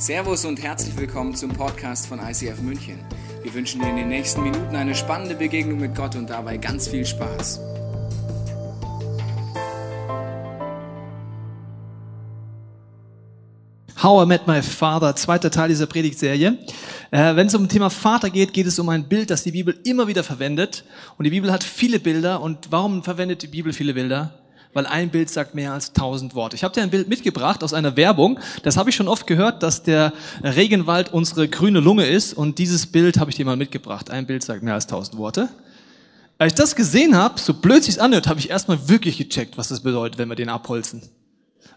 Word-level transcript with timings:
Servus 0.00 0.44
und 0.44 0.62
herzlich 0.62 0.96
willkommen 0.96 1.34
zum 1.34 1.50
Podcast 1.50 2.06
von 2.06 2.20
ICF 2.20 2.60
München. 2.60 3.00
Wir 3.42 3.52
wünschen 3.52 3.80
dir 3.80 3.88
in 3.88 3.96
den 3.96 4.06
nächsten 4.06 4.44
Minuten 4.44 4.76
eine 4.76 4.94
spannende 4.94 5.34
Begegnung 5.34 5.80
mit 5.80 5.96
Gott 5.96 6.14
und 6.14 6.30
dabei 6.30 6.56
ganz 6.56 6.86
viel 6.86 7.04
Spaß. 7.04 7.58
How 14.00 14.22
I 14.22 14.26
Met 14.28 14.46
My 14.46 14.62
Father, 14.62 15.16
zweiter 15.16 15.50
Teil 15.50 15.68
dieser 15.68 15.86
Predigtserie. 15.86 16.56
Äh, 17.10 17.34
Wenn 17.34 17.48
es 17.48 17.56
um 17.56 17.64
das 17.64 17.72
Thema 17.72 17.90
Vater 17.90 18.30
geht, 18.30 18.52
geht 18.52 18.68
es 18.68 18.78
um 18.78 18.88
ein 18.90 19.08
Bild, 19.08 19.30
das 19.30 19.42
die 19.42 19.50
Bibel 19.50 19.76
immer 19.84 20.06
wieder 20.06 20.22
verwendet. 20.22 20.84
Und 21.16 21.24
die 21.24 21.30
Bibel 21.30 21.50
hat 21.50 21.64
viele 21.64 21.98
Bilder. 21.98 22.40
Und 22.40 22.70
warum 22.70 23.02
verwendet 23.02 23.42
die 23.42 23.48
Bibel 23.48 23.72
viele 23.72 23.94
Bilder? 23.94 24.32
Weil 24.74 24.86
ein 24.86 25.10
Bild 25.10 25.30
sagt 25.30 25.54
mehr 25.54 25.72
als 25.72 25.92
tausend 25.92 26.34
Worte. 26.34 26.54
Ich 26.54 26.64
habe 26.64 26.74
dir 26.74 26.82
ein 26.82 26.90
Bild 26.90 27.08
mitgebracht 27.08 27.64
aus 27.64 27.72
einer 27.72 27.96
Werbung. 27.96 28.38
Das 28.62 28.76
habe 28.76 28.90
ich 28.90 28.96
schon 28.96 29.08
oft 29.08 29.26
gehört, 29.26 29.62
dass 29.62 29.82
der 29.82 30.12
Regenwald 30.42 31.12
unsere 31.12 31.48
grüne 31.48 31.80
Lunge 31.80 32.06
ist. 32.06 32.34
Und 32.34 32.58
dieses 32.58 32.86
Bild 32.86 33.18
habe 33.18 33.30
ich 33.30 33.36
dir 33.36 33.46
mal 33.46 33.56
mitgebracht. 33.56 34.10
Ein 34.10 34.26
Bild 34.26 34.42
sagt 34.42 34.62
mehr 34.62 34.74
als 34.74 34.86
tausend 34.86 35.16
Worte. 35.16 35.48
Als 36.38 36.52
ich 36.52 36.56
das 36.56 36.76
gesehen 36.76 37.16
habe, 37.16 37.40
so 37.40 37.54
blöd 37.54 37.82
sich's 37.82 37.98
anhört, 37.98 38.28
habe 38.28 38.38
ich 38.38 38.50
erstmal 38.50 38.88
wirklich 38.88 39.18
gecheckt, 39.18 39.58
was 39.58 39.68
das 39.68 39.80
bedeutet, 39.80 40.18
wenn 40.18 40.28
wir 40.28 40.36
den 40.36 40.48
abholzen. 40.48 41.02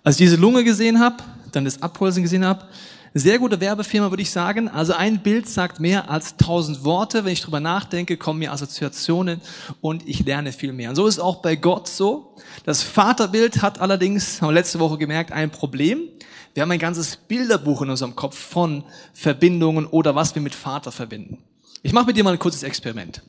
Als 0.04 0.20
ich 0.20 0.26
diese 0.26 0.36
Lunge 0.36 0.64
gesehen 0.64 1.00
habe, 1.00 1.18
dann 1.52 1.66
das 1.66 1.82
Abholzen 1.82 2.22
gesehen 2.22 2.46
habe, 2.46 2.66
sehr 3.14 3.40
gute 3.40 3.60
Werbefirma, 3.60 4.10
würde 4.10 4.22
ich 4.22 4.32
sagen. 4.32 4.70
Also 4.70 4.94
ein 4.94 5.22
Bild 5.22 5.48
sagt 5.50 5.80
mehr 5.80 6.10
als 6.10 6.38
tausend 6.38 6.84
Worte. 6.86 7.26
Wenn 7.26 7.34
ich 7.34 7.42
drüber 7.42 7.60
nachdenke, 7.60 8.16
kommen 8.16 8.40
mir 8.40 8.52
Assoziationen 8.52 9.42
und 9.82 10.08
ich 10.08 10.26
lerne 10.26 10.54
viel 10.54 10.72
mehr. 10.72 10.90
Und 10.90 10.96
so 10.96 11.08
ist 11.08 11.20
auch 11.20 11.42
bei 11.42 11.56
Gott 11.56 11.88
so. 11.88 12.36
Das 12.66 12.82
Vaterbild 12.84 13.62
hat 13.62 13.82
allerdings, 13.82 14.42
haben 14.42 14.50
wir 14.50 14.54
letzte 14.54 14.80
Woche 14.80 14.98
gemerkt, 14.98 15.32
ein 15.32 15.52
Problem. 15.52 16.08
Wir 16.54 16.64
haben 16.64 16.72
ein 16.72 16.80
ganzes 16.80 17.18
Bilderbuch 17.18 17.82
in 17.82 17.90
unserem 17.90 18.16
Kopf 18.16 18.38
von 18.38 18.84
Verbindungen 19.14 19.86
oder 19.86 20.16
was 20.16 20.36
wir 20.36 20.42
mit 20.42 20.56
Vater 20.56 20.92
verbinden. 20.92 21.40
Ich 21.84 21.94
mache 21.94 22.06
mit 22.06 22.18
dir 22.18 22.24
mal 22.24 22.34
ein 22.34 22.40
kurzes 22.40 22.64
Experiment. 22.64 23.22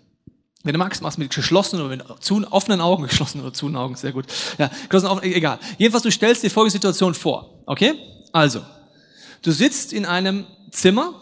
Wenn 0.64 0.74
du 0.74 0.78
magst, 0.78 1.02
machst 1.02 1.18
du 1.18 1.22
mit 1.22 1.34
geschlossenen 1.34 1.84
oder 1.84 1.96
mit 1.96 2.22
zu 2.22 2.46
offenen 2.50 2.80
Augen, 2.80 3.02
geschlossenen 3.08 3.44
oder 3.44 3.54
zu 3.54 3.74
Augen, 3.74 3.96
sehr 3.96 4.12
gut. 4.12 4.26
Ja, 4.58 4.70
geschlossenen 4.88 5.12
Augen, 5.12 5.22
egal. 5.24 5.58
Jedenfalls, 5.78 6.04
du 6.04 6.10
stellst 6.10 6.44
dir 6.44 6.50
folgende 6.50 6.72
Situation 6.72 7.14
vor, 7.14 7.62
okay? 7.66 7.94
Also, 8.32 8.62
du 9.42 9.52
sitzt 9.52 9.92
in 9.92 10.06
einem 10.06 10.46
Zimmer, 10.70 11.20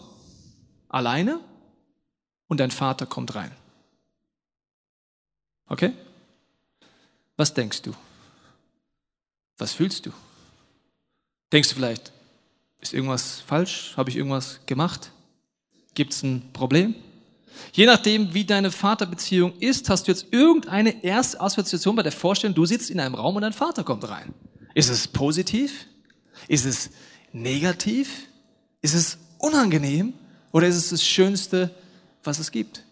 alleine, 0.88 1.40
und 2.46 2.58
dein 2.58 2.70
Vater 2.70 3.06
kommt 3.06 3.34
rein. 3.34 3.52
Okay? 5.68 5.92
Was 7.36 7.54
denkst 7.54 7.82
du? 7.82 7.94
Was 9.56 9.72
fühlst 9.72 10.06
du? 10.06 10.12
Denkst 11.52 11.68
du 11.68 11.74
vielleicht, 11.77 12.12
ist 12.80 12.92
irgendwas 12.92 13.40
falsch? 13.40 13.94
Habe 13.96 14.10
ich 14.10 14.16
irgendwas 14.16 14.60
gemacht? 14.66 15.12
Gibt 15.94 16.12
es 16.12 16.22
ein 16.22 16.50
Problem? 16.52 16.94
Je 17.72 17.86
nachdem, 17.86 18.32
wie 18.34 18.44
deine 18.44 18.70
Vaterbeziehung 18.70 19.56
ist, 19.58 19.88
hast 19.90 20.06
du 20.06 20.12
jetzt 20.12 20.27
irgendeine 20.32 21.05
erste 21.05 21.40
Assoziation 21.40 21.94
bei 21.94 22.02
der 22.02 22.12
Vorstellung, 22.12 22.55
du 22.55 22.66
sitzt 22.66 22.90
in 22.90 23.00
einem 23.00 23.14
Raum 23.14 23.36
und 23.36 23.42
dein 23.42 23.52
Vater 23.52 23.84
kommt 23.84 24.08
rein. 24.08 24.34
Ist 24.74 24.88
es 24.88 25.06
positiv? 25.06 25.86
Ist 26.48 26.64
es 26.64 26.90
negativ? 27.33 28.27
Ist 28.83 28.95
es 28.95 29.19
unangenehm? 29.39 30.14
Oder 30.53 30.67
ist 30.67 30.77
es 30.77 30.91
das 30.91 31.05
Schönste, 31.05 31.70
was 32.25 32.39
es 32.39 32.50
gibt? 32.50 32.84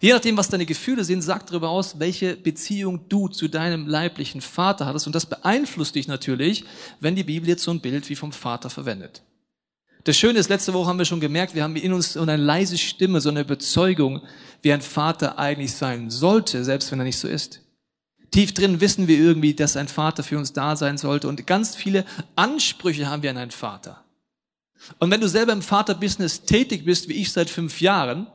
Je 0.00 0.14
nachdem, 0.14 0.38
was 0.38 0.48
deine 0.48 0.64
Gefühle 0.64 1.04
sind, 1.04 1.20
sagt 1.20 1.50
darüber 1.50 1.68
aus, 1.68 1.98
welche 1.98 2.34
Beziehung 2.34 3.06
du 3.10 3.28
zu 3.28 3.48
deinem 3.48 3.86
leiblichen 3.86 4.40
Vater 4.40 4.86
hattest. 4.86 5.06
Und 5.06 5.14
das 5.14 5.26
beeinflusst 5.26 5.94
dich 5.94 6.08
natürlich, 6.08 6.64
wenn 7.00 7.14
die 7.14 7.24
Bibel 7.24 7.48
jetzt 7.48 7.64
so 7.64 7.70
ein 7.70 7.80
Bild 7.80 8.08
wie 8.08 8.16
vom 8.16 8.32
Vater 8.32 8.70
verwendet. 8.70 9.22
Das 10.04 10.16
Schöne 10.16 10.38
ist, 10.38 10.48
letzte 10.48 10.72
Woche 10.72 10.88
haben 10.88 10.98
wir 10.98 11.04
schon 11.04 11.20
gemerkt, 11.20 11.54
wir 11.54 11.62
haben 11.62 11.76
in 11.76 11.92
uns 11.92 12.14
so 12.14 12.22
eine 12.22 12.38
leise 12.38 12.78
Stimme, 12.78 13.20
so 13.20 13.28
eine 13.28 13.42
Überzeugung, 13.42 14.22
wie 14.62 14.72
ein 14.72 14.80
Vater 14.80 15.38
eigentlich 15.38 15.72
sein 15.72 16.08
sollte, 16.08 16.64
selbst 16.64 16.90
wenn 16.90 17.00
er 17.00 17.04
nicht 17.04 17.18
so 17.18 17.28
ist. 17.28 17.60
Tief 18.30 18.54
drin 18.54 18.80
wissen 18.80 19.08
wir 19.08 19.18
irgendwie, 19.18 19.54
dass 19.54 19.76
ein 19.76 19.88
Vater 19.88 20.22
für 20.22 20.38
uns 20.38 20.52
da 20.52 20.76
sein 20.76 20.98
sollte 20.98 21.28
und 21.28 21.46
ganz 21.46 21.74
viele 21.74 22.04
Ansprüche 22.36 23.08
haben 23.08 23.22
wir 23.22 23.30
an 23.30 23.36
einen 23.36 23.50
Vater. 23.50 24.04
Und 24.98 25.10
wenn 25.10 25.20
du 25.20 25.28
selber 25.28 25.52
im 25.52 25.62
Vaterbusiness 25.62 26.42
tätig 26.42 26.84
bist, 26.84 27.08
wie 27.08 27.14
ich 27.14 27.32
seit 27.32 27.50
fünf 27.50 27.80
Jahren, 27.80 28.26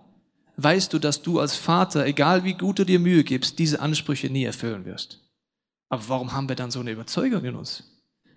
weißt 0.57 0.91
du, 0.93 0.99
dass 0.99 1.21
du 1.21 1.39
als 1.39 1.55
Vater, 1.55 2.05
egal 2.05 2.43
wie 2.43 2.53
gut 2.53 2.79
du 2.79 2.85
dir 2.85 2.99
Mühe 2.99 3.23
gibst, 3.23 3.57
diese 3.57 3.79
Ansprüche 3.79 4.29
nie 4.29 4.43
erfüllen 4.43 4.85
wirst. 4.85 5.21
Aber 5.89 6.07
warum 6.07 6.33
haben 6.33 6.49
wir 6.49 6.55
dann 6.55 6.71
so 6.71 6.79
eine 6.79 6.91
Überzeugung 6.91 7.43
in 7.45 7.55
uns? 7.55 7.83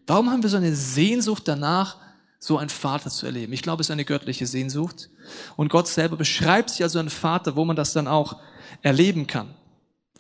Warum 0.07 0.31
haben 0.31 0.43
wir 0.43 0.51
so 0.51 0.57
eine 0.57 0.75
Sehnsucht 0.75 1.47
danach, 1.47 1.97
so 2.39 2.59
einen 2.59 2.71
Vater 2.71 3.11
zu 3.11 3.27
erleben. 3.27 3.53
Ich 3.53 3.63
glaube, 3.63 3.81
es 3.81 3.89
ist 3.89 3.93
eine 3.93 4.05
göttliche 4.05 4.47
Sehnsucht. 4.47 5.11
Und 5.57 5.69
Gott 5.69 5.89
selber 5.89 6.17
beschreibt 6.17 6.71
sich 6.71 6.83
als 6.83 6.95
ein 6.97 7.11
Vater, 7.11 7.57
wo 7.57 7.65
man 7.65 7.77
das 7.77 7.93
dann 7.93 8.07
auch 8.07 8.37
erleben 8.83 9.27
kann. 9.27 9.55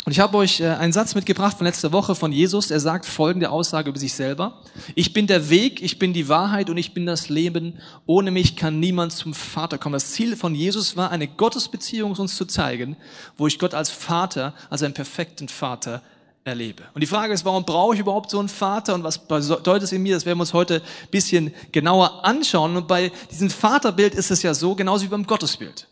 Und 0.04 0.12
ich 0.12 0.20
habe 0.20 0.38
euch 0.38 0.60
äh, 0.60 0.68
einen 0.68 0.92
Satz 0.92 1.14
mitgebracht 1.14 1.58
von 1.58 1.66
letzter 1.66 1.92
Woche 1.92 2.14
von 2.14 2.32
Jesus. 2.32 2.70
Er 2.70 2.80
sagt 2.80 3.04
folgende 3.04 3.50
Aussage 3.50 3.90
über 3.90 3.98
sich 3.98 4.14
selber. 4.14 4.62
Ich 4.94 5.12
bin 5.12 5.26
der 5.26 5.50
Weg, 5.50 5.82
ich 5.82 5.98
bin 5.98 6.12
die 6.12 6.28
Wahrheit 6.28 6.70
und 6.70 6.78
ich 6.78 6.94
bin 6.94 7.04
das 7.04 7.28
Leben. 7.28 7.78
Ohne 8.06 8.30
mich 8.30 8.56
kann 8.56 8.80
niemand 8.80 9.12
zum 9.12 9.34
Vater 9.34 9.76
kommen. 9.76 9.92
Das 9.92 10.12
Ziel 10.12 10.34
von 10.34 10.54
Jesus 10.54 10.96
war, 10.96 11.10
eine 11.10 11.28
Gottesbeziehung 11.28 12.12
uns 12.12 12.36
zu 12.36 12.46
zeigen, 12.46 12.96
wo 13.36 13.46
ich 13.46 13.58
Gott 13.58 13.74
als 13.74 13.90
Vater, 13.90 14.54
als 14.70 14.82
einen 14.82 14.94
perfekten 14.94 15.48
Vater 15.48 16.00
erlebe. 16.44 16.84
Und 16.94 17.02
die 17.02 17.06
Frage 17.06 17.34
ist, 17.34 17.44
warum 17.44 17.64
brauche 17.64 17.94
ich 17.94 18.00
überhaupt 18.00 18.30
so 18.30 18.38
einen 18.38 18.48
Vater 18.48 18.94
und 18.94 19.04
was 19.04 19.18
bedeutet 19.18 19.82
es 19.82 19.92
in 19.92 20.02
mir? 20.02 20.14
Das 20.14 20.24
werden 20.24 20.38
wir 20.38 20.42
uns 20.42 20.54
heute 20.54 20.76
ein 20.76 21.10
bisschen 21.10 21.52
genauer 21.70 22.24
anschauen. 22.24 22.76
Und 22.76 22.88
bei 22.88 23.12
diesem 23.30 23.50
Vaterbild 23.50 24.14
ist 24.14 24.30
es 24.30 24.42
ja 24.42 24.54
so, 24.54 24.74
genauso 24.74 25.04
wie 25.04 25.08
beim 25.08 25.26
Gottesbild. 25.26 25.86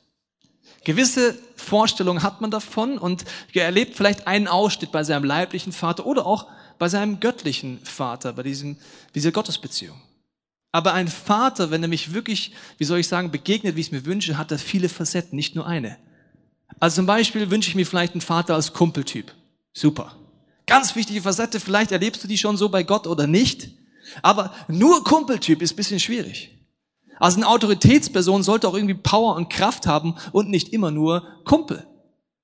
Gewisse 0.87 1.37
Vorstellungen 1.57 2.23
hat 2.23 2.41
man 2.41 2.53
davon 2.53 2.97
und 2.97 3.25
er 3.53 3.65
erlebt 3.65 3.97
vielleicht 3.97 4.29
einen 4.29 4.47
Ausschnitt 4.47 4.93
bei 4.93 5.03
seinem 5.03 5.25
leiblichen 5.25 5.73
Vater 5.73 6.07
oder 6.07 6.25
auch 6.25 6.47
bei 6.79 6.89
seinem 6.89 7.19
göttlichen 7.19 7.81
Vater, 7.83 8.33
bei 8.33 8.45
diesem, 8.45 8.77
dieser 9.13 9.33
Gottesbeziehung. 9.33 10.01
Aber 10.71 10.95
ein 10.95 11.09
Vater, 11.09 11.73
wenn 11.73 11.83
er 11.83 11.89
mich 11.89 12.15
wirklich, 12.15 12.53
wie 12.79 12.85
soll 12.85 13.01
ich 13.01 13.09
sagen, 13.09 13.33
begegnet, 13.33 13.75
wie 13.75 13.81
ich 13.81 13.87
es 13.87 13.93
mir 13.93 14.05
wünsche, 14.05 14.39
hat 14.39 14.53
er 14.53 14.61
viele 14.61 14.89
Facetten, 14.89 15.35
nicht 15.35 15.57
nur 15.57 15.67
eine. 15.67 15.97
Also 16.79 16.97
zum 16.97 17.07
Beispiel 17.07 17.51
wünsche 17.51 17.69
ich 17.69 17.75
mir 17.75 17.85
vielleicht 17.85 18.13
einen 18.13 18.21
Vater 18.21 18.55
als 18.55 18.73
Kumpeltyp. 18.73 19.35
Super. 19.73 20.15
Ganz 20.69 20.95
wichtige 20.95 21.21
Facette, 21.21 21.59
vielleicht 21.59 21.91
erlebst 21.91 22.23
du 22.23 22.29
die 22.29 22.39
schon 22.39 22.57
so 22.57 22.69
bei 22.69 22.85
Gott 22.85 23.09
oder 23.09 23.27
nicht. 23.27 23.71
Aber 24.23 24.55
nur 24.69 25.03
Kumpeltyp 25.03 25.63
ist 25.63 25.75
bisschen 25.75 25.99
schwierig. 25.99 26.57
Also 27.19 27.39
eine 27.39 27.49
Autoritätsperson 27.49 28.43
sollte 28.43 28.69
auch 28.69 28.75
irgendwie 28.75 28.95
Power 28.95 29.37
und 29.37 29.51
Kraft 29.51 29.87
haben 29.87 30.17
und 30.33 30.51
nicht 30.51 30.73
immer 30.73 30.91
nur 30.91 31.23
Kumpel. 31.45 31.87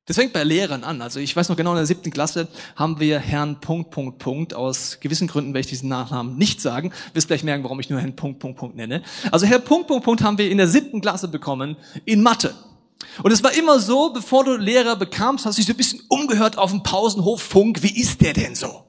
Das 0.06 0.16
fängt 0.16 0.32
bei 0.32 0.42
Lehrern 0.42 0.82
an. 0.82 1.00
Also 1.00 1.20
ich 1.20 1.36
weiß 1.36 1.48
noch 1.48 1.56
genau, 1.56 1.70
in 1.70 1.76
der 1.76 1.86
siebten 1.86 2.10
Klasse 2.10 2.48
haben 2.74 2.98
wir 2.98 3.20
Herrn 3.20 3.60
Punkt, 3.60 3.92
Punkt, 3.92 4.18
Punkt. 4.18 4.52
Aus 4.52 4.98
gewissen 5.00 5.28
Gründen 5.28 5.54
werde 5.54 5.60
ich 5.60 5.68
diesen 5.68 5.88
Nachnamen 5.88 6.36
nicht 6.36 6.60
sagen. 6.60 6.92
Wirst 7.14 7.28
gleich 7.28 7.44
merken, 7.44 7.62
warum 7.62 7.78
ich 7.78 7.88
nur 7.88 8.00
Herrn 8.00 8.16
Punkt, 8.16 8.40
Punkt, 8.40 8.58
Punkt 8.58 8.76
nenne. 8.76 9.02
Also 9.30 9.46
Herr 9.46 9.60
Punkt, 9.60 9.86
Punkt, 9.86 10.04
Punkt 10.04 10.22
haben 10.22 10.38
wir 10.38 10.50
in 10.50 10.58
der 10.58 10.66
siebten 10.66 11.00
Klasse 11.00 11.28
bekommen 11.28 11.76
in 12.04 12.20
Mathe. 12.20 12.52
Und 13.22 13.30
es 13.30 13.44
war 13.44 13.52
immer 13.52 13.78
so, 13.78 14.12
bevor 14.12 14.44
du 14.44 14.56
Lehrer 14.56 14.96
bekamst, 14.96 15.46
hast 15.46 15.56
du 15.56 15.60
dich 15.60 15.66
so 15.66 15.72
ein 15.72 15.76
bisschen 15.76 16.02
umgehört 16.08 16.58
auf 16.58 16.70
dem 16.70 16.82
Pausenhof 16.82 17.40
Funk. 17.40 17.82
Wie 17.82 18.00
ist 18.00 18.20
der 18.20 18.32
denn 18.32 18.54
so? 18.54 18.84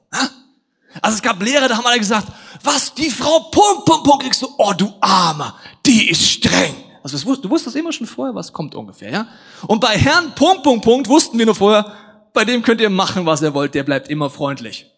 Also 1.02 1.16
es 1.16 1.22
gab 1.22 1.42
Lehrer, 1.42 1.68
da 1.68 1.76
haben 1.76 1.86
alle 1.86 1.98
gesagt, 1.98 2.28
was, 2.62 2.94
die 2.94 3.10
Frau 3.10 3.40
Punkt, 3.50 3.84
Punkt, 3.84 4.04
Punkt 4.04 4.22
kriegst 4.22 4.42
du? 4.42 4.48
Oh, 4.58 4.72
du 4.72 4.92
Armer, 5.00 5.56
die 5.84 6.10
ist 6.10 6.26
streng. 6.26 6.74
Also 7.02 7.18
das, 7.18 7.40
du 7.40 7.50
wusstest 7.50 7.76
immer 7.76 7.92
schon 7.92 8.06
vorher, 8.06 8.34
was 8.34 8.52
kommt 8.52 8.74
ungefähr, 8.74 9.10
ja? 9.10 9.26
Und 9.66 9.80
bei 9.80 9.98
Herrn 9.98 10.34
Punkt, 10.34 10.62
Punkt, 10.62 10.84
Punkt 10.84 11.08
wussten 11.08 11.38
wir 11.38 11.46
nur 11.46 11.54
vorher, 11.54 11.92
bei 12.32 12.44
dem 12.44 12.62
könnt 12.62 12.80
ihr 12.80 12.90
machen, 12.90 13.26
was 13.26 13.42
ihr 13.42 13.54
wollt, 13.54 13.74
der 13.74 13.82
bleibt 13.82 14.08
immer 14.08 14.30
freundlich. 14.30 14.90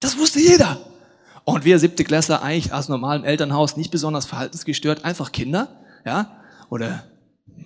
Das 0.00 0.18
wusste 0.18 0.40
jeder. 0.40 0.78
Und 1.44 1.64
wir 1.64 1.78
siebte 1.78 2.04
Klasse 2.04 2.40
eigentlich 2.40 2.72
aus 2.72 2.88
normalem 2.88 3.24
Elternhaus 3.24 3.76
nicht 3.76 3.90
besonders 3.90 4.24
verhaltensgestört, 4.24 5.04
einfach 5.04 5.32
Kinder, 5.32 5.68
ja? 6.06 6.40
Oder 6.70 7.04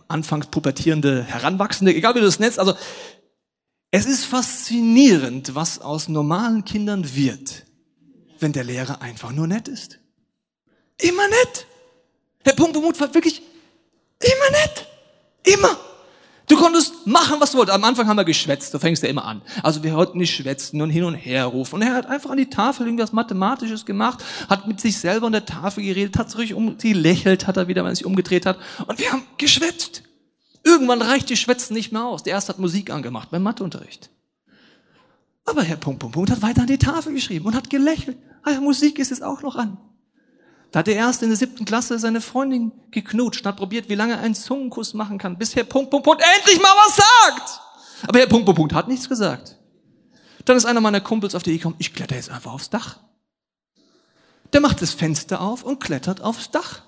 anfangs 0.09 0.49
pubertierende 0.49 1.23
Heranwachsende, 1.23 1.95
egal 1.95 2.15
wie 2.15 2.21
du 2.21 2.27
das 2.27 2.41
nennst. 2.41 2.59
Also 2.59 2.75
es 3.91 4.07
ist 4.07 4.25
faszinierend, 4.27 5.55
was 5.55 5.81
aus 5.81 6.09
normalen 6.09 6.65
Kindern 6.65 7.15
wird, 7.15 7.65
wenn 8.39 8.53
der 8.53 8.65
Lehrer 8.65 9.01
einfach 9.01 9.33
nur 9.33 9.47
nett 9.47 9.69
ist. 9.69 9.99
Immer 11.01 11.27
nett. 11.29 11.67
Herr 12.45 12.55
Punkt 12.55 12.77
war 12.77 13.15
wirklich 13.15 13.43
immer 14.21 14.51
nett. 14.51 14.87
Immer. 15.45 15.77
Du 16.49 16.57
konntest 16.57 17.07
machen, 17.07 17.37
was 17.41 17.53
du 17.53 17.59
wolltest. 17.59 17.75
Am 17.75 17.85
Anfang 17.85 18.09
haben 18.09 18.17
wir 18.17 18.25
geschwätzt, 18.25 18.73
du 18.73 18.79
fängst 18.79 19.03
ja 19.03 19.09
immer 19.11 19.25
an. 19.25 19.43
Also 19.63 19.83
wir 19.83 19.95
wollten 19.95 20.17
nicht 20.19 20.35
schwätzen 20.35 20.81
und 20.81 20.89
hin 20.89 21.05
und 21.05 21.15
her 21.15 21.45
rufen. 21.45 21.77
Und 21.77 21.83
er 21.83 21.95
hat 21.95 22.07
einfach 22.07 22.31
an 22.31 22.39
die 22.39 22.49
Tafel 22.49 22.87
irgendwas 22.87 23.13
Mathematisches 23.13 23.85
gemacht, 23.85 24.25
hat 24.49 24.67
mit 24.67 24.81
sich 24.81 24.97
selber 24.99 25.27
an 25.27 25.33
der 25.33 25.45
Tafel 25.45 25.85
geredet, 25.85 26.17
hat 26.17 26.31
sich 26.31 26.55
um 26.55 26.77
sie 26.79 26.95
lächelt, 26.95 27.47
hat 27.47 27.59
er 27.59 27.69
wieder, 27.69 27.85
wenn 27.85 27.93
er 27.93 27.97
sich 27.97 28.07
umgedreht 28.07 28.47
hat. 28.47 28.59
Und 28.87 28.99
wir 28.99 29.13
haben 29.13 29.25
geschwätzt. 29.37 30.03
Irgendwann 30.65 31.03
reicht 31.03 31.31
die 31.31 31.37
Schwätzen 31.37 31.75
nicht 31.75 31.93
mehr 31.93 32.05
aus. 32.05 32.23
Der 32.23 32.35
erste 32.35 32.53
hat 32.53 32.59
Musik 32.59 32.91
angemacht 32.91 33.31
beim 33.31 33.43
Matheunterricht. 33.43 34.11
Aber 35.45 35.63
Herr 35.63 35.77
Punkt, 35.77 36.01
Punkt, 36.01 36.15
Punkt 36.15 36.31
hat 36.31 36.43
weiter 36.43 36.63
an 36.63 36.67
die 36.67 36.79
Tafel 36.79 37.15
geschrieben 37.15 37.47
und 37.47 37.55
hat 37.55 37.71
gelächelt. 37.71 38.19
Ah 38.43 38.51
ja, 38.51 38.61
Musik 38.61 38.99
ist 38.99 39.13
es 39.13 39.23
auch 39.23 39.43
noch 39.43 39.57
an. 39.57 39.79
Da 40.71 40.81
hat 40.81 40.89
er 40.89 40.97
erst 40.97 41.23
in 41.23 41.31
der 41.31 41.39
siebten 41.39 41.65
Klasse 41.65 41.99
seine 41.99 42.21
Freundin 42.21 42.73
geknutscht, 42.91 43.47
hat 43.47 43.57
probiert, 43.57 43.89
wie 43.89 43.95
lange 43.95 44.15
er 44.15 44.21
einen 44.21 44.35
Zungenkuss 44.35 44.93
machen 44.93 45.17
kann, 45.17 45.39
bis 45.39 45.57
Herr 45.57 45.65
Punkt, 45.65 45.91
Punkt, 45.91 46.05
Punkt 46.05 46.23
endlich 46.37 46.61
mal 46.61 46.75
was 46.87 46.97
sagt. 46.97 47.61
Aber 48.07 48.19
Herr 48.19 48.27
Punkt, 48.27 48.45
Punkt, 48.45 48.59
Punkt 48.59 48.75
hat 48.75 48.89
nichts 48.89 49.09
gesagt. 49.09 49.57
Dann 50.45 50.57
ist 50.57 50.67
einer 50.67 50.81
meiner 50.81 51.01
Kumpels 51.01 51.35
auf 51.35 51.43
die 51.43 51.51
Idee 51.51 51.59
gekommen, 51.59 51.77
ich 51.79 51.95
kletter 51.95 52.17
jetzt 52.17 52.31
einfach 52.31 52.53
aufs 52.53 52.69
Dach. 52.69 52.99
Der 54.53 54.61
macht 54.61 54.83
das 54.83 54.93
Fenster 54.93 55.41
auf 55.41 55.63
und 55.63 55.81
klettert 55.81 56.21
aufs 56.21 56.51
Dach. 56.51 56.83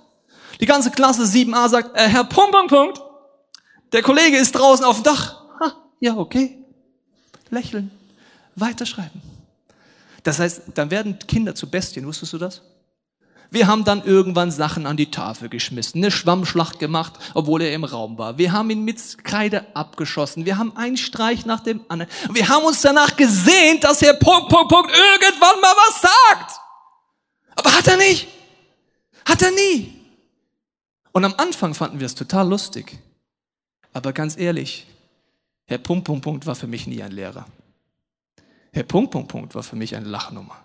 Die 0.61 0.67
ganze 0.67 0.91
Klasse 0.91 1.25
7a 1.25 1.69
sagt, 1.69 1.97
äh, 1.97 2.09
Herr 2.09 2.25
Punkt, 2.25 2.53
Punkt, 2.53 2.71
Punkt, 2.71 3.01
der 3.93 4.03
Kollege 4.03 4.37
ist 4.37 4.53
draußen 4.53 4.85
auf 4.85 4.97
dem 4.97 5.05
Dach. 5.05 5.43
Ha, 5.61 5.75
ja, 6.01 6.17
okay. 6.17 6.59
Lächeln. 7.51 7.91
Weiterschreiben. 8.57 9.21
Das 10.23 10.39
heißt, 10.39 10.63
dann 10.75 10.91
werden 10.91 11.19
Kinder 11.27 11.55
zu 11.55 11.71
Bestien, 11.71 12.07
wusstest 12.07 12.33
du 12.33 12.39
das? 12.39 12.63
Wir 13.53 13.67
haben 13.67 13.85
dann 13.85 14.05
irgendwann 14.05 14.53
Sachen 14.53 14.87
an 14.87 14.97
die 14.97 15.11
Tafel 15.11 15.49
geschmissen, 15.49 16.01
eine 16.01 16.13
Schwammschlacht 16.13 16.79
gemacht, 16.79 17.15
obwohl 17.35 17.63
er 17.63 17.75
im 17.75 17.83
Raum 17.83 18.17
war. 18.17 18.39
Wir 18.39 18.53
haben 18.53 18.71
ihn 18.71 18.85
mit 18.85 19.25
Kreide 19.25 19.67
abgeschossen. 19.75 20.45
Wir 20.45 20.57
haben 20.57 20.77
einen 20.77 20.97
Streich 20.97 21.47
nach 21.47 21.61
dem 21.61 21.81
anderen. 21.89 22.13
Wir 22.33 22.49
haben 22.49 22.65
uns 22.65 22.81
danach 22.81 23.17
gesehnt, 23.17 23.83
dass 23.83 24.03
er 24.03 24.15
Punkt, 24.15 24.51
Punkt, 24.51 24.69
Punkt 24.69 24.93
irgendwann 24.93 25.61
mal 25.61 25.75
was 25.89 26.01
sagt. 26.01 26.61
Aber 27.57 27.77
hat 27.77 27.89
er 27.89 27.97
nicht. 27.97 28.29
Hat 29.25 29.43
er 29.43 29.51
nie. 29.51 29.97
Und 31.11 31.25
am 31.25 31.35
Anfang 31.37 31.75
fanden 31.75 31.99
wir 31.99 32.07
es 32.07 32.15
total 32.15 32.49
lustig. 32.49 33.01
Aber 33.93 34.13
ganz 34.13 34.37
ehrlich, 34.37 34.87
Herr 35.67 35.79
Punkt, 35.79 36.05
Punkt, 36.05 36.25
Punkt 36.25 36.47
war 36.47 36.55
für 36.55 36.67
mich 36.67 36.87
nie 36.87 37.03
ein 37.03 37.13
Lehrer. 37.13 37.47
Herr 38.73 38.85
Punkt, 38.85 39.11
Punkt, 39.11 39.29
Punkt 39.29 39.55
war 39.55 39.63
für 39.63 39.77
mich 39.77 39.97
eine 39.97 40.07
Lachnummer. 40.07 40.57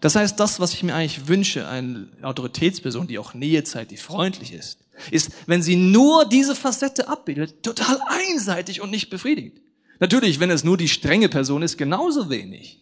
Das 0.00 0.14
heißt, 0.14 0.38
das, 0.38 0.60
was 0.60 0.72
ich 0.74 0.82
mir 0.82 0.94
eigentlich 0.94 1.26
wünsche, 1.26 1.68
eine 1.68 2.08
Autoritätsperson, 2.22 3.08
die 3.08 3.18
auch 3.18 3.34
Nähe 3.34 3.64
zeigt, 3.64 3.90
die 3.90 3.96
freundlich 3.96 4.52
ist, 4.52 4.78
ist, 5.10 5.32
wenn 5.46 5.62
sie 5.62 5.76
nur 5.76 6.28
diese 6.28 6.54
Facette 6.54 7.08
abbildet, 7.08 7.62
total 7.62 8.00
einseitig 8.06 8.80
und 8.80 8.90
nicht 8.90 9.10
befriedigend. 9.10 9.60
Natürlich, 10.00 10.38
wenn 10.38 10.50
es 10.50 10.64
nur 10.64 10.76
die 10.76 10.88
strenge 10.88 11.28
Person 11.28 11.62
ist, 11.62 11.76
genauso 11.76 12.30
wenig. 12.30 12.80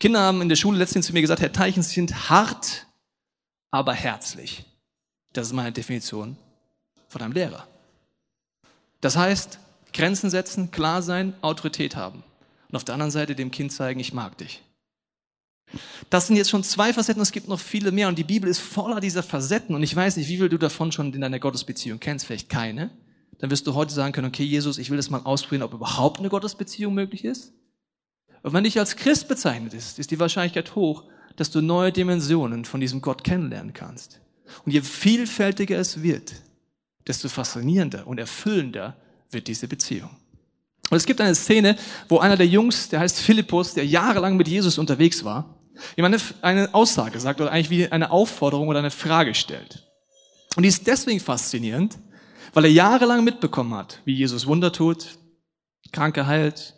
Kinder 0.00 0.20
haben 0.20 0.42
in 0.42 0.48
der 0.48 0.56
Schule 0.56 0.78
letztens 0.78 1.06
zu 1.06 1.12
mir 1.12 1.22
gesagt, 1.22 1.40
Herr 1.40 1.52
Teichen, 1.52 1.82
Sie 1.82 1.94
sind 1.94 2.28
hart, 2.28 2.86
aber 3.70 3.94
herzlich. 3.94 4.64
Das 5.32 5.46
ist 5.46 5.52
meine 5.52 5.72
Definition 5.72 6.36
von 7.08 7.22
einem 7.22 7.32
Lehrer. 7.32 7.66
Das 9.00 9.16
heißt, 9.16 9.58
Grenzen 9.92 10.30
setzen, 10.30 10.70
klar 10.70 11.02
sein, 11.02 11.34
Autorität 11.42 11.96
haben. 11.96 12.22
Und 12.68 12.76
auf 12.76 12.84
der 12.84 12.94
anderen 12.94 13.10
Seite 13.12 13.34
dem 13.34 13.50
Kind 13.50 13.72
zeigen, 13.72 14.00
ich 14.00 14.12
mag 14.12 14.36
dich. 14.38 14.62
Das 16.10 16.26
sind 16.26 16.36
jetzt 16.36 16.50
schon 16.50 16.62
zwei 16.62 16.92
Facetten, 16.92 17.22
es 17.22 17.32
gibt 17.32 17.48
noch 17.48 17.58
viele 17.58 17.90
mehr 17.90 18.08
und 18.08 18.18
die 18.18 18.24
Bibel 18.24 18.48
ist 18.48 18.60
voller 18.60 19.00
dieser 19.00 19.22
Facetten 19.22 19.74
und 19.74 19.82
ich 19.82 19.94
weiß 19.94 20.16
nicht, 20.16 20.28
wie 20.28 20.36
viel 20.36 20.48
du 20.48 20.58
davon 20.58 20.92
schon 20.92 21.12
in 21.12 21.20
deiner 21.20 21.40
Gottesbeziehung 21.40 21.98
kennst, 21.98 22.26
vielleicht 22.26 22.48
keine. 22.48 22.90
Dann 23.38 23.50
wirst 23.50 23.66
du 23.66 23.74
heute 23.74 23.92
sagen 23.92 24.12
können, 24.12 24.28
okay, 24.28 24.44
Jesus, 24.44 24.78
ich 24.78 24.90
will 24.90 24.96
das 24.96 25.10
mal 25.10 25.22
ausprobieren, 25.24 25.62
ob 25.62 25.74
überhaupt 25.74 26.20
eine 26.20 26.28
Gottesbeziehung 26.28 26.94
möglich 26.94 27.24
ist. 27.24 27.52
Und 28.42 28.52
wenn 28.52 28.64
dich 28.64 28.78
als 28.78 28.96
Christ 28.96 29.28
bezeichnet 29.28 29.74
ist, 29.74 29.98
ist 29.98 30.10
die 30.10 30.20
Wahrscheinlichkeit 30.20 30.74
hoch, 30.76 31.04
dass 31.34 31.50
du 31.50 31.60
neue 31.60 31.92
Dimensionen 31.92 32.64
von 32.64 32.80
diesem 32.80 33.02
Gott 33.02 33.24
kennenlernen 33.24 33.72
kannst. 33.72 34.20
Und 34.64 34.72
je 34.72 34.80
vielfältiger 34.82 35.78
es 35.78 36.02
wird, 36.02 36.34
desto 37.06 37.28
faszinierender 37.28 38.06
und 38.06 38.18
erfüllender 38.18 38.96
wird 39.30 39.48
diese 39.48 39.68
Beziehung. 39.68 40.10
Und 40.90 40.96
es 40.96 41.06
gibt 41.06 41.20
eine 41.20 41.34
Szene, 41.34 41.76
wo 42.08 42.18
einer 42.18 42.36
der 42.36 42.46
Jungs, 42.46 42.88
der 42.88 43.00
heißt 43.00 43.18
Philippus, 43.18 43.74
der 43.74 43.86
jahrelang 43.86 44.36
mit 44.36 44.48
Jesus 44.48 44.78
unterwegs 44.78 45.24
war, 45.24 45.56
ihm 45.96 46.04
eine, 46.04 46.18
eine 46.42 46.74
Aussage 46.74 47.18
sagt 47.20 47.40
oder 47.40 47.50
eigentlich 47.52 47.70
wie 47.70 47.90
eine 47.90 48.10
Aufforderung 48.10 48.68
oder 48.68 48.78
eine 48.78 48.90
Frage 48.90 49.34
stellt. 49.34 49.84
Und 50.56 50.62
die 50.62 50.68
ist 50.68 50.86
deswegen 50.86 51.20
faszinierend, 51.20 51.98
weil 52.54 52.64
er 52.64 52.70
jahrelang 52.70 53.24
mitbekommen 53.24 53.74
hat, 53.74 54.00
wie 54.04 54.14
Jesus 54.14 54.46
Wunder 54.46 54.72
tut, 54.72 55.18
Kranke 55.92 56.26
heilt, 56.26 56.74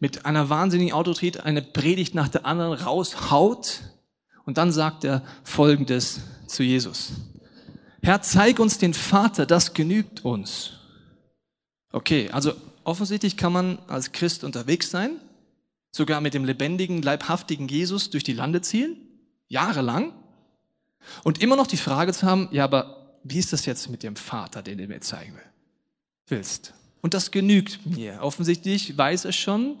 mit 0.00 0.26
einer 0.26 0.48
wahnsinnigen 0.50 0.92
Autorität 0.92 1.40
eine 1.40 1.62
Predigt 1.62 2.14
nach 2.14 2.28
der 2.28 2.44
anderen 2.46 2.72
raushaut 2.72 3.80
und 4.44 4.58
dann 4.58 4.72
sagt 4.72 5.04
er 5.04 5.22
Folgendes 5.42 6.20
zu 6.46 6.62
Jesus. 6.62 7.12
Herr, 8.02 8.22
zeig 8.22 8.58
uns 8.58 8.78
den 8.78 8.94
Vater, 8.94 9.46
das 9.46 9.74
genügt 9.74 10.24
uns. 10.24 10.72
Okay, 11.92 12.30
also 12.30 12.52
offensichtlich 12.84 13.36
kann 13.36 13.52
man 13.52 13.78
als 13.88 14.12
Christ 14.12 14.44
unterwegs 14.44 14.90
sein, 14.90 15.20
sogar 15.90 16.20
mit 16.20 16.34
dem 16.34 16.44
lebendigen, 16.44 17.02
leibhaftigen 17.02 17.68
Jesus 17.68 18.10
durch 18.10 18.24
die 18.24 18.32
Lande 18.32 18.60
ziehen, 18.60 18.96
jahrelang, 19.48 20.12
und 21.24 21.40
immer 21.40 21.56
noch 21.56 21.66
die 21.66 21.76
Frage 21.76 22.12
zu 22.12 22.26
haben, 22.26 22.48
ja, 22.52 22.64
aber 22.64 23.18
wie 23.24 23.38
ist 23.38 23.52
das 23.52 23.66
jetzt 23.66 23.90
mit 23.90 24.02
dem 24.02 24.16
Vater, 24.16 24.62
den 24.62 24.78
du 24.78 24.86
mir 24.86 25.00
zeigen 25.00 25.34
willst? 26.26 26.74
Und 27.00 27.14
das 27.14 27.30
genügt 27.30 27.86
mir. 27.86 28.20
Offensichtlich 28.22 28.96
weiß 28.96 29.24
er 29.24 29.32
schon, 29.32 29.78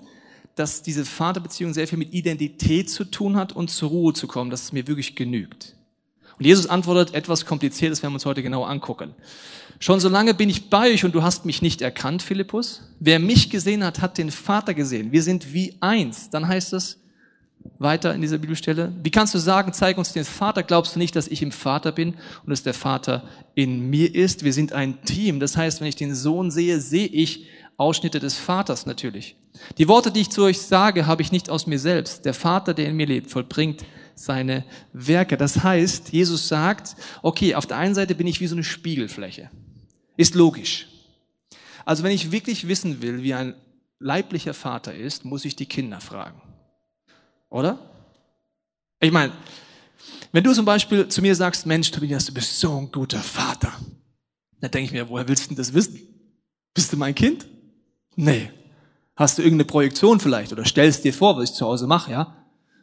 dass 0.54 0.82
diese 0.82 1.04
Vaterbeziehung 1.04 1.72
sehr 1.72 1.86
viel 1.86 1.98
mit 1.98 2.12
Identität 2.12 2.90
zu 2.90 3.04
tun 3.04 3.36
hat 3.36 3.52
und 3.52 3.70
zur 3.70 3.90
Ruhe 3.90 4.12
zu 4.12 4.26
kommen, 4.26 4.50
dass 4.50 4.64
es 4.64 4.72
mir 4.72 4.86
wirklich 4.86 5.14
genügt. 5.14 5.76
Und 6.38 6.44
Jesus 6.44 6.66
antwortet 6.66 7.14
etwas 7.14 7.44
kompliziert, 7.44 7.92
das 7.92 8.02
werden 8.02 8.12
wir 8.12 8.16
uns 8.16 8.26
heute 8.26 8.42
genau 8.42 8.64
angucken. 8.64 9.14
Schon 9.80 10.00
so 10.00 10.08
lange 10.08 10.34
bin 10.34 10.50
ich 10.50 10.70
bei 10.70 10.92
euch 10.92 11.04
und 11.04 11.14
du 11.14 11.22
hast 11.22 11.44
mich 11.44 11.62
nicht 11.62 11.82
erkannt, 11.82 12.22
Philippus. 12.22 12.82
Wer 13.00 13.18
mich 13.18 13.50
gesehen 13.50 13.84
hat, 13.84 14.00
hat 14.00 14.18
den 14.18 14.30
Vater 14.30 14.74
gesehen. 14.74 15.12
Wir 15.12 15.22
sind 15.22 15.52
wie 15.52 15.76
eins. 15.80 16.30
Dann 16.30 16.46
heißt 16.46 16.72
es 16.72 16.98
weiter 17.78 18.14
in 18.14 18.20
dieser 18.20 18.38
Bibelstelle, 18.38 18.92
wie 19.02 19.10
kannst 19.10 19.34
du 19.34 19.38
sagen, 19.38 19.72
zeig 19.72 19.98
uns 19.98 20.12
den 20.12 20.24
Vater, 20.24 20.62
glaubst 20.62 20.94
du 20.94 20.98
nicht, 20.98 21.14
dass 21.14 21.28
ich 21.28 21.42
im 21.42 21.52
Vater 21.52 21.92
bin 21.92 22.14
und 22.44 22.50
dass 22.50 22.62
der 22.62 22.74
Vater 22.74 23.24
in 23.54 23.90
mir 23.90 24.14
ist? 24.14 24.44
Wir 24.44 24.52
sind 24.52 24.72
ein 24.72 25.02
Team. 25.04 25.40
Das 25.40 25.56
heißt, 25.56 25.80
wenn 25.80 25.88
ich 25.88 25.96
den 25.96 26.14
Sohn 26.14 26.50
sehe, 26.50 26.80
sehe 26.80 27.06
ich 27.06 27.46
Ausschnitte 27.76 28.20
des 28.20 28.36
Vaters 28.36 28.86
natürlich. 28.86 29.36
Die 29.76 29.88
Worte, 29.88 30.10
die 30.10 30.20
ich 30.20 30.30
zu 30.30 30.42
euch 30.42 30.60
sage, 30.60 31.06
habe 31.06 31.22
ich 31.22 31.32
nicht 31.32 31.50
aus 31.50 31.66
mir 31.66 31.78
selbst. 31.78 32.24
Der 32.24 32.34
Vater, 32.34 32.74
der 32.74 32.86
in 32.88 32.96
mir 32.96 33.06
lebt, 33.06 33.30
vollbringt 33.30 33.84
seine 34.18 34.64
Werke. 34.92 35.36
Das 35.36 35.62
heißt, 35.62 36.12
Jesus 36.12 36.48
sagt, 36.48 36.96
okay, 37.22 37.54
auf 37.54 37.66
der 37.66 37.76
einen 37.76 37.94
Seite 37.94 38.14
bin 38.14 38.26
ich 38.26 38.40
wie 38.40 38.46
so 38.46 38.54
eine 38.54 38.64
Spiegelfläche. 38.64 39.50
Ist 40.16 40.34
logisch. 40.34 40.88
Also 41.84 42.02
wenn 42.02 42.12
ich 42.12 42.32
wirklich 42.32 42.68
wissen 42.68 43.00
will, 43.00 43.22
wie 43.22 43.34
ein 43.34 43.54
leiblicher 43.98 44.54
Vater 44.54 44.94
ist, 44.94 45.24
muss 45.24 45.44
ich 45.44 45.56
die 45.56 45.66
Kinder 45.66 46.00
fragen. 46.00 46.42
Oder? 47.48 47.78
Ich 49.00 49.12
meine, 49.12 49.32
wenn 50.32 50.44
du 50.44 50.52
zum 50.52 50.64
Beispiel 50.64 51.08
zu 51.08 51.22
mir 51.22 51.34
sagst, 51.34 51.66
Mensch, 51.66 51.90
Tobias, 51.90 52.26
du 52.26 52.34
bist 52.34 52.60
so 52.60 52.76
ein 52.76 52.90
guter 52.92 53.20
Vater, 53.20 53.72
dann 54.60 54.70
denke 54.70 54.86
ich 54.86 54.92
mir, 54.92 55.08
woher 55.08 55.26
willst 55.28 55.44
du 55.44 55.48
denn 55.48 55.56
das 55.56 55.72
wissen? 55.72 56.00
Bist 56.74 56.92
du 56.92 56.96
mein 56.96 57.14
Kind? 57.14 57.46
Nee. 58.16 58.50
Hast 59.16 59.38
du 59.38 59.42
irgendeine 59.42 59.66
Projektion 59.66 60.20
vielleicht 60.20 60.52
oder 60.52 60.64
stellst 60.64 61.04
dir 61.04 61.12
vor, 61.12 61.36
was 61.36 61.50
ich 61.50 61.56
zu 61.56 61.66
Hause 61.66 61.86
mache, 61.86 62.12
ja? 62.12 62.37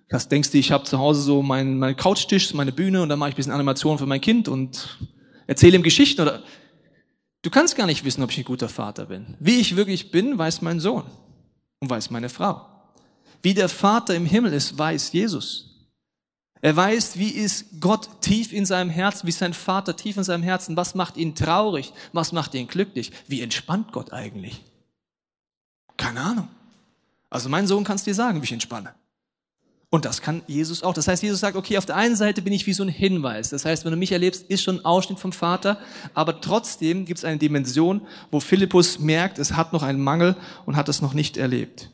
Das 0.09 0.27
denkst 0.27 0.51
du, 0.51 0.57
ich 0.57 0.71
habe 0.71 0.83
zu 0.83 0.99
Hause 0.99 1.21
so 1.21 1.41
meinen 1.41 1.79
mein 1.79 1.95
Couchtisch, 1.95 2.53
meine 2.53 2.71
Bühne 2.71 3.01
und 3.01 3.09
dann 3.09 3.17
mache 3.17 3.29
ich 3.29 3.35
ein 3.35 3.37
bisschen 3.37 3.51
Animation 3.51 3.97
für 3.97 4.05
mein 4.05 4.21
Kind 4.21 4.47
und 4.47 4.99
erzähle 5.47 5.77
ihm 5.77 5.83
Geschichten 5.83 6.21
oder 6.21 6.43
du 7.41 7.49
kannst 7.49 7.75
gar 7.75 7.87
nicht 7.87 8.03
wissen, 8.03 8.23
ob 8.23 8.31
ich 8.31 8.37
ein 8.37 8.43
guter 8.43 8.69
Vater 8.69 9.05
bin. 9.05 9.35
Wie 9.39 9.59
ich 9.59 9.75
wirklich 9.75 10.11
bin, 10.11 10.37
weiß 10.37 10.61
mein 10.61 10.79
Sohn 10.79 11.05
und 11.79 11.89
weiß 11.89 12.11
meine 12.11 12.29
Frau. 12.29 12.67
Wie 13.41 13.53
der 13.53 13.69
Vater 13.69 14.15
im 14.15 14.25
Himmel 14.25 14.53
ist, 14.53 14.77
weiß 14.77 15.11
Jesus. 15.13 15.71
Er 16.61 16.75
weiß, 16.75 17.19
wie 17.19 17.29
ist 17.29 17.79
Gott 17.79 18.21
tief 18.21 18.51
in 18.51 18.65
seinem 18.65 18.89
Herzen, 18.89 19.27
wie 19.27 19.29
ist 19.29 19.39
sein 19.39 19.53
Vater 19.53 19.95
tief 19.95 20.17
in 20.17 20.23
seinem 20.23 20.41
Herzen, 20.41 20.75
was 20.77 20.95
macht 20.95 21.17
ihn 21.17 21.35
traurig, 21.35 21.93
was 22.11 22.31
macht 22.31 22.55
ihn 22.55 22.67
glücklich, 22.67 23.11
wie 23.27 23.41
entspannt 23.41 23.91
Gott 23.91 24.13
eigentlich. 24.13 24.63
Keine 25.97 26.21
Ahnung. 26.21 26.47
Also 27.29 27.49
mein 27.49 27.67
Sohn 27.67 27.83
kann 27.83 27.97
es 27.97 28.03
dir 28.03 28.15
sagen, 28.15 28.41
wie 28.41 28.45
ich 28.45 28.51
entspanne. 28.51 28.95
Und 29.95 30.03
das 30.03 30.21
kann 30.21 30.41
Jesus 30.45 30.83
auch. 30.83 30.93
Das 30.93 31.07
heißt, 31.07 31.23
Jesus 31.23 31.39
sagt, 31.39 31.55
okay, 31.55 31.77
auf 31.77 31.85
der 31.85 31.95
einen 31.95 32.17
Seite 32.17 32.41
bin 32.41 32.51
ich 32.51 32.67
wie 32.67 32.73
so 32.73 32.83
ein 32.83 32.89
Hinweis. 32.89 33.51
Das 33.51 33.63
heißt, 33.63 33.85
wenn 33.85 33.91
du 33.91 33.97
mich 33.97 34.11
erlebst, 34.11 34.43
ist 34.49 34.61
schon 34.61 34.79
ein 34.79 34.83
Ausschnitt 34.83 35.19
vom 35.19 35.31
Vater. 35.31 35.79
Aber 36.13 36.41
trotzdem 36.41 37.05
gibt 37.05 37.19
es 37.19 37.23
eine 37.23 37.37
Dimension, 37.37 38.01
wo 38.29 38.41
Philippus 38.41 38.99
merkt, 38.99 39.39
es 39.39 39.53
hat 39.53 39.71
noch 39.71 39.83
einen 39.83 40.01
Mangel 40.01 40.35
und 40.65 40.75
hat 40.75 40.89
es 40.89 41.01
noch 41.01 41.13
nicht 41.13 41.37
erlebt. 41.37 41.91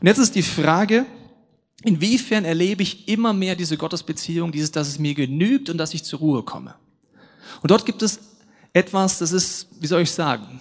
Und 0.00 0.06
jetzt 0.06 0.16
ist 0.16 0.34
die 0.34 0.42
Frage, 0.42 1.04
inwiefern 1.84 2.46
erlebe 2.46 2.82
ich 2.82 3.06
immer 3.06 3.34
mehr 3.34 3.54
diese 3.54 3.76
Gottesbeziehung, 3.76 4.50
dieses, 4.50 4.72
dass 4.72 4.88
es 4.88 4.98
mir 4.98 5.12
genügt 5.12 5.68
und 5.68 5.76
dass 5.76 5.92
ich 5.92 6.04
zur 6.04 6.20
Ruhe 6.20 6.44
komme. 6.44 6.74
Und 7.60 7.70
dort 7.70 7.84
gibt 7.84 8.00
es 8.00 8.18
etwas, 8.72 9.18
das 9.18 9.32
ist, 9.32 9.68
wie 9.78 9.88
soll 9.88 10.00
ich 10.00 10.10
sagen, 10.10 10.58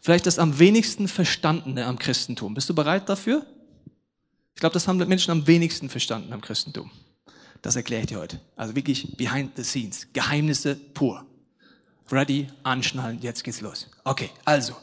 vielleicht 0.00 0.24
das 0.24 0.38
am 0.38 0.58
wenigsten 0.58 1.06
Verstandene 1.06 1.84
am 1.84 1.98
Christentum. 1.98 2.54
Bist 2.54 2.70
du 2.70 2.74
bereit 2.74 3.10
dafür? 3.10 3.44
Ich 4.58 4.60
glaube, 4.60 4.74
das 4.74 4.88
haben 4.88 4.98
Menschen 4.98 5.30
am 5.30 5.46
wenigsten 5.46 5.88
verstanden 5.88 6.32
am 6.32 6.40
Christentum. 6.40 6.90
Das 7.62 7.76
erkläre 7.76 8.00
ich 8.00 8.08
dir 8.08 8.18
heute. 8.18 8.40
Also 8.56 8.74
wirklich 8.74 9.16
behind 9.16 9.52
the 9.54 9.62
scenes. 9.62 10.08
Geheimnisse 10.12 10.74
pur. 10.74 11.24
Ready, 12.10 12.48
anschnallen, 12.64 13.20
jetzt 13.22 13.44
geht's 13.44 13.60
los. 13.60 13.86
Okay, 14.02 14.30
also. 14.44 14.74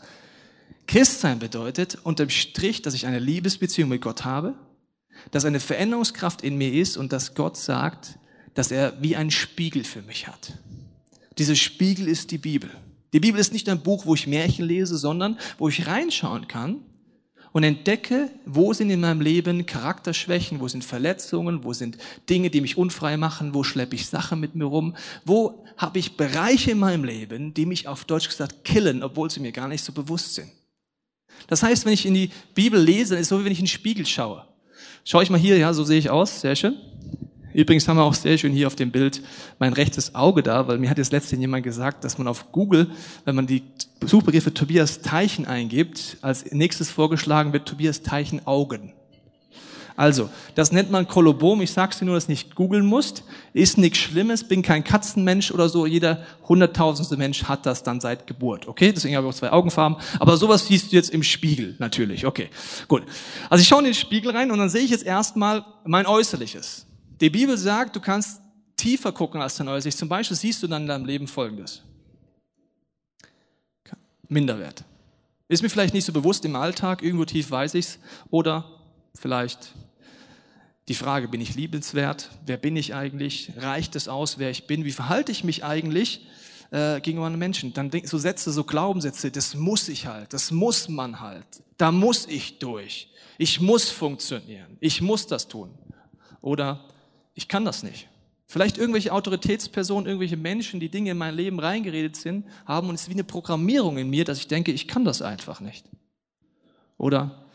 Christsein 0.88 1.40
bedeutet 1.40 1.98
unterm 2.04 2.30
Strich, 2.30 2.84
dass 2.84 2.94
ich 2.94 3.06
eine 3.06 3.20
Liebesbeziehung 3.20 3.90
mit 3.90 4.02
Gott 4.02 4.24
habe, 4.24 4.56
dass 5.32 5.44
eine 5.44 5.60
Veränderungskraft 5.60 6.42
in 6.42 6.58
mir 6.58 6.72
ist 6.72 6.96
und 6.96 7.12
dass 7.12 7.36
Gott 7.36 7.58
sagt, 7.58 8.18
dass 8.54 8.72
er 8.72 8.94
wie 9.02 9.18
ein 9.18 9.30
Spiegel 9.30 9.84
für 9.84 10.04
mich 10.04 10.30
hat. 10.30 10.54
Dieser 11.38 11.56
Spiegel 11.56 12.08
ist 12.08 12.32
die 12.32 12.38
Bibel. 12.38 12.70
Die 13.12 13.20
Bibel 13.20 13.42
ist 13.42 13.52
nicht 13.52 13.68
ein 13.68 13.84
Buch, 13.84 14.06
wo 14.06 14.16
ich 14.16 14.26
Märchen 14.26 14.64
lese, 14.64 14.98
sondern 14.98 15.38
wo 15.58 15.68
ich 15.68 15.86
reinschauen 15.86 16.48
kann 16.48 16.80
und 17.56 17.64
entdecke, 17.64 18.30
wo 18.46 18.74
sind 18.74 18.90
in 18.90 19.00
meinem 19.00 19.22
Leben 19.22 19.66
Charakterschwächen, 19.66 20.60
wo 20.60 20.68
sind 20.68 20.84
Verletzungen, 20.84 21.64
wo 21.64 21.72
sind 21.72 21.98
Dinge, 22.30 22.50
die 22.50 22.60
mich 22.60 22.78
unfrei 22.78 23.16
machen, 23.16 23.54
wo 23.54 23.64
schleppe 23.64 23.96
ich 23.96 24.08
Sachen 24.08 24.42
mit 24.42 24.56
mir 24.56 24.66
rum, 24.66 24.94
wo 25.24 25.64
habe 25.78 25.98
ich 26.00 26.18
Bereiche 26.18 26.72
in 26.72 26.80
meinem 26.80 27.06
Leben, 27.06 27.54
die 27.54 27.66
mich 27.66 27.88
auf 27.88 28.04
Deutsch 28.04 28.28
gesagt 28.28 28.66
killen, 28.66 29.02
obwohl 29.04 29.32
sie 29.32 29.40
mir 29.40 29.54
gar 29.54 29.70
nicht 29.70 29.86
so 29.86 29.94
bewusst 29.94 30.36
sind. 30.36 30.52
Das 31.48 31.64
heißt, 31.64 31.86
wenn 31.86 31.94
ich 31.94 32.06
in 32.06 32.16
die 32.16 32.30
Bibel 32.54 32.78
lese, 32.78 33.16
ist 33.16 33.22
es 33.22 33.30
so, 33.30 33.40
wie 33.40 33.46
wenn 33.46 33.54
ich 33.54 33.60
in 33.60 33.64
den 33.64 33.70
Spiegel 33.70 34.06
schaue. 34.06 34.46
Schau 35.06 35.22
ich 35.22 35.30
mal 35.30 35.40
hier, 35.40 35.58
ja, 35.58 35.72
so 35.74 35.86
sehe 35.86 36.00
ich 36.00 36.10
aus, 36.10 36.42
sehr 36.42 36.58
schön. 36.58 36.76
Übrigens 37.56 37.88
haben 37.88 37.96
wir 37.96 38.04
auch 38.04 38.14
sehr 38.14 38.38
schön 38.38 38.52
hier 38.52 38.68
auf 38.68 38.76
dem 38.76 38.92
Bild 38.92 39.22
mein 39.60 39.72
rechtes 39.72 40.14
Auge 40.14 40.44
da, 40.44 40.68
weil 40.68 40.78
mir 40.78 40.90
hat 40.90 40.98
jetzt 40.98 41.14
letztens 41.14 41.40
jemand 41.40 41.64
gesagt, 41.64 42.04
dass 42.04 42.18
man 42.18 42.28
auf 42.28 42.52
Google, 42.52 42.88
wenn 43.24 43.34
man 43.34 43.48
die 43.48 43.64
Suchbegriffe 44.06 44.54
Tobias 44.54 45.02
Teichen 45.02 45.46
eingibt, 45.46 46.18
als 46.22 46.52
nächstes 46.52 46.90
vorgeschlagen 46.90 47.54
wird 47.54 47.66
Tobias 47.66 48.02
Teichen 48.02 48.46
Augen. 48.46 48.92
Also, 49.96 50.30
das 50.56 50.74
nennt 50.74 50.92
man 50.92 51.08
Kolobom. 51.08 51.62
Ich 51.62 51.72
sag's 51.72 52.00
dir 52.00 52.06
nur, 52.06 52.16
dass 52.16 52.26
du 52.26 52.34
nicht 52.34 52.56
googeln 52.56 52.86
musst. 52.86 53.24
Ist 53.54 53.78
nichts 53.78 54.00
Schlimmes, 54.00 54.46
bin 54.46 54.62
kein 54.62 54.84
Katzenmensch 54.84 55.52
oder 55.52 55.70
so. 55.70 55.86
Jeder 55.86 56.26
hunderttausendste 56.50 57.16
Mensch 57.16 57.46
hat 57.46 57.66
das 57.66 57.84
dann 57.84 58.02
seit 58.02 58.28
Geburt. 58.28 58.68
Okay? 58.68 58.92
Deswegen 58.92 59.16
habe 59.16 59.26
ich 59.26 59.34
auch 59.34 59.38
zwei 59.38 59.54
Augenfarben. 59.54 59.98
Aber 60.20 60.36
sowas 60.36 60.68
siehst 60.68 60.92
du 60.92 60.98
jetzt 60.98 61.12
im 61.12 61.24
Spiegel, 61.24 61.76
natürlich. 61.80 62.26
Okay. 62.26 62.50
Gut. 62.90 63.04
Also 63.50 63.62
ich 63.62 63.68
schaue 63.70 63.80
in 63.80 63.86
den 63.86 63.94
Spiegel 63.94 64.32
rein 64.32 64.52
und 64.52 64.60
dann 64.60 64.68
sehe 64.68 64.82
ich 64.82 64.92
jetzt 64.92 65.06
erstmal 65.06 65.64
mein 65.86 66.06
Äußerliches. 66.06 66.85
Die 67.22 67.30
Bibel 67.30 67.58
sagt, 67.58 67.96
du 67.96 68.00
kannst 68.00 68.42
tiefer 68.76 69.12
gucken 69.12 69.42
als 69.42 69.56
dein 69.56 69.68
Äußerliches. 69.68 70.00
Zum 70.00 70.10
Beispiel 70.10 70.36
siehst 70.36 70.62
du 70.62 70.68
dann 70.68 70.84
in 70.84 70.88
deinem 70.88 71.06
Leben 71.06 71.28
Folgendes. 71.28 71.82
Minderwert. 74.28 74.84
Ist 75.48 75.62
mir 75.62 75.70
vielleicht 75.70 75.94
nicht 75.94 76.06
so 76.06 76.12
bewusst 76.12 76.44
im 76.46 76.56
Alltag, 76.56 77.04
irgendwo 77.04 77.26
tief 77.26 77.52
weiß 77.52 77.76
ich's. 77.76 78.00
Oder 78.32 78.66
vielleicht 79.14 79.74
die 80.88 80.96
Frage, 80.96 81.28
bin 81.28 81.42
ich 81.42 81.56
liebenswert? 81.56 82.32
Wer 82.46 82.58
bin 82.58 82.76
ich 82.76 82.94
eigentlich? 82.94 83.52
Reicht 83.58 83.96
es 83.96 84.08
aus, 84.08 84.40
wer 84.40 84.50
ich 84.50 84.68
bin? 84.68 84.86
Wie 84.86 84.92
verhalte 84.92 85.32
ich 85.32 85.44
mich 85.44 85.64
eigentlich 85.64 86.28
äh, 86.72 87.00
gegenüber 87.00 87.28
einem 87.28 87.40
Menschen? 87.40 87.74
Dann 87.74 87.92
denk, 87.92 88.08
so 88.08 88.18
Sätze, 88.18 88.52
so 88.52 88.64
Glaubenssätze, 88.64 89.32
das 89.32 89.56
muss 89.56 89.88
ich 89.88 90.08
halt, 90.08 90.34
das 90.34 90.52
muss 90.52 90.90
man 90.90 91.20
halt, 91.20 91.46
da 91.78 91.92
muss 91.92 92.28
ich 92.28 92.60
durch. 92.60 93.10
Ich 93.38 93.60
muss 93.60 93.90
funktionieren, 93.90 94.78
ich 94.80 95.02
muss 95.02 95.28
das 95.28 95.48
tun. 95.48 95.72
Oder 96.42 96.86
ich 97.36 97.48
kann 97.48 97.66
das 97.66 97.84
nicht. 97.84 98.08
Vielleicht 98.48 98.78
irgendwelche 98.78 99.12
Autoritätspersonen, 99.12 100.08
irgendwelche 100.08 100.38
Menschen, 100.38 100.80
die 100.80 100.90
Dinge 100.90 101.12
in 101.12 101.18
mein 101.18 101.36
Leben 101.36 101.60
reingeredet 101.60 102.16
sind, 102.16 102.46
haben 102.66 102.90
und 102.90 102.96
es 102.96 103.04
ist 103.04 103.10
wie 103.10 103.14
eine 103.14 103.24
Programmierung 103.24 103.98
in 103.98 104.10
mir, 104.10 104.24
dass 104.24 104.38
ich 104.38 104.48
denke, 104.48 104.72
ich 104.72 104.88
kann 104.88 105.04
das 105.04 105.22
einfach 105.22 105.60
nicht. 105.60 105.86
Oder 106.98 107.46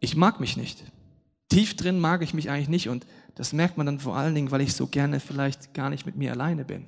ich 0.00 0.16
mag 0.16 0.40
mich 0.40 0.56
nicht. 0.56 0.82
Tief 1.48 1.76
drin 1.76 2.00
mag 2.00 2.22
ich 2.22 2.34
mich 2.34 2.50
eigentlich 2.50 2.68
nicht 2.68 2.88
und 2.88 3.06
das 3.34 3.52
merkt 3.52 3.76
man 3.76 3.86
dann 3.86 4.00
vor 4.00 4.16
allen 4.16 4.34
Dingen, 4.34 4.50
weil 4.50 4.60
ich 4.60 4.74
so 4.74 4.86
gerne 4.86 5.20
vielleicht 5.20 5.72
gar 5.74 5.90
nicht 5.90 6.06
mit 6.06 6.16
mir 6.16 6.32
alleine 6.32 6.64
bin. 6.64 6.86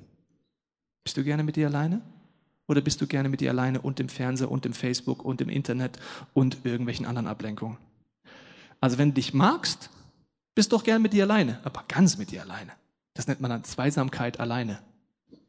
Bist 1.03 1.17
du 1.17 1.23
gerne 1.23 1.43
mit 1.43 1.55
dir 1.55 1.67
alleine? 1.67 2.01
Oder 2.67 2.81
bist 2.81 3.01
du 3.01 3.07
gerne 3.07 3.29
mit 3.29 3.41
dir 3.41 3.51
alleine 3.51 3.81
und 3.81 3.99
im 3.99 4.09
Fernseher 4.09 4.51
und 4.51 4.65
im 4.65 4.73
Facebook 4.73 5.23
und 5.23 5.41
im 5.41 5.49
Internet 5.49 5.99
und 6.33 6.59
irgendwelchen 6.63 7.05
anderen 7.05 7.27
Ablenkungen? 7.27 7.77
Also 8.79 8.97
wenn 8.97 9.09
du 9.09 9.15
dich 9.15 9.33
magst, 9.33 9.89
bist 10.55 10.71
doch 10.73 10.83
gerne 10.83 10.99
mit 10.99 11.13
dir 11.13 11.23
alleine, 11.23 11.59
aber 11.63 11.83
ganz 11.87 12.17
mit 12.17 12.31
dir 12.31 12.41
alleine. 12.41 12.71
Das 13.13 13.27
nennt 13.27 13.41
man 13.41 13.51
dann 13.51 13.63
Zweisamkeit 13.63 14.39
alleine. 14.39 14.79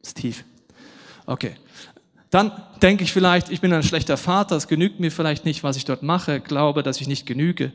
Ist 0.01 0.17
tief. 0.17 0.43
Okay. 1.25 1.55
Dann 2.29 2.51
denke 2.81 3.03
ich 3.03 3.13
vielleicht, 3.13 3.49
ich 3.49 3.61
bin 3.61 3.71
ein 3.73 3.83
schlechter 3.83 4.17
Vater, 4.17 4.55
es 4.55 4.67
genügt 4.67 4.99
mir 4.99 5.11
vielleicht 5.11 5.45
nicht, 5.45 5.63
was 5.63 5.77
ich 5.77 5.85
dort 5.85 6.01
mache, 6.01 6.39
glaube, 6.39 6.81
dass 6.81 6.99
ich 6.99 7.07
nicht 7.07 7.27
genüge 7.27 7.71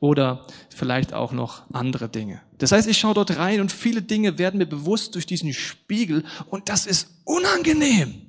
oder 0.00 0.46
vielleicht 0.74 1.12
auch 1.12 1.32
noch 1.32 1.62
andere 1.74 2.08
Dinge. 2.08 2.40
Das 2.56 2.72
heißt, 2.72 2.88
ich 2.88 2.96
schaue 2.96 3.12
dort 3.14 3.36
rein 3.36 3.60
und 3.60 3.70
viele 3.70 4.00
Dinge 4.00 4.38
werden 4.38 4.58
mir 4.58 4.66
bewusst 4.66 5.14
durch 5.14 5.26
diesen 5.26 5.52
Spiegel 5.52 6.24
und 6.46 6.70
das 6.70 6.86
ist 6.86 7.08
unangenehm. 7.24 8.22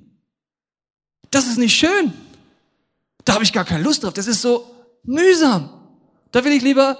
Das 1.30 1.46
ist 1.46 1.56
nicht 1.56 1.74
schön. 1.74 2.12
Da 3.24 3.34
habe 3.34 3.44
ich 3.44 3.52
gar 3.52 3.64
keine 3.64 3.82
Lust 3.82 4.04
drauf. 4.04 4.12
Das 4.12 4.26
ist 4.26 4.42
so 4.42 4.70
mühsam. 5.04 5.70
Da 6.30 6.44
will 6.44 6.52
ich 6.52 6.62
lieber 6.62 6.98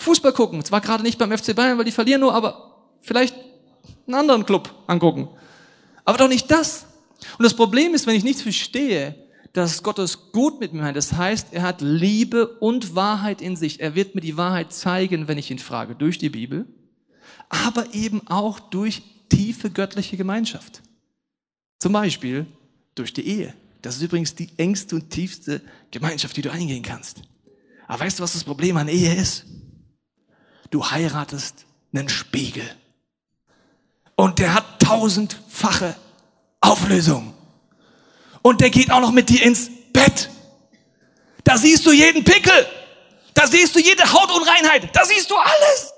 Fußball 0.00 0.32
gucken. 0.32 0.64
Zwar 0.64 0.80
gerade 0.80 1.02
nicht 1.02 1.18
beim 1.18 1.36
FC 1.36 1.54
Bayern, 1.54 1.78
weil 1.78 1.84
die 1.84 1.92
verlieren 1.92 2.20
nur, 2.20 2.34
aber 2.34 2.88
vielleicht 3.00 3.34
einen 4.06 4.14
anderen 4.14 4.46
Club 4.46 4.74
angucken. 4.86 5.28
Aber 6.04 6.18
doch 6.18 6.28
nicht 6.28 6.50
das. 6.50 6.86
Und 7.38 7.44
das 7.44 7.54
Problem 7.54 7.94
ist, 7.94 8.06
wenn 8.06 8.16
ich 8.16 8.24
nichts 8.24 8.42
verstehe, 8.42 9.14
dass 9.52 9.82
Gott 9.82 9.98
es 9.98 10.32
gut 10.32 10.60
mit 10.60 10.72
mir 10.72 10.82
meint. 10.82 10.96
Das 10.96 11.12
heißt, 11.12 11.48
er 11.52 11.62
hat 11.62 11.80
Liebe 11.80 12.46
und 12.46 12.94
Wahrheit 12.94 13.42
in 13.42 13.56
sich. 13.56 13.80
Er 13.80 13.94
wird 13.94 14.14
mir 14.14 14.20
die 14.20 14.36
Wahrheit 14.36 14.72
zeigen, 14.72 15.28
wenn 15.28 15.38
ich 15.38 15.50
ihn 15.50 15.58
frage, 15.58 15.94
durch 15.94 16.18
die 16.18 16.30
Bibel, 16.30 16.66
aber 17.48 17.92
eben 17.94 18.26
auch 18.28 18.60
durch 18.60 19.02
tiefe 19.28 19.70
göttliche 19.70 20.16
Gemeinschaft. 20.16 20.82
Zum 21.78 21.92
Beispiel 21.92 22.46
durch 22.94 23.12
die 23.12 23.26
Ehe. 23.26 23.54
Das 23.82 23.96
ist 23.96 24.02
übrigens 24.02 24.34
die 24.34 24.50
engste 24.56 24.96
und 24.96 25.10
tiefste 25.10 25.60
Gemeinschaft, 25.90 26.36
die 26.36 26.42
du 26.42 26.50
eingehen 26.50 26.82
kannst. 26.82 27.22
Aber 27.86 28.04
weißt 28.04 28.18
du, 28.18 28.22
was 28.22 28.34
das 28.34 28.44
Problem 28.44 28.76
an 28.76 28.88
Ehe 28.88 29.14
ist? 29.14 29.46
Du 30.70 30.90
heiratest 30.90 31.66
einen 31.92 32.08
Spiegel. 32.08 32.64
Und 34.14 34.38
der 34.38 34.54
hat 34.54 34.80
tausendfache 34.80 35.96
Auflösung. 36.60 37.34
Und 38.42 38.60
der 38.60 38.70
geht 38.70 38.90
auch 38.90 39.00
noch 39.00 39.12
mit 39.12 39.28
dir 39.28 39.42
ins 39.42 39.70
Bett. 39.92 40.30
Da 41.44 41.58
siehst 41.58 41.84
du 41.86 41.92
jeden 41.92 42.24
Pickel. 42.24 42.66
Da 43.34 43.46
siehst 43.46 43.74
du 43.74 43.80
jede 43.80 44.12
Hautunreinheit. 44.12 44.94
Da 44.94 45.04
siehst 45.04 45.30
du 45.30 45.36
alles. 45.36 45.92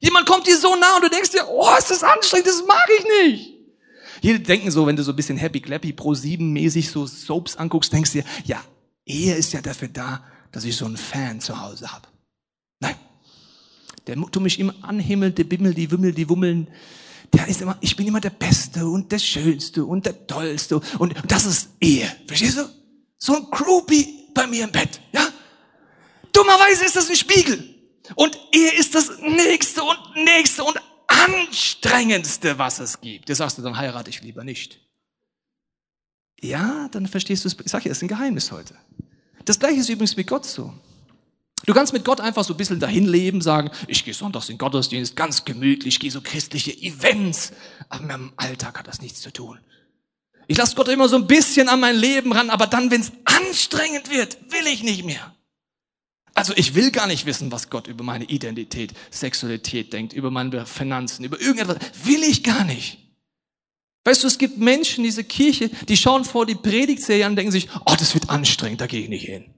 Jemand 0.00 0.26
kommt 0.26 0.46
dir 0.46 0.56
so 0.56 0.74
nah 0.76 0.96
und 0.96 1.04
du 1.04 1.10
denkst 1.10 1.30
dir, 1.30 1.46
oh, 1.48 1.68
ist 1.76 1.90
das 1.90 2.02
anstrengend, 2.04 2.46
das 2.46 2.62
mag 2.66 2.88
ich 2.98 3.04
nicht. 3.04 3.54
Jede 4.20 4.40
denken 4.40 4.70
so, 4.70 4.86
wenn 4.86 4.96
du 4.96 5.02
so 5.02 5.12
ein 5.12 5.16
bisschen 5.16 5.36
happy 5.36 5.60
clappy 5.60 5.92
pro 5.92 6.14
sieben 6.14 6.52
mäßig 6.52 6.90
so 6.90 7.06
Soaps 7.06 7.56
anguckst, 7.56 7.92
denkst 7.92 8.12
dir, 8.12 8.24
ja, 8.44 8.62
Ehe 9.04 9.34
ist 9.34 9.52
ja 9.52 9.60
dafür 9.60 9.88
da, 9.88 10.24
dass 10.52 10.64
ich 10.64 10.76
so 10.76 10.84
einen 10.84 10.96
Fan 10.96 11.40
zu 11.40 11.60
Hause 11.60 11.90
habe. 11.92 12.08
Nein. 12.80 12.96
Der 14.08 14.16
tut 14.16 14.42
mich 14.42 14.58
immer 14.58 14.74
anhimmeln, 14.82 15.34
der 15.34 15.44
Bimmel, 15.44 15.74
die 15.74 15.90
Wimmel, 15.90 16.12
die 16.12 16.28
Wummeln 16.28 16.68
der 17.32 17.46
ist 17.46 17.60
immer, 17.60 17.76
ich 17.80 17.94
bin 17.96 18.06
immer 18.06 18.20
der 18.20 18.30
Beste 18.30 18.86
und 18.86 19.12
der 19.12 19.18
Schönste 19.18 19.84
und 19.84 20.06
der 20.06 20.26
Tollste 20.26 20.80
und, 20.98 21.14
das 21.26 21.44
ist 21.44 21.70
Ehe. 21.80 22.10
Verstehst 22.26 22.58
du? 22.58 22.68
So 23.18 23.36
ein 23.36 23.50
Groupie 23.50 24.30
bei 24.32 24.46
mir 24.46 24.64
im 24.64 24.72
Bett, 24.72 25.00
ja? 25.12 25.28
Dummerweise 26.32 26.84
ist 26.84 26.96
das 26.96 27.10
ein 27.10 27.16
Spiegel. 27.16 27.74
Und 28.14 28.38
Ehe 28.52 28.72
ist 28.78 28.94
das 28.94 29.10
nächste 29.20 29.82
und 29.82 29.98
nächste 30.14 30.64
und 30.64 30.80
anstrengendste, 31.06 32.58
was 32.58 32.78
es 32.78 33.00
gibt. 33.00 33.28
Jetzt 33.28 33.38
sagst 33.38 33.58
du, 33.58 33.62
dann 33.62 33.76
heirate 33.76 34.08
ich 34.08 34.22
lieber 34.22 34.44
nicht. 34.44 34.80
Ja, 36.40 36.88
dann 36.92 37.06
verstehst 37.06 37.44
du 37.44 37.48
es. 37.48 37.56
Ich 37.64 37.70
sag 37.70 37.84
ja, 37.84 37.88
das 37.88 37.98
ist 37.98 38.02
ein 38.02 38.08
Geheimnis 38.08 38.52
heute. 38.52 38.74
Das 39.44 39.58
gleiche 39.58 39.80
ist 39.80 39.88
übrigens 39.88 40.16
mit 40.16 40.26
Gott 40.26 40.46
so. 40.46 40.72
Du 41.68 41.74
kannst 41.74 41.92
mit 41.92 42.02
Gott 42.02 42.22
einfach 42.22 42.44
so 42.44 42.54
ein 42.54 42.56
bisschen 42.56 42.80
dahin 42.80 43.06
leben, 43.06 43.42
sagen, 43.42 43.70
ich 43.88 44.02
gehe 44.02 44.14
sonntags 44.14 44.48
in 44.48 44.56
Gottesdienst, 44.56 45.14
ganz 45.14 45.44
gemütlich, 45.44 45.96
ich 45.96 46.00
gehe 46.00 46.10
so 46.10 46.22
christliche 46.22 46.72
Events. 46.72 47.52
Aber 47.90 48.00
mit 48.00 48.08
meinem 48.08 48.32
Alltag 48.38 48.78
hat 48.78 48.88
das 48.88 49.02
nichts 49.02 49.20
zu 49.20 49.30
tun. 49.30 49.58
Ich 50.46 50.56
lasse 50.56 50.74
Gott 50.74 50.88
immer 50.88 51.10
so 51.10 51.16
ein 51.16 51.26
bisschen 51.26 51.68
an 51.68 51.78
mein 51.78 51.94
Leben 51.94 52.32
ran, 52.32 52.48
aber 52.48 52.66
dann, 52.66 52.90
wenn 52.90 53.02
es 53.02 53.12
anstrengend 53.26 54.10
wird, 54.10 54.38
will 54.50 54.66
ich 54.66 54.82
nicht 54.82 55.04
mehr. 55.04 55.34
Also 56.32 56.54
ich 56.56 56.74
will 56.74 56.90
gar 56.90 57.06
nicht 57.06 57.26
wissen, 57.26 57.52
was 57.52 57.68
Gott 57.68 57.86
über 57.86 58.02
meine 58.02 58.24
Identität, 58.24 58.94
Sexualität 59.10 59.92
denkt, 59.92 60.14
über 60.14 60.30
meine 60.30 60.64
Finanzen, 60.64 61.24
über 61.24 61.38
irgendetwas. 61.38 61.76
Will 62.04 62.22
ich 62.22 62.44
gar 62.44 62.64
nicht. 62.64 62.96
Weißt 64.06 64.22
du, 64.22 64.26
es 64.26 64.38
gibt 64.38 64.56
Menschen, 64.56 65.04
diese 65.04 65.22
Kirche, 65.22 65.68
die 65.86 65.98
schauen 65.98 66.24
vor 66.24 66.46
die 66.46 66.54
Predigtserie 66.54 67.26
an 67.26 67.32
und 67.32 67.36
denken 67.36 67.52
sich, 67.52 67.68
oh, 67.84 67.94
das 67.98 68.14
wird 68.14 68.30
anstrengend, 68.30 68.80
da 68.80 68.86
gehe 68.86 69.02
ich 69.02 69.10
nicht 69.10 69.26
hin. 69.26 69.52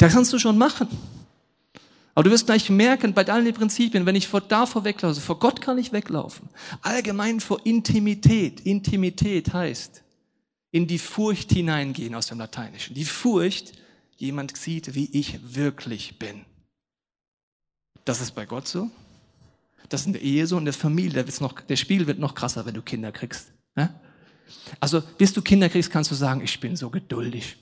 Das 0.00 0.14
kannst 0.14 0.32
du 0.32 0.38
schon 0.38 0.56
machen. 0.56 0.88
Aber 2.14 2.24
du 2.24 2.30
wirst 2.30 2.46
gleich 2.46 2.70
merken, 2.70 3.12
bei 3.12 3.26
allen 3.28 3.44
den 3.44 3.54
Prinzipien, 3.54 4.06
wenn 4.06 4.16
ich 4.16 4.26
vor 4.26 4.40
davor 4.40 4.82
weglaufe, 4.84 5.20
vor 5.20 5.38
Gott 5.38 5.60
kann 5.60 5.76
ich 5.76 5.92
weglaufen. 5.92 6.48
Allgemein 6.80 7.38
vor 7.38 7.64
Intimität. 7.66 8.60
Intimität 8.60 9.52
heißt, 9.52 10.02
in 10.70 10.86
die 10.86 10.98
Furcht 10.98 11.52
hineingehen 11.52 12.14
aus 12.14 12.28
dem 12.28 12.38
Lateinischen. 12.38 12.94
Die 12.94 13.04
Furcht, 13.04 13.74
jemand 14.16 14.56
sieht, 14.56 14.94
wie 14.94 15.10
ich 15.12 15.38
wirklich 15.54 16.18
bin. 16.18 16.46
Das 18.06 18.22
ist 18.22 18.34
bei 18.34 18.46
Gott 18.46 18.68
so. 18.68 18.90
Das 19.90 20.00
ist 20.00 20.06
in 20.06 20.12
der 20.14 20.22
Ehe 20.22 20.46
so, 20.46 20.56
in 20.56 20.64
der 20.64 20.72
Familie. 20.72 21.22
Da 21.22 21.32
noch, 21.40 21.60
der 21.60 21.76
Spiegel 21.76 22.06
wird 22.06 22.18
noch 22.18 22.34
krasser, 22.34 22.64
wenn 22.64 22.74
du 22.74 22.80
Kinder 22.80 23.12
kriegst. 23.12 23.52
Also, 24.80 25.02
bis 25.18 25.34
du 25.34 25.42
Kinder 25.42 25.68
kriegst, 25.68 25.90
kannst 25.90 26.10
du 26.10 26.14
sagen, 26.14 26.40
ich 26.40 26.58
bin 26.58 26.74
so 26.74 26.88
geduldig 26.88 27.58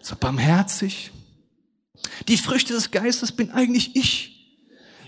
so 0.00 0.16
barmherzig. 0.18 1.10
Die 2.28 2.36
Früchte 2.36 2.72
des 2.72 2.90
Geistes 2.90 3.32
bin 3.32 3.50
eigentlich 3.50 3.94
ich. 3.96 4.30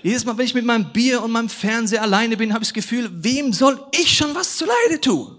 Jedes 0.03 0.25
Mal, 0.25 0.37
wenn 0.37 0.47
ich 0.47 0.55
mit 0.55 0.65
meinem 0.65 0.93
Bier 0.93 1.23
und 1.23 1.31
meinem 1.31 1.49
Fernseher 1.49 2.03
alleine 2.03 2.37
bin, 2.37 2.53
habe 2.53 2.65
ich 2.65 2.71
das 2.71 2.75
Gefühl, 2.75 3.09
wem 3.13 3.53
soll 3.53 3.85
ich 3.93 4.17
schon 4.17 4.35
was 4.35 4.57
zuleide 4.57 5.01
tun? 5.01 5.39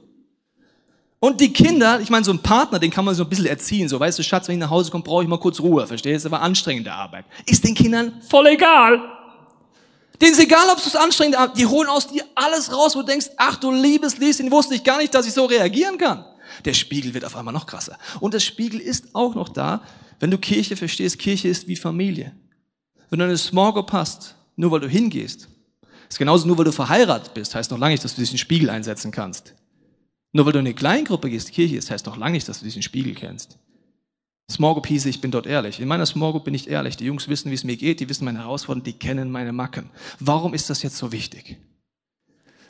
Und 1.20 1.40
die 1.40 1.54
Kinder, 1.54 2.02
ich 2.02 2.10
meine, 2.10 2.26
so 2.26 2.32
ein 2.32 2.40
Partner, 2.40 2.80
den 2.80 2.92
kann 2.92 3.06
man 3.06 3.16
so 3.16 3.24
ein 3.24 3.30
bisschen 3.30 3.46
erziehen. 3.46 3.88
So, 3.88 4.00
weißt 4.00 4.20
du, 4.20 4.24
Schatz, 4.24 4.48
wenn 4.48 4.56
ich 4.56 4.60
nach 4.60 4.70
Hause 4.70 4.92
komme, 4.92 5.04
brauche 5.04 5.24
ich 5.24 5.30
mal 5.30 5.40
kurz 5.40 5.60
Ruhe. 5.60 5.88
Verstehst 5.88 6.26
du? 6.26 6.30
Das 6.30 6.32
war 6.32 6.42
anstrengende 6.42 6.92
Arbeit. 6.92 7.26
Ist 7.46 7.64
den 7.64 7.76
Kindern 7.76 8.22
voll 8.28 8.48
egal. 8.48 9.00
Denen 10.22 10.34
ist 10.34 10.40
egal, 10.40 10.68
ob 10.70 10.78
es 10.78 10.96
anstrengend 10.96 11.38
hast. 11.38 11.58
Die 11.58 11.66
holen 11.66 11.88
aus 11.90 12.08
dir 12.08 12.24
alles 12.36 12.72
raus, 12.72 12.96
wo 12.96 13.02
du 13.02 13.08
denkst, 13.08 13.28
ach 13.38 13.56
du 13.58 13.72
liebes 13.72 14.18
Lieschen, 14.18 14.52
wusste 14.52 14.76
ich 14.76 14.84
gar 14.84 14.98
nicht, 14.98 15.14
dass 15.14 15.26
ich 15.26 15.34
so 15.34 15.46
reagieren 15.46 15.98
kann. 15.98 16.26
Der 16.66 16.74
Spiegel 16.74 17.14
wird 17.14 17.26
auf 17.26 17.36
einmal 17.36 17.54
noch 17.54 17.66
krasser. 17.66 17.98
Und 18.20 18.34
der 18.34 18.40
Spiegel 18.40 18.80
ist 18.80 19.16
auch 19.16 19.36
noch 19.36 19.50
da, 19.50 19.84
wenn 20.20 20.32
du 20.32 20.38
Kirche 20.38 20.76
verstehst. 20.76 21.20
Kirche 21.20 21.48
ist 21.48 21.68
wie 21.68 21.76
Familie. 21.76 22.34
Wenn 23.10 23.20
du 23.20 23.26
eine 23.26 23.38
Small 23.38 23.74
Group 23.74 23.92
hast, 23.92 24.36
nur 24.56 24.72
weil 24.72 24.80
du 24.80 24.88
hingehst, 24.88 25.50
ist 26.10 26.18
genauso 26.18 26.48
nur 26.48 26.58
weil 26.58 26.66
du 26.66 26.72
verheiratet 26.72 27.34
bist, 27.34 27.56
heißt 27.56 27.72
noch 27.72 27.80
lange 27.80 27.94
nicht, 27.94 28.04
dass 28.04 28.16
du 28.16 28.22
diesen 28.22 28.38
Spiegel 28.38 28.70
einsetzen 28.70 29.12
kannst. 29.12 29.56
Nur 30.32 30.46
weil 30.46 30.54
du 30.54 30.60
in 30.60 30.66
eine 30.66 30.76
Kleingruppe 30.76 31.30
gehst, 31.30 31.52
Kirche 31.52 31.78
ist, 31.78 31.92
heißt 31.92 32.06
noch 32.06 32.18
lange 32.18 32.34
nicht, 32.34 32.48
dass 32.48 32.60
du 32.60 32.66
diesen 32.66 32.82
Spiegel 32.82 33.14
kennst. 33.14 33.58
Hieß, 34.86 35.06
ich 35.06 35.22
bin 35.22 35.32
dort 35.32 35.48
ehrlich. 35.48 35.80
In 35.80 35.88
meiner 35.88 36.06
Group 36.06 36.44
bin 36.44 36.54
ich 36.54 36.70
ehrlich. 36.70 36.98
Die 36.98 37.06
Jungs 37.06 37.28
wissen, 37.28 37.50
wie 37.50 37.56
es 37.56 37.64
mir 37.64 37.78
geht, 37.78 38.00
die 38.00 38.10
wissen 38.10 38.26
meine 38.26 38.40
Herausforderungen, 38.40 38.84
die 38.84 38.94
kennen 38.94 39.32
meine 39.32 39.54
Macken. 39.54 39.90
Warum 40.20 40.54
ist 40.54 40.70
das 40.70 40.84
jetzt 40.84 40.98
so 40.98 41.12
wichtig? 41.12 41.58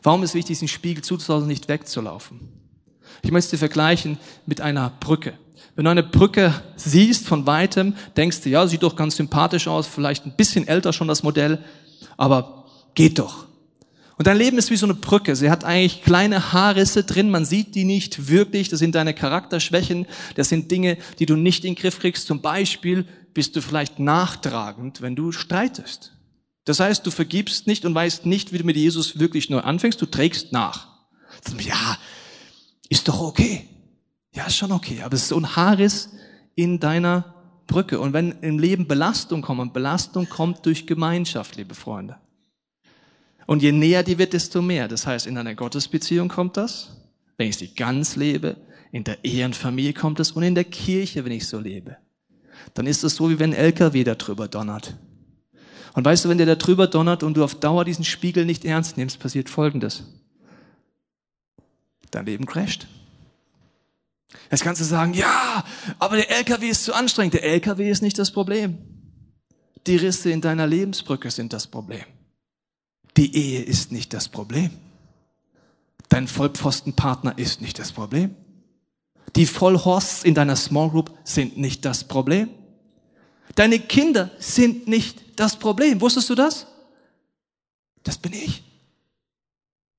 Warum 0.02 0.24
ist 0.24 0.34
wichtig, 0.34 0.58
diesen 0.58 0.68
Spiegel 0.68 1.04
zuzulassen, 1.04 1.48
nicht 1.48 1.68
wegzulaufen? 1.68 2.62
Ich 3.22 3.32
möchte 3.32 3.58
vergleichen 3.58 4.17
mit 4.46 4.62
einer 4.62 4.91
Brücke. 5.00 5.34
Wenn 5.75 5.86
du 5.86 5.91
eine 5.91 6.03
Brücke 6.03 6.53
siehst 6.75 7.27
von 7.27 7.48
weitem, 7.48 7.96
denkst 8.15 8.41
du, 8.41 8.50
ja, 8.50 8.67
sieht 8.67 8.84
doch 8.84 8.96
ganz 8.96 9.15
sympathisch 9.15 9.67
aus, 9.67 9.88
vielleicht 9.88 10.25
ein 10.25 10.36
bisschen 10.36 10.67
älter 10.67 10.93
schon 10.93 11.08
das 11.08 11.24
Modell, 11.24 11.63
aber 12.17 12.65
geht 12.93 13.17
doch. 13.20 13.48
Und 14.17 14.27
dein 14.27 14.38
Leben 14.38 14.58
ist 14.60 14.70
wie 14.70 14.75
so 14.75 14.86
eine 14.86 14.93
Brücke. 14.93 15.36
Sie 15.36 15.50
hat 15.50 15.63
eigentlich 15.63 16.03
kleine 16.03 16.53
Haarrisse 16.53 17.03
drin. 17.03 17.32
Man 17.32 17.46
sieht 17.46 17.74
die 17.74 17.84
nicht 17.84 18.29
wirklich. 18.29 18.70
Das 18.70 18.77
sind 18.77 18.93
deine 18.93 19.15
Charakterschwächen. 19.15 20.05
Das 20.36 20.50
sind 20.50 20.70
Dinge, 20.70 20.98
die 21.17 21.25
du 21.25 21.36
nicht 21.36 21.65
in 21.65 21.74
den 21.74 21.82
Griff 21.82 22.00
kriegst. 22.00 22.27
Zum 22.27 22.41
Beispiel 22.41 23.05
bist 23.34 23.55
du 23.55 23.62
vielleicht 23.62 23.98
nachtragend, 23.98 25.01
wenn 25.01 25.15
du 25.15 25.32
streitest. 25.32 26.13
Das 26.65 26.79
heißt, 26.79 27.05
du 27.05 27.12
vergibst 27.12 27.65
nicht 27.65 27.86
und 27.86 27.96
weißt 27.96 28.25
nicht, 28.25 28.53
wie 28.53 28.60
du 28.60 28.63
mit 28.63 28.77
Jesus 28.77 29.20
wirklich 29.20 29.50
neu 29.50 29.60
anfängst. 29.60 30.00
Du 30.00 30.05
trägst 30.05 30.51
nach. 30.53 30.88
Ja, 31.60 31.98
ist 32.90 33.08
doch 33.08 33.22
okay. 33.22 33.68
Ja, 34.34 34.46
ist 34.46 34.58
schon 34.58 34.72
okay. 34.72 35.02
Aber 35.04 35.16
es 35.16 35.24
ist 35.24 35.30
so 35.30 35.38
ein 35.38 35.56
Haarriss 35.56 36.10
in 36.56 36.80
deiner 36.80 37.34
Brücke. 37.68 38.00
Und 38.00 38.13
wenn 38.13 38.32
im 38.42 38.60
Leben 38.60 38.88
Belastung 38.88 39.42
kommt, 39.42 39.60
und 39.60 39.74
Belastung 39.74 40.28
kommt 40.28 40.66
durch 40.66 40.88
Gemeinschaft, 40.88 41.56
liebe 41.56 41.75
Freunde. 41.75 42.18
Und 43.46 43.62
je 43.62 43.72
näher 43.72 44.04
die 44.04 44.18
wird, 44.18 44.34
desto 44.34 44.62
mehr. 44.62 44.88
Das 44.88 45.06
heißt, 45.06 45.28
in 45.28 45.38
einer 45.38 45.56
Gottesbeziehung 45.56 46.30
kommt 46.30 46.58
das, 46.58 46.98
wenn 47.38 47.50
ich 47.50 47.58
sie 47.58 47.74
ganz 47.74 48.16
lebe, 48.16 48.58
in 48.92 49.04
der 49.04 49.24
Ehe 49.25 49.46
und 49.46 49.56
Familie 49.56 49.94
kommt 49.94 50.20
es 50.20 50.32
und 50.32 50.44
in 50.44 50.56
der 50.56 50.63
Kirche, 50.66 51.25
wenn 51.25 51.32
ich 51.32 51.48
so 51.48 51.60
lebe. 51.60 51.98
Dann 52.74 52.86
ist 52.86 53.04
es 53.04 53.16
so, 53.16 53.30
wie 53.30 53.40
wenn 53.40 53.52
ein 53.52 53.58
LKW 53.58 54.04
da 54.04 54.16
drüber 54.16 54.48
donnert. 54.48 54.96
Und 55.94 56.06
weißt 56.06 56.25
du, 56.25 56.30
wenn 56.30 56.38
der 56.38 56.48
da 56.48 56.56
drüber 56.56 56.88
donnert 56.88 57.24
und 57.24 57.36
du 57.36 57.44
auf 57.44 57.56
Dauer 57.56 57.86
diesen 57.86 58.06
Spiegel 58.06 58.46
nicht 58.46 58.66
ernst 58.66 58.98
nimmst, 58.98 59.20
passiert 59.20 59.50
Folgendes. 59.50 60.04
Dein 62.13 62.27
Leben 62.27 62.46
crasht. 62.46 62.88
Jetzt 64.51 64.63
kannst 64.63 64.82
du 64.82 64.86
sagen, 64.86 65.13
ja, 65.13 65.63
aber 65.98 66.17
der 66.17 66.29
LKW 66.29 66.70
ist 66.70 66.84
zu 66.84 66.93
anstrengend. 66.93 67.34
Der 67.34 67.43
LKW 67.43 67.89
ist 67.89 68.01
nicht 68.01 68.20
das 68.20 68.32
Problem. 68.32 68.77
Die 69.88 69.96
Risse 69.96 70.29
in 70.29 70.39
deiner 70.39 70.67
Lebensbrücke 70.67 71.32
sind 71.32 71.53
das 71.53 71.65
Problem. 71.67 72.03
Die 73.17 73.36
Ehe 73.36 73.63
ist 73.63 73.91
nicht 73.91 74.13
das 74.13 74.29
Problem. 74.29 74.70
Dein 76.10 76.27
Vollpfostenpartner 76.27 77.38
ist 77.38 77.62
nicht 77.62 77.79
das 77.79 77.91
Problem. 77.91 78.36
Die 79.36 79.47
Vollhorsts 79.47 80.23
in 80.23 80.36
deiner 80.36 80.56
Small 80.56 80.91
Group 80.91 81.12
sind 81.23 81.58
nicht 81.58 81.84
das 81.84 82.04
Problem. 82.04 82.49
Deine 83.56 83.80
Kinder 83.80 84.30
sind 84.38 84.88
nicht 84.88 85.39
das 85.39 85.58
Problem. 85.58 85.99
Wusstest 85.99 86.30
du 86.30 86.36
das? 86.36 86.67
Das 88.04 88.19
bin 88.19 88.34
ich. 88.34 88.63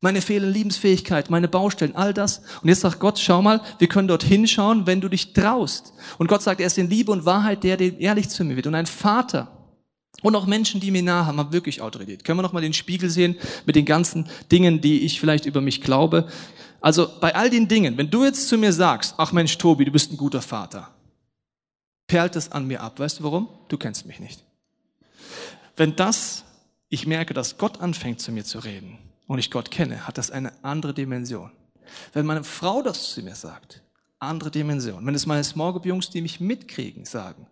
Meine 0.05 0.21
fehlende 0.21 0.51
Liebensfähigkeit, 0.51 1.31
meine 1.31 1.49
Baustellen, 1.49 1.97
all 1.97 2.12
das. 2.12 2.43
Und 2.61 2.69
jetzt 2.69 2.83
sagt 2.83 3.01
Gott, 3.01 3.19
schau 3.19 3.40
mal, 3.40 3.62
wir 3.79 3.88
können 3.88 4.07
dort 4.07 4.23
hinschauen, 4.23 4.87
wenn 4.87 5.01
du 5.01 5.09
dich 5.09 5.33
traust. 5.33 5.95
Und 6.19 6.27
Gott 6.27 6.43
sagt, 6.43 6.61
er 6.61 6.67
ist 6.67 6.77
in 6.77 6.90
Liebe 6.90 7.11
und 7.11 7.25
Wahrheit 7.25 7.64
der, 7.64 7.79
der 7.79 7.99
ehrlich 7.99 8.29
zu 8.29 8.45
mir 8.45 8.55
wird. 8.55 8.67
Und 8.67 8.75
ein 8.75 8.85
Vater, 8.85 9.51
und 10.21 10.37
auch 10.37 10.45
Menschen, 10.45 10.79
die 10.79 10.90
mir 10.90 11.03
nahe 11.03 11.25
haben, 11.25 11.38
haben 11.38 11.55
wirklich 11.55 11.81
Autorität. 11.81 12.23
Können 12.23 12.38
wir 12.38 12.43
noch 12.43 12.53
mal 12.53 12.61
den 12.61 12.75
Spiegel 12.75 13.09
sehen 13.09 13.37
mit 13.64 13.77
den 13.77 13.87
ganzen 13.87 14.29
Dingen, 14.53 14.83
die 14.83 15.07
ich 15.07 15.19
vielleicht 15.19 15.47
über 15.47 15.62
mich 15.62 15.81
glaube? 15.81 16.29
Also 16.83 17.09
bei 17.23 17.35
all 17.35 17.49
den 17.49 17.67
Dingen, 17.67 17.97
wenn 17.97 18.11
du 18.11 18.25
jetzt 18.25 18.47
zu 18.49 18.59
mir 18.59 18.75
sagst, 18.75 19.14
ach 19.17 19.33
Mensch, 19.33 19.57
Tobi, 19.57 19.87
du 19.87 19.90
bist 19.90 20.12
ein 20.12 20.19
guter 20.19 20.43
Vater, 20.43 20.90
perlt 22.09 22.37
das 22.37 22.53
an 22.53 22.67
mir 22.67 22.83
ab. 22.83 23.01
Weißt 23.01 23.21
du 23.21 23.25
warum? 23.25 23.49
Du 23.69 23.79
kennst 23.79 24.05
mich 24.05 24.21
nicht. 24.21 24.45
Wenn 25.77 25.97
das, 25.97 26.45
ich 26.90 27.07
merke, 27.07 27.33
dass 27.33 27.57
Gott 27.57 27.81
anfängt 27.81 28.21
zu 28.21 28.33
mir 28.33 28.45
zu 28.45 28.59
reden 28.59 28.99
und 29.26 29.38
ich 29.38 29.50
Gott 29.50 29.70
kenne, 29.70 30.06
hat 30.06 30.18
das 30.18 30.30
eine 30.30 30.52
andere 30.62 30.94
Dimension. 30.94 31.50
Wenn 32.12 32.26
meine 32.26 32.44
Frau 32.44 32.82
das 32.82 33.12
zu 33.12 33.22
mir 33.22 33.34
sagt, 33.34 33.82
andere 34.24 34.50
Dimension. 34.50 35.04
Wenn 35.06 35.14
es 35.14 35.26
meine 35.26 35.44
Small 35.44 35.72
Group 35.72 35.87
Jungs, 35.87 36.10
die 36.10 36.22
mich 36.22 36.40
mitkriegen, 36.40 37.04
sagen, 37.04 37.46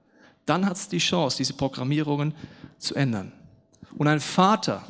dann 0.47 0.67
hat 0.67 0.77
es 0.77 0.89
die 0.89 0.99
Chance, 0.99 1.37
diese 1.37 1.55
Programmierungen 1.55 2.35
zu 2.79 2.95
ändern. 2.95 3.33
Und 3.97 4.09
ein 4.09 4.21
Vater, 4.21 4.85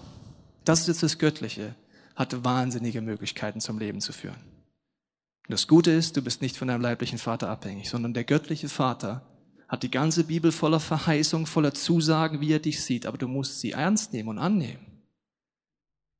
das 0.64 0.80
ist 0.80 0.88
jetzt 0.88 1.02
das 1.02 1.18
Göttliche, 1.18 1.74
hat 2.14 2.44
wahnsinnige 2.44 3.00
Möglichkeiten 3.00 3.60
zum 3.60 3.78
Leben 3.78 4.00
zu 4.00 4.12
führen. 4.12 4.36
Und 5.48 5.50
das 5.50 5.66
Gute 5.66 5.90
ist, 5.90 6.16
du 6.16 6.22
bist 6.22 6.40
nicht 6.40 6.56
von 6.56 6.68
deinem 6.68 6.82
leiblichen 6.82 7.18
Vater 7.18 7.48
abhängig, 7.48 7.90
sondern 7.90 8.14
der 8.14 8.24
göttliche 8.24 8.68
Vater 8.68 9.26
hat 9.68 9.82
die 9.82 9.90
ganze 9.90 10.24
Bibel 10.24 10.52
voller 10.52 10.80
Verheißung, 10.80 11.46
voller 11.46 11.74
Zusagen, 11.74 12.40
wie 12.40 12.52
er 12.52 12.58
dich 12.58 12.82
sieht, 12.82 13.06
aber 13.06 13.18
du 13.18 13.26
musst 13.26 13.60
sie 13.60 13.72
ernst 13.72 14.12
nehmen 14.12 14.28
und 14.28 14.38
annehmen. 14.38 14.91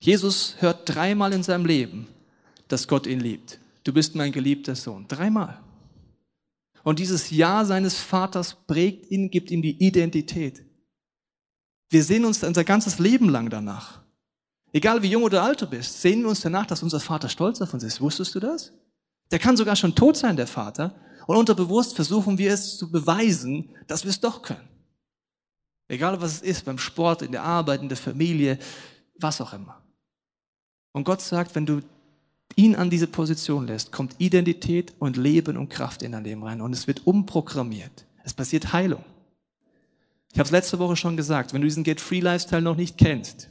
Jesus 0.02 0.56
hört 0.58 0.92
dreimal 0.92 1.32
in 1.32 1.44
seinem 1.44 1.64
Leben, 1.64 2.08
dass 2.66 2.88
Gott 2.88 3.06
ihn 3.06 3.20
liebt. 3.20 3.60
Du 3.84 3.92
bist 3.92 4.16
mein 4.16 4.32
geliebter 4.32 4.74
Sohn. 4.74 5.06
Dreimal. 5.06 5.60
Und 6.82 6.98
dieses 6.98 7.30
Ja 7.30 7.64
seines 7.64 7.98
Vaters 7.98 8.56
prägt 8.66 9.12
ihn, 9.12 9.30
gibt 9.30 9.52
ihm 9.52 9.62
die 9.62 9.80
Identität. 9.80 10.64
Wir 11.88 12.02
sehen 12.02 12.24
uns 12.24 12.42
unser 12.42 12.64
ganzes 12.64 12.98
Leben 12.98 13.28
lang 13.28 13.48
danach. 13.48 14.00
Egal 14.72 15.02
wie 15.02 15.10
jung 15.10 15.22
oder 15.22 15.44
alt 15.44 15.62
du 15.62 15.68
bist, 15.68 16.02
sehen 16.02 16.22
wir 16.22 16.30
uns 16.30 16.40
danach, 16.40 16.66
dass 16.66 16.82
unser 16.82 16.98
Vater 16.98 17.28
stolz 17.28 17.60
auf 17.60 17.72
uns 17.72 17.84
ist. 17.84 18.00
Wusstest 18.00 18.34
du 18.34 18.40
das? 18.40 18.72
Der 19.30 19.38
kann 19.38 19.56
sogar 19.56 19.76
schon 19.76 19.94
tot 19.94 20.16
sein, 20.16 20.36
der 20.36 20.48
Vater. 20.48 20.96
Und 21.28 21.36
unterbewusst 21.36 21.94
versuchen 21.94 22.38
wir 22.38 22.52
es 22.52 22.76
zu 22.76 22.90
beweisen, 22.90 23.70
dass 23.86 24.02
wir 24.02 24.10
es 24.10 24.18
doch 24.18 24.42
können. 24.42 24.68
Egal 25.86 26.20
was 26.20 26.32
es 26.32 26.42
ist, 26.42 26.64
beim 26.64 26.78
Sport, 26.78 27.22
in 27.22 27.30
der 27.30 27.44
Arbeit, 27.44 27.82
in 27.82 27.88
der 27.88 27.96
Familie, 27.96 28.58
was 29.20 29.40
auch 29.40 29.52
immer. 29.52 29.81
Und 30.92 31.04
Gott 31.04 31.20
sagt, 31.20 31.54
wenn 31.54 31.66
du 31.66 31.80
ihn 32.56 32.74
an 32.76 32.90
diese 32.90 33.06
Position 33.06 33.66
lässt, 33.66 33.92
kommt 33.92 34.16
Identität 34.18 34.92
und 34.98 35.16
Leben 35.16 35.56
und 35.56 35.70
Kraft 35.70 36.02
in 36.02 36.12
dein 36.12 36.24
Leben 36.24 36.42
rein 36.42 36.60
und 36.60 36.72
es 36.72 36.86
wird 36.86 37.06
umprogrammiert. 37.06 38.06
Es 38.24 38.34
passiert 38.34 38.72
Heilung. 38.72 39.04
Ich 40.32 40.38
habe 40.38 40.46
es 40.46 40.52
letzte 40.52 40.78
Woche 40.78 40.96
schon 40.96 41.16
gesagt, 41.16 41.52
wenn 41.52 41.60
du 41.60 41.66
diesen 41.66 41.84
Get-Free-Lifestyle 41.84 42.62
noch 42.62 42.76
nicht 42.76 42.96
kennst, 42.96 43.48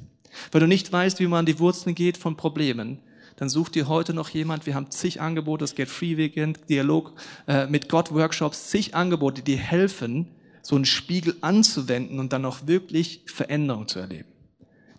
wenn 0.52 0.62
du 0.62 0.68
nicht 0.68 0.92
weißt, 0.92 1.20
wie 1.20 1.28
man 1.28 1.40
an 1.40 1.46
die 1.46 1.60
Wurzeln 1.60 1.94
geht 1.94 2.18
von 2.18 2.38
Problemen, 2.38 3.00
dann 3.36 3.50
such 3.50 3.70
dir 3.70 3.88
heute 3.88 4.14
noch 4.14 4.30
jemand. 4.30 4.66
Wir 4.66 4.76
haben 4.76 4.92
zig 4.92 5.20
Angebote, 5.20 5.64
das 5.64 5.76
Get-Free-Weekend, 5.76 6.70
Dialog 6.70 7.14
äh, 7.48 7.68
mit 7.68 7.90
Gott-Workshops, 7.90 8.70
zig 8.70 8.96
Angebote, 8.96 9.42
die 9.42 9.58
helfen, 9.58 10.28
so 10.62 10.76
einen 10.76 10.86
Spiegel 10.86 11.36
anzuwenden 11.42 12.20
und 12.20 12.34
dann 12.34 12.46
auch 12.46 12.68
wirklich 12.68 13.24
Veränderung 13.26 13.88
zu 13.88 14.00
erleben. 14.00 14.30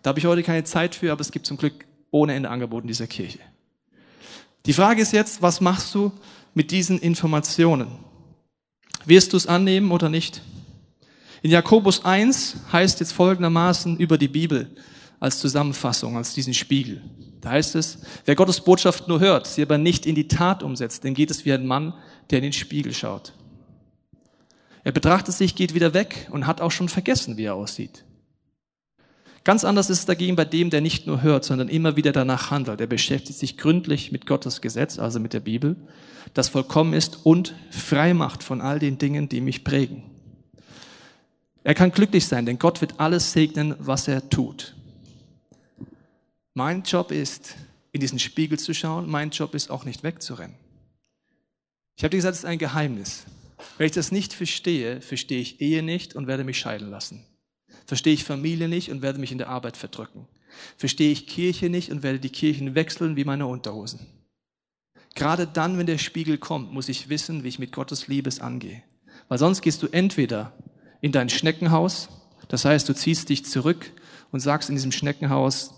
Da 0.01 0.09
habe 0.09 0.19
ich 0.19 0.25
heute 0.25 0.43
keine 0.43 0.65
Zeit 0.65 0.95
für, 0.95 1.11
aber 1.11 1.21
es 1.21 1.31
gibt 1.31 1.45
zum 1.45 1.57
Glück 1.57 1.85
ohne 2.13 2.33
Ende 2.35 2.49
Angebote 2.49 2.83
in 2.83 2.89
dieser 2.89 3.07
Kirche. 3.07 3.39
Die 4.65 4.73
Frage 4.73 5.01
ist 5.01 5.11
jetzt, 5.11 5.41
was 5.41 5.59
machst 5.59 5.93
du 5.95 6.11
mit 6.53 6.71
diesen 6.71 6.99
Informationen? 6.99 7.87
Wirst 9.05 9.33
du 9.33 9.37
es 9.37 9.47
annehmen 9.47 9.91
oder 9.91 10.09
nicht? 10.09 10.41
In 11.41 11.51
Jakobus 11.51 12.05
1 12.05 12.55
heißt 12.71 12.99
jetzt 13.01 13.11
folgendermaßen 13.11 13.97
über 13.97 14.17
die 14.17 14.29
Bibel 14.29 14.69
als 15.19 15.39
Zusammenfassung, 15.39 16.15
als 16.15 16.33
diesen 16.33 16.53
Spiegel. 16.53 17.01
Da 17.41 17.49
heißt 17.49 17.75
es, 17.75 17.99
wer 18.25 18.35
Gottes 18.35 18.61
Botschaft 18.61 19.07
nur 19.07 19.19
hört, 19.19 19.47
sie 19.47 19.63
aber 19.63 19.77
nicht 19.77 20.05
in 20.05 20.15
die 20.15 20.29
Tat 20.29 20.63
umsetzt, 20.63 21.03
dem 21.03 21.15
geht 21.15 21.31
es 21.31 21.43
wie 21.45 21.51
ein 21.51 21.65
Mann, 21.65 21.93
der 22.29 22.37
in 22.37 22.43
den 22.43 22.53
Spiegel 22.53 22.93
schaut. 22.93 23.33
Er 24.83 24.91
betrachtet 24.91 25.33
sich, 25.33 25.55
geht 25.55 25.73
wieder 25.73 25.93
weg 25.93 26.29
und 26.31 26.45
hat 26.45 26.61
auch 26.61 26.71
schon 26.71 26.89
vergessen, 26.89 27.37
wie 27.37 27.45
er 27.45 27.55
aussieht. 27.55 28.05
Ganz 29.43 29.65
anders 29.65 29.89
ist 29.89 29.99
es 29.99 30.05
dagegen 30.05 30.35
bei 30.35 30.45
dem, 30.45 30.69
der 30.69 30.79
nicht 30.79 31.05
nur 31.05 31.21
hört, 31.21 31.43
sondern 31.43 31.67
immer 31.67 31.97
wieder 31.97 32.13
danach 32.13 32.49
handelt. 32.49 32.79
Er 32.79 32.87
beschäftigt 32.87 33.37
sich 33.37 33.57
gründlich 33.57 34.11
mit 34.11 34.25
Gottes 34.25 34.61
Gesetz, 34.61 34.99
also 34.99 35.19
mit 35.19 35.33
der 35.33 35.41
Bibel, 35.41 35.75
das 36.33 36.49
vollkommen 36.49 36.93
ist 36.93 37.25
und 37.25 37.53
frei 37.69 38.13
macht 38.13 38.43
von 38.43 38.61
all 38.61 38.79
den 38.79 38.97
Dingen, 38.97 39.27
die 39.27 39.41
mich 39.41 39.63
prägen. 39.63 40.03
Er 41.65 41.73
kann 41.73 41.91
glücklich 41.91 42.25
sein, 42.25 42.45
denn 42.45 42.59
Gott 42.59 42.81
wird 42.81 42.99
alles 42.99 43.33
segnen, 43.33 43.75
was 43.79 44.07
er 44.07 44.29
tut. 44.29 44.75
Mein 46.53 46.83
Job 46.83 47.11
ist, 47.11 47.55
in 47.93 48.01
diesen 48.01 48.19
Spiegel 48.19 48.59
zu 48.59 48.73
schauen. 48.73 49.09
Mein 49.09 49.29
Job 49.29 49.55
ist 49.55 49.71
auch 49.71 49.85
nicht 49.85 50.03
wegzurennen. 50.03 50.57
Ich 51.95 52.03
habe 52.03 52.11
dir 52.11 52.17
gesagt, 52.17 52.33
es 52.33 52.39
ist 52.39 52.45
ein 52.45 52.57
Geheimnis. 52.57 53.25
Wenn 53.77 53.85
ich 53.85 53.93
das 53.93 54.11
nicht 54.11 54.33
verstehe, 54.33 54.99
verstehe 54.99 55.39
ich 55.39 55.61
Ehe 55.61 55.83
nicht 55.83 56.15
und 56.15 56.27
werde 56.27 56.43
mich 56.43 56.59
scheiden 56.59 56.89
lassen. 56.89 57.25
Verstehe 57.85 58.13
ich 58.13 58.23
Familie 58.23 58.67
nicht 58.67 58.91
und 58.91 59.01
werde 59.01 59.19
mich 59.19 59.31
in 59.31 59.37
der 59.37 59.49
Arbeit 59.49 59.77
verdrücken. 59.77 60.27
Verstehe 60.77 61.11
ich 61.11 61.27
Kirche 61.27 61.69
nicht 61.69 61.91
und 61.91 62.03
werde 62.03 62.19
die 62.19 62.29
Kirchen 62.29 62.75
wechseln 62.75 63.15
wie 63.15 63.25
meine 63.25 63.47
Unterhosen. 63.47 64.07
Gerade 65.15 65.47
dann, 65.47 65.77
wenn 65.77 65.85
der 65.85 65.97
Spiegel 65.97 66.37
kommt, 66.37 66.73
muss 66.73 66.89
ich 66.89 67.09
wissen, 67.09 67.43
wie 67.43 67.49
ich 67.49 67.59
mit 67.59 67.71
Gottes 67.71 68.07
Liebes 68.07 68.39
angehe. 68.39 68.83
Weil 69.27 69.37
sonst 69.37 69.61
gehst 69.61 69.83
du 69.83 69.87
entweder 69.87 70.53
in 71.01 71.11
dein 71.11 71.29
Schneckenhaus, 71.29 72.09
das 72.47 72.65
heißt, 72.65 72.87
du 72.89 72.93
ziehst 72.93 73.29
dich 73.29 73.45
zurück 73.45 73.91
und 74.31 74.39
sagst 74.39 74.69
in 74.69 74.75
diesem 74.75 74.91
Schneckenhaus, 74.91 75.73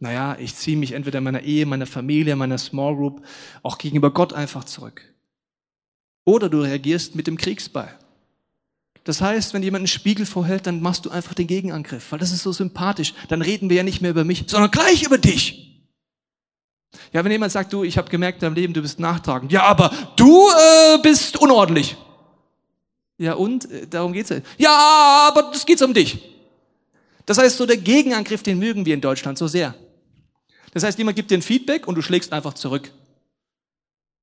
naja, 0.00 0.36
ich 0.38 0.54
ziehe 0.54 0.76
mich 0.76 0.92
entweder 0.92 1.20
meiner 1.20 1.42
Ehe, 1.42 1.66
meiner 1.66 1.86
Familie, 1.86 2.36
meiner 2.36 2.58
Small 2.58 2.96
Group, 2.96 3.24
auch 3.62 3.78
gegenüber 3.78 4.12
Gott 4.12 4.32
einfach 4.32 4.64
zurück. 4.64 5.02
Oder 6.24 6.48
du 6.48 6.60
reagierst 6.60 7.14
mit 7.14 7.26
dem 7.26 7.36
Kriegsball. 7.36 7.98
Das 9.04 9.20
heißt, 9.20 9.52
wenn 9.52 9.62
jemand 9.62 9.82
einen 9.82 9.86
Spiegel 9.86 10.24
vorhält, 10.24 10.66
dann 10.66 10.80
machst 10.80 11.04
du 11.04 11.10
einfach 11.10 11.34
den 11.34 11.46
Gegenangriff, 11.46 12.10
weil 12.10 12.18
das 12.18 12.32
ist 12.32 12.42
so 12.42 12.52
sympathisch. 12.52 13.12
Dann 13.28 13.42
reden 13.42 13.68
wir 13.68 13.76
ja 13.76 13.82
nicht 13.82 14.00
mehr 14.00 14.10
über 14.10 14.24
mich, 14.24 14.44
sondern 14.46 14.70
gleich 14.70 15.02
über 15.02 15.18
dich. 15.18 15.64
Ja, 17.12 17.22
wenn 17.24 17.30
jemand 17.30 17.52
sagt, 17.52 17.72
du, 17.72 17.84
ich 17.84 17.98
habe 17.98 18.08
gemerkt 18.08 18.38
in 18.38 18.46
deinem 18.46 18.54
Leben, 18.54 18.72
du 18.72 18.80
bist 18.80 18.98
nachtragend. 18.98 19.52
Ja, 19.52 19.64
aber 19.64 19.92
du 20.16 20.48
äh, 20.48 20.98
bist 21.02 21.36
unordentlich. 21.36 21.96
Ja, 23.18 23.34
und? 23.34 23.70
Äh, 23.70 23.86
darum 23.86 24.12
geht's 24.12 24.30
ja. 24.30 24.38
Ja, 24.56 25.28
aber 25.28 25.52
es 25.54 25.66
geht 25.66 25.82
um 25.82 25.92
dich. 25.92 26.18
Das 27.26 27.38
heißt, 27.38 27.56
so 27.56 27.66
der 27.66 27.76
Gegenangriff, 27.76 28.42
den 28.42 28.58
mögen 28.58 28.86
wir 28.86 28.94
in 28.94 29.00
Deutschland 29.00 29.36
so 29.38 29.46
sehr. 29.48 29.74
Das 30.72 30.82
heißt, 30.82 30.98
jemand 30.98 31.16
gibt 31.16 31.30
dir 31.30 31.38
ein 31.38 31.42
Feedback 31.42 31.86
und 31.86 31.94
du 31.94 32.02
schlägst 32.02 32.32
einfach 32.32 32.54
zurück. 32.54 32.90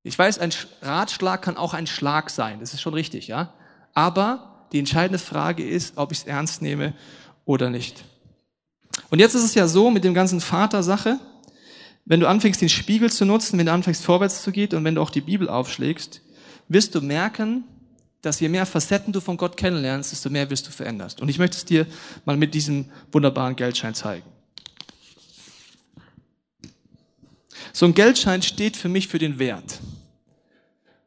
Ich 0.03 0.17
weiß, 0.17 0.39
ein 0.39 0.51
Ratschlag 0.81 1.41
kann 1.41 1.57
auch 1.57 1.73
ein 1.73 1.87
Schlag 1.87 2.29
sein. 2.29 2.59
Das 2.59 2.73
ist 2.73 2.81
schon 2.81 2.93
richtig, 2.93 3.27
ja. 3.27 3.53
Aber 3.93 4.50
die 4.71 4.79
entscheidende 4.79 5.19
Frage 5.19 5.67
ist, 5.67 5.97
ob 5.97 6.11
ich 6.11 6.19
es 6.19 6.23
ernst 6.25 6.61
nehme 6.61 6.93
oder 7.45 7.69
nicht. 7.69 8.03
Und 9.09 9.19
jetzt 9.19 9.35
ist 9.35 9.43
es 9.43 9.55
ja 9.55 9.67
so 9.67 9.89
mit 9.89 10.03
dem 10.03 10.13
ganzen 10.13 10.41
Vater-Sache, 10.41 11.19
wenn 12.05 12.19
du 12.19 12.27
anfängst, 12.27 12.61
den 12.61 12.69
Spiegel 12.69 13.11
zu 13.11 13.25
nutzen, 13.25 13.59
wenn 13.59 13.65
du 13.65 13.71
anfängst, 13.71 14.03
vorwärts 14.03 14.41
zu 14.41 14.51
gehen 14.51 14.75
und 14.75 14.83
wenn 14.83 14.95
du 14.95 15.01
auch 15.01 15.11
die 15.11 15.21
Bibel 15.21 15.49
aufschlägst, 15.49 16.21
wirst 16.67 16.95
du 16.95 17.01
merken, 17.01 17.63
dass 18.21 18.39
je 18.39 18.49
mehr 18.49 18.65
Facetten 18.65 19.13
du 19.13 19.19
von 19.19 19.37
Gott 19.37 19.57
kennenlernst, 19.57 20.11
desto 20.11 20.29
mehr 20.29 20.49
wirst 20.49 20.67
du 20.67 20.71
veränderst. 20.71 21.21
Und 21.21 21.29
ich 21.29 21.39
möchte 21.39 21.57
es 21.57 21.65
dir 21.65 21.85
mal 22.25 22.37
mit 22.37 22.53
diesem 22.53 22.85
wunderbaren 23.11 23.55
Geldschein 23.55 23.95
zeigen. 23.95 24.25
So 27.73 27.85
ein 27.85 27.93
Geldschein 27.93 28.41
steht 28.41 28.77
für 28.77 28.89
mich 28.89 29.07
für 29.07 29.19
den 29.19 29.39
Wert. 29.39 29.79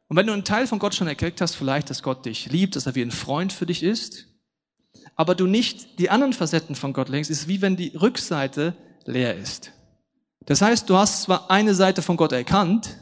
Und 0.07 0.17
wenn 0.17 0.27
du 0.27 0.33
einen 0.33 0.43
Teil 0.43 0.67
von 0.67 0.79
Gott 0.79 0.95
schon 0.95 1.07
erklärt 1.07 1.41
hast, 1.41 1.55
vielleicht, 1.55 1.89
dass 1.89 2.03
Gott 2.03 2.25
dich 2.25 2.51
liebt, 2.51 2.75
dass 2.75 2.85
er 2.85 2.95
wie 2.95 3.01
ein 3.01 3.11
Freund 3.11 3.51
für 3.51 3.65
dich 3.65 3.81
ist, 3.81 4.27
aber 5.15 5.35
du 5.35 5.47
nicht 5.47 5.99
die 5.99 6.09
anderen 6.09 6.33
Facetten 6.33 6.75
von 6.75 6.93
Gott 6.93 7.09
lenkst, 7.09 7.31
ist 7.31 7.47
wie 7.47 7.61
wenn 7.61 7.75
die 7.75 7.95
Rückseite 7.95 8.75
leer 9.05 9.35
ist. 9.35 9.71
Das 10.45 10.61
heißt, 10.61 10.89
du 10.89 10.97
hast 10.97 11.23
zwar 11.23 11.49
eine 11.49 11.73
Seite 11.73 12.01
von 12.01 12.17
Gott 12.17 12.31
erkannt, 12.31 12.97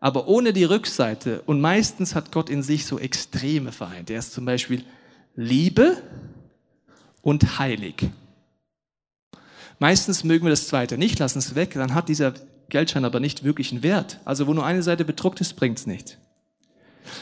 aber 0.00 0.26
ohne 0.26 0.52
die 0.52 0.64
Rückseite. 0.64 1.42
Und 1.46 1.60
meistens 1.60 2.14
hat 2.14 2.32
Gott 2.32 2.50
in 2.50 2.62
sich 2.62 2.86
so 2.86 2.98
Extreme 2.98 3.72
vereint. 3.72 4.10
Er 4.10 4.18
ist 4.18 4.32
zum 4.32 4.44
Beispiel 4.44 4.84
Liebe 5.34 6.02
und 7.22 7.58
heilig. 7.58 8.10
Meistens 9.78 10.24
mögen 10.24 10.44
wir 10.44 10.50
das 10.50 10.68
zweite 10.68 10.98
nicht, 10.98 11.18
lassen 11.18 11.38
es 11.38 11.54
weg, 11.54 11.72
dann 11.74 11.94
hat 11.94 12.08
dieser 12.08 12.34
Geldschein 12.72 13.04
aber 13.04 13.20
nicht 13.20 13.44
wirklich 13.44 13.70
einen 13.70 13.82
Wert. 13.82 14.18
Also 14.24 14.46
wo 14.46 14.54
nur 14.54 14.64
eine 14.64 14.82
Seite 14.82 15.04
bedruckt 15.04 15.40
ist, 15.40 15.54
bringt 15.54 15.78
es 15.78 15.86
nicht. 15.86 16.18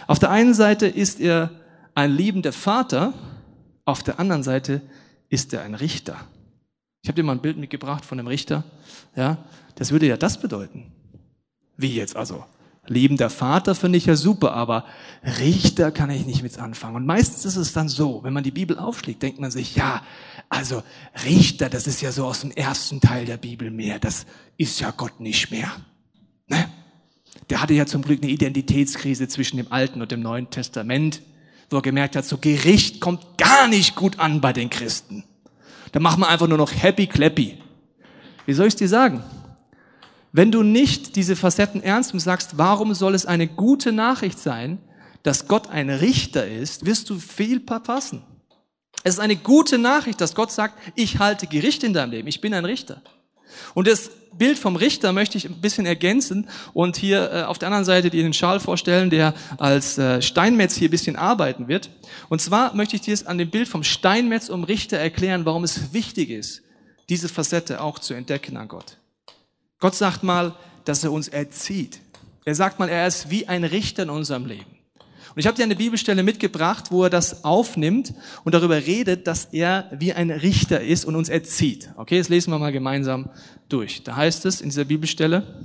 Auf 0.06 0.20
der 0.20 0.30
einen 0.30 0.54
Seite 0.54 0.86
ist 0.86 1.20
er 1.20 1.50
ein 1.94 2.12
liebender 2.12 2.52
Vater, 2.52 3.12
auf 3.84 4.04
der 4.04 4.20
anderen 4.20 4.44
Seite 4.44 4.80
ist 5.28 5.52
er 5.52 5.62
ein 5.62 5.74
Richter. 5.74 6.16
Ich 7.02 7.08
habe 7.08 7.16
dir 7.16 7.24
mal 7.24 7.32
ein 7.32 7.42
Bild 7.42 7.56
mitgebracht 7.56 8.04
von 8.04 8.18
einem 8.18 8.28
Richter. 8.28 8.62
Ja, 9.16 9.38
das 9.74 9.90
würde 9.90 10.06
ja 10.06 10.16
das 10.16 10.40
bedeuten. 10.40 10.92
Wie 11.76 11.94
jetzt 11.94 12.14
also? 12.14 12.44
Liebender 12.86 13.30
Vater 13.30 13.74
finde 13.74 13.98
ich 13.98 14.06
ja 14.06 14.16
super, 14.16 14.52
aber 14.54 14.84
Richter 15.38 15.92
kann 15.92 16.10
ich 16.10 16.26
nicht 16.26 16.42
mit 16.42 16.58
anfangen. 16.58 16.96
Und 16.96 17.06
meistens 17.06 17.44
ist 17.44 17.56
es 17.56 17.72
dann 17.72 17.88
so, 17.88 18.24
wenn 18.24 18.32
man 18.32 18.42
die 18.42 18.50
Bibel 18.50 18.78
aufschlägt, 18.78 19.22
denkt 19.22 19.38
man 19.38 19.50
sich, 19.50 19.76
ja, 19.76 20.02
also 20.48 20.82
Richter, 21.24 21.68
das 21.68 21.86
ist 21.86 22.00
ja 22.00 22.10
so 22.10 22.24
aus 22.24 22.40
dem 22.40 22.50
ersten 22.50 23.00
Teil 23.00 23.26
der 23.26 23.36
Bibel 23.36 23.70
mehr. 23.70 23.98
Das 23.98 24.26
ist 24.56 24.80
ja 24.80 24.90
Gott 24.90 25.20
nicht 25.20 25.50
mehr. 25.50 25.70
Ne? 26.48 26.68
Der 27.50 27.62
hatte 27.62 27.74
ja 27.74 27.86
zum 27.86 28.02
Glück 28.02 28.22
eine 28.22 28.32
Identitätskrise 28.32 29.28
zwischen 29.28 29.58
dem 29.58 29.70
Alten 29.70 30.00
und 30.00 30.10
dem 30.10 30.22
Neuen 30.22 30.50
Testament, 30.50 31.22
wo 31.68 31.76
er 31.76 31.82
gemerkt 31.82 32.16
hat, 32.16 32.24
so 32.24 32.38
Gericht 32.38 33.00
kommt 33.00 33.38
gar 33.38 33.68
nicht 33.68 33.94
gut 33.94 34.18
an 34.18 34.40
bei 34.40 34.52
den 34.52 34.70
Christen. 34.70 35.22
Da 35.92 36.00
machen 36.00 36.20
wir 36.20 36.28
einfach 36.28 36.48
nur 36.48 36.58
noch 36.58 36.72
happy 36.72 37.06
clappy. 37.06 37.58
Wie 38.46 38.52
soll 38.52 38.66
ich 38.66 38.74
es 38.74 38.78
dir 38.78 38.88
sagen? 38.88 39.22
Wenn 40.32 40.52
du 40.52 40.62
nicht 40.62 41.16
diese 41.16 41.34
Facetten 41.34 41.82
ernst 41.82 42.12
und 42.12 42.20
sagst, 42.20 42.56
warum 42.56 42.94
soll 42.94 43.14
es 43.14 43.26
eine 43.26 43.48
gute 43.48 43.92
Nachricht 43.92 44.38
sein, 44.38 44.78
dass 45.22 45.48
Gott 45.48 45.68
ein 45.70 45.90
Richter 45.90 46.46
ist, 46.46 46.86
wirst 46.86 47.10
du 47.10 47.18
viel 47.18 47.60
verpassen. 47.60 48.22
Es 49.02 49.14
ist 49.14 49.20
eine 49.20 49.36
gute 49.36 49.78
Nachricht, 49.78 50.20
dass 50.20 50.34
Gott 50.34 50.52
sagt, 50.52 50.78
ich 50.94 51.18
halte 51.18 51.46
Gericht 51.46 51.82
in 51.84 51.92
deinem 51.92 52.12
Leben, 52.12 52.28
ich 52.28 52.40
bin 52.40 52.54
ein 52.54 52.64
Richter. 52.64 53.02
Und 53.74 53.88
das 53.88 54.10
Bild 54.36 54.58
vom 54.58 54.76
Richter 54.76 55.12
möchte 55.12 55.36
ich 55.36 55.46
ein 55.46 55.60
bisschen 55.60 55.84
ergänzen 55.84 56.48
und 56.72 56.96
hier 56.96 57.32
äh, 57.32 57.42
auf 57.42 57.58
der 57.58 57.68
anderen 57.68 57.84
Seite 57.84 58.10
dir 58.10 58.22
den 58.22 58.32
Schal 58.32 58.60
vorstellen, 58.60 59.10
der 59.10 59.34
als 59.58 59.98
äh, 59.98 60.22
Steinmetz 60.22 60.76
hier 60.76 60.88
ein 60.88 60.92
bisschen 60.92 61.16
arbeiten 61.16 61.66
wird. 61.66 61.90
Und 62.28 62.40
zwar 62.40 62.74
möchte 62.74 62.94
ich 62.94 63.02
dir 63.02 63.18
an 63.26 63.38
dem 63.38 63.50
Bild 63.50 63.66
vom 63.66 63.82
Steinmetz 63.82 64.48
um 64.48 64.62
Richter 64.62 64.98
erklären, 64.98 65.44
warum 65.44 65.64
es 65.64 65.92
wichtig 65.92 66.30
ist, 66.30 66.62
diese 67.08 67.28
Facette 67.28 67.80
auch 67.80 67.98
zu 67.98 68.14
entdecken 68.14 68.56
an 68.56 68.68
Gott. 68.68 68.99
Gott 69.80 69.94
sagt 69.94 70.22
mal, 70.22 70.54
dass 70.84 71.02
er 71.04 71.12
uns 71.12 71.28
erzieht. 71.28 72.00
Er 72.44 72.54
sagt 72.54 72.78
mal, 72.78 72.88
er 72.88 73.06
ist 73.06 73.30
wie 73.30 73.48
ein 73.48 73.64
Richter 73.64 74.04
in 74.04 74.10
unserem 74.10 74.46
Leben. 74.46 74.80
Und 75.34 75.38
ich 75.38 75.46
habe 75.46 75.56
dir 75.56 75.62
eine 75.62 75.76
Bibelstelle 75.76 76.22
mitgebracht, 76.22 76.90
wo 76.90 77.04
er 77.04 77.10
das 77.10 77.44
aufnimmt 77.44 78.12
und 78.44 78.54
darüber 78.54 78.76
redet, 78.76 79.26
dass 79.26 79.46
er 79.46 79.90
wie 79.96 80.12
ein 80.12 80.30
Richter 80.30 80.80
ist 80.80 81.04
und 81.04 81.14
uns 81.16 81.28
erzieht. 81.28 81.90
Okay, 81.96 82.18
das 82.18 82.28
lesen 82.28 82.52
wir 82.52 82.58
mal 82.58 82.72
gemeinsam 82.72 83.30
durch. 83.68 84.02
Da 84.02 84.16
heißt 84.16 84.44
es 84.46 84.60
in 84.60 84.70
dieser 84.70 84.84
Bibelstelle, 84.84 85.60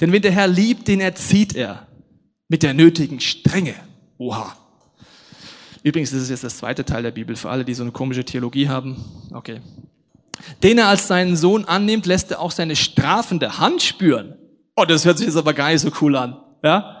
denn 0.00 0.12
wenn 0.12 0.22
der 0.22 0.32
Herr 0.32 0.48
liebt, 0.48 0.88
den 0.88 1.00
erzieht 1.00 1.54
er 1.54 1.86
mit 2.48 2.62
der 2.62 2.72
nötigen 2.72 3.20
Strenge. 3.20 3.74
Oha. 4.16 4.56
Übrigens, 5.82 6.10
das 6.10 6.22
ist 6.22 6.30
jetzt 6.30 6.44
das 6.44 6.58
zweite 6.58 6.84
Teil 6.84 7.02
der 7.02 7.10
Bibel 7.10 7.36
für 7.36 7.50
alle, 7.50 7.64
die 7.64 7.74
so 7.74 7.82
eine 7.82 7.92
komische 7.92 8.24
Theologie 8.24 8.68
haben. 8.68 8.96
Okay. 9.32 9.60
Den 10.62 10.78
er 10.78 10.88
als 10.88 11.08
seinen 11.08 11.36
Sohn 11.36 11.64
annimmt, 11.64 12.06
lässt 12.06 12.30
er 12.30 12.40
auch 12.40 12.50
seine 12.50 12.76
strafende 12.76 13.58
Hand 13.58 13.82
spüren. 13.82 14.34
Oh, 14.76 14.84
das 14.84 15.04
hört 15.04 15.18
sich 15.18 15.26
jetzt 15.26 15.36
aber 15.36 15.54
gar 15.54 15.70
nicht 15.70 15.82
so 15.82 15.90
cool 16.00 16.16
an. 16.16 16.36
Ja? 16.62 16.96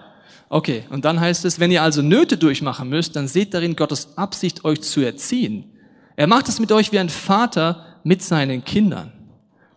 Okay, 0.48 0.84
und 0.90 1.04
dann 1.04 1.20
heißt 1.20 1.44
es, 1.44 1.60
wenn 1.60 1.70
ihr 1.70 1.82
also 1.82 2.02
Nöte 2.02 2.36
durchmachen 2.36 2.88
müsst, 2.88 3.16
dann 3.16 3.28
seht 3.28 3.54
darin 3.54 3.76
Gottes 3.76 4.18
Absicht, 4.18 4.64
euch 4.64 4.82
zu 4.82 5.00
erziehen. 5.00 5.72
Er 6.16 6.26
macht 6.26 6.48
es 6.48 6.58
mit 6.58 6.72
euch 6.72 6.92
wie 6.92 6.98
ein 6.98 7.08
Vater 7.08 7.86
mit 8.04 8.22
seinen 8.22 8.64
Kindern. 8.64 9.12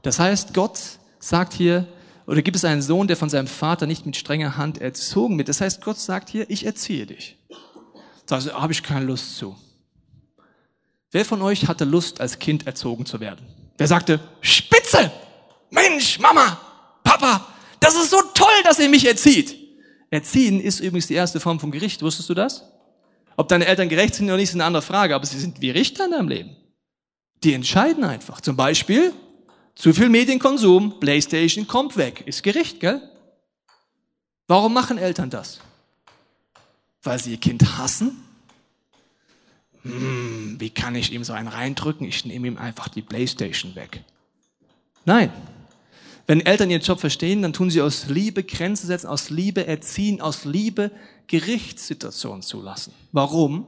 Das 0.01 0.19
heißt, 0.19 0.53
Gott 0.53 0.79
sagt 1.19 1.53
hier, 1.53 1.87
oder 2.25 2.41
gibt 2.41 2.55
es 2.55 2.65
einen 2.65 2.81
Sohn, 2.81 3.07
der 3.07 3.17
von 3.17 3.29
seinem 3.29 3.47
Vater 3.47 3.85
nicht 3.85 4.05
mit 4.05 4.15
strenger 4.15 4.57
Hand 4.57 4.79
erzogen 4.79 5.37
wird. 5.37 5.49
Das 5.49 5.61
heißt, 5.61 5.83
Gott 5.83 5.99
sagt 5.99 6.29
hier, 6.29 6.49
ich 6.49 6.65
erziehe 6.65 7.05
dich. 7.05 7.37
Da 8.27 8.41
habe 8.53 8.73
ich 8.73 8.83
keine 8.83 9.05
Lust 9.05 9.37
zu. 9.37 9.55
Wer 11.13 11.25
von 11.25 11.43
euch 11.43 11.67
hatte 11.67 11.85
Lust, 11.85 12.19
als 12.19 12.39
Kind 12.39 12.65
erzogen 12.65 13.05
zu 13.05 13.19
werden? 13.19 13.45
Wer 13.77 13.87
sagte, 13.87 14.19
Spitze! 14.41 15.11
Mensch, 15.69 16.19
Mama, 16.19 16.59
Papa, 17.03 17.47
das 17.79 17.95
ist 17.95 18.09
so 18.09 18.19
toll, 18.33 18.47
dass 18.63 18.79
ihr 18.79 18.89
mich 18.89 19.07
erzieht. 19.07 19.55
Erziehen 20.09 20.59
ist 20.59 20.79
übrigens 20.79 21.07
die 21.07 21.13
erste 21.13 21.39
Form 21.39 21.59
von 21.59 21.69
Gericht. 21.69 22.01
Wusstest 22.01 22.29
du 22.29 22.33
das? 22.33 22.63
Ob 23.37 23.47
deine 23.47 23.65
Eltern 23.67 23.89
gerecht 23.89 24.15
sind 24.15 24.25
oder 24.25 24.37
nicht, 24.37 24.49
ist 24.49 24.55
eine 24.55 24.65
andere 24.65 24.81
Frage, 24.81 25.13
aber 25.13 25.25
sie 25.25 25.39
sind 25.39 25.61
wie 25.61 25.69
Richter 25.69 26.05
in 26.05 26.11
deinem 26.11 26.27
Leben. 26.29 26.55
Die 27.43 27.53
entscheiden 27.53 28.03
einfach. 28.03 28.41
Zum 28.41 28.55
Beispiel, 28.55 29.13
zu 29.75 29.93
viel 29.93 30.09
Medienkonsum, 30.09 30.99
Playstation 30.99 31.67
kommt 31.67 31.95
weg. 31.95 32.23
Ist 32.25 32.41
Gericht, 32.41 32.79
gell? 32.79 33.01
Warum 34.47 34.73
machen 34.73 34.97
Eltern 34.97 35.29
das? 35.29 35.59
Weil 37.03 37.19
sie 37.19 37.31
ihr 37.31 37.39
Kind 37.39 37.77
hassen? 37.77 38.23
Hm, 39.83 40.55
wie 40.59 40.69
kann 40.69 40.95
ich 40.95 41.11
ihm 41.11 41.23
so 41.23 41.33
einen 41.33 41.47
reindrücken? 41.47 42.07
Ich 42.07 42.25
nehme 42.25 42.47
ihm 42.47 42.57
einfach 42.57 42.87
die 42.87 43.01
Playstation 43.01 43.75
weg. 43.75 44.03
Nein. 45.05 45.31
Wenn 46.25 46.39
Eltern 46.39 46.69
ihren 46.69 46.81
Job 46.81 47.01
verstehen, 47.01 47.41
dann 47.41 47.51
tun 47.51 47.69
sie 47.69 47.81
aus 47.81 48.07
Liebe 48.07 48.43
Grenzen 48.43 48.87
setzen, 48.87 49.07
aus 49.07 49.29
Liebe 49.29 49.67
erziehen, 49.67 50.21
aus 50.21 50.45
Liebe 50.45 50.89
Gerichtssituationen 51.27 52.41
zulassen. 52.41 52.93
Warum? 53.11 53.67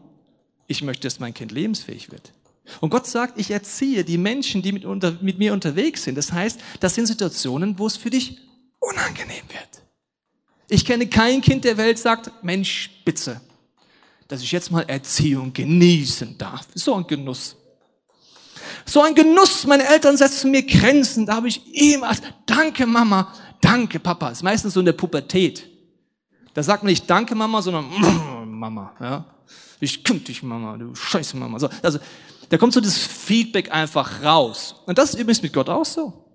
Ich 0.68 0.82
möchte, 0.82 1.04
dass 1.04 1.20
mein 1.20 1.34
Kind 1.34 1.52
lebensfähig 1.52 2.12
wird. 2.12 2.32
Und 2.80 2.90
Gott 2.90 3.08
sagt, 3.08 3.40
ich 3.40 3.52
erziehe 3.52 4.04
die 4.04 4.18
Menschen, 4.18 4.62
die 4.62 4.72
mit, 4.72 4.86
unter, 4.86 5.18
mit 5.22 5.38
mir 5.38 5.54
unterwegs 5.54 6.04
sind. 6.04 6.16
Das 6.16 6.32
heißt, 6.32 6.60
das 6.80 6.96
sind 6.96 7.08
Situationen, 7.08 7.78
wo 7.78 7.88
es 7.88 7.98
für 7.98 8.10
dich 8.10 8.40
unangenehm 8.80 9.44
wird. 9.50 9.84
Ich 10.70 10.86
kenne 10.86 11.08
kein 11.08 11.42
Kind 11.42 11.64
der 11.64 11.78
Welt, 11.78 12.00
sagt, 12.00 12.32
Mensch, 12.44 12.90
spitze, 13.00 13.42
dass 14.28 14.42
ich 14.42 14.52
jetzt 14.52 14.72
mal 14.72 14.82
Erziehung 14.82 15.54
genießen 15.54 16.38
darf. 16.38 16.68
So 16.74 16.96
ein 16.96 17.06
Genuss. 17.08 17.56
So 18.86 19.02
ein 19.02 19.14
Genuss. 19.16 19.66
Meine 19.66 19.88
Eltern 19.88 20.18
setzen 20.18 20.52
mir 20.52 20.64
Grenzen. 20.64 21.26
Da 21.26 21.36
habe 21.36 21.48
ich 21.48 21.62
immer, 21.74 22.12
danke 22.46 22.86
Mama, 22.86 23.34
danke 23.62 24.00
Papa. 24.00 24.30
Das 24.30 24.40
ist 24.40 24.44
meistens 24.44 24.74
so 24.74 24.80
in 24.80 24.86
der 24.86 24.94
Pubertät. 24.94 25.68
Da 26.54 26.64
sagt 26.64 26.84
man 26.84 26.90
nicht 26.90 27.10
danke 27.10 27.36
Mama, 27.36 27.62
sondern 27.62 27.86
Mama. 28.46 28.94
Ja? 29.00 29.26
Ich 29.80 30.04
kümmere 30.04 30.24
dich 30.24 30.42
Mama, 30.42 30.78
du 30.78 30.96
scheiße 30.96 31.38
Mama. 31.38 31.60
So, 31.60 31.70
also 31.82 32.00
da 32.50 32.58
kommt 32.58 32.74
so 32.74 32.82
das 32.82 32.98
Feedback 32.98 33.72
einfach 33.72 34.24
raus. 34.24 34.76
Und 34.86 34.98
das 34.98 35.10
ist 35.10 35.20
übrigens 35.20 35.42
mit 35.42 35.54
Gott 35.54 35.70
auch 35.70 35.86
so. 35.86 36.26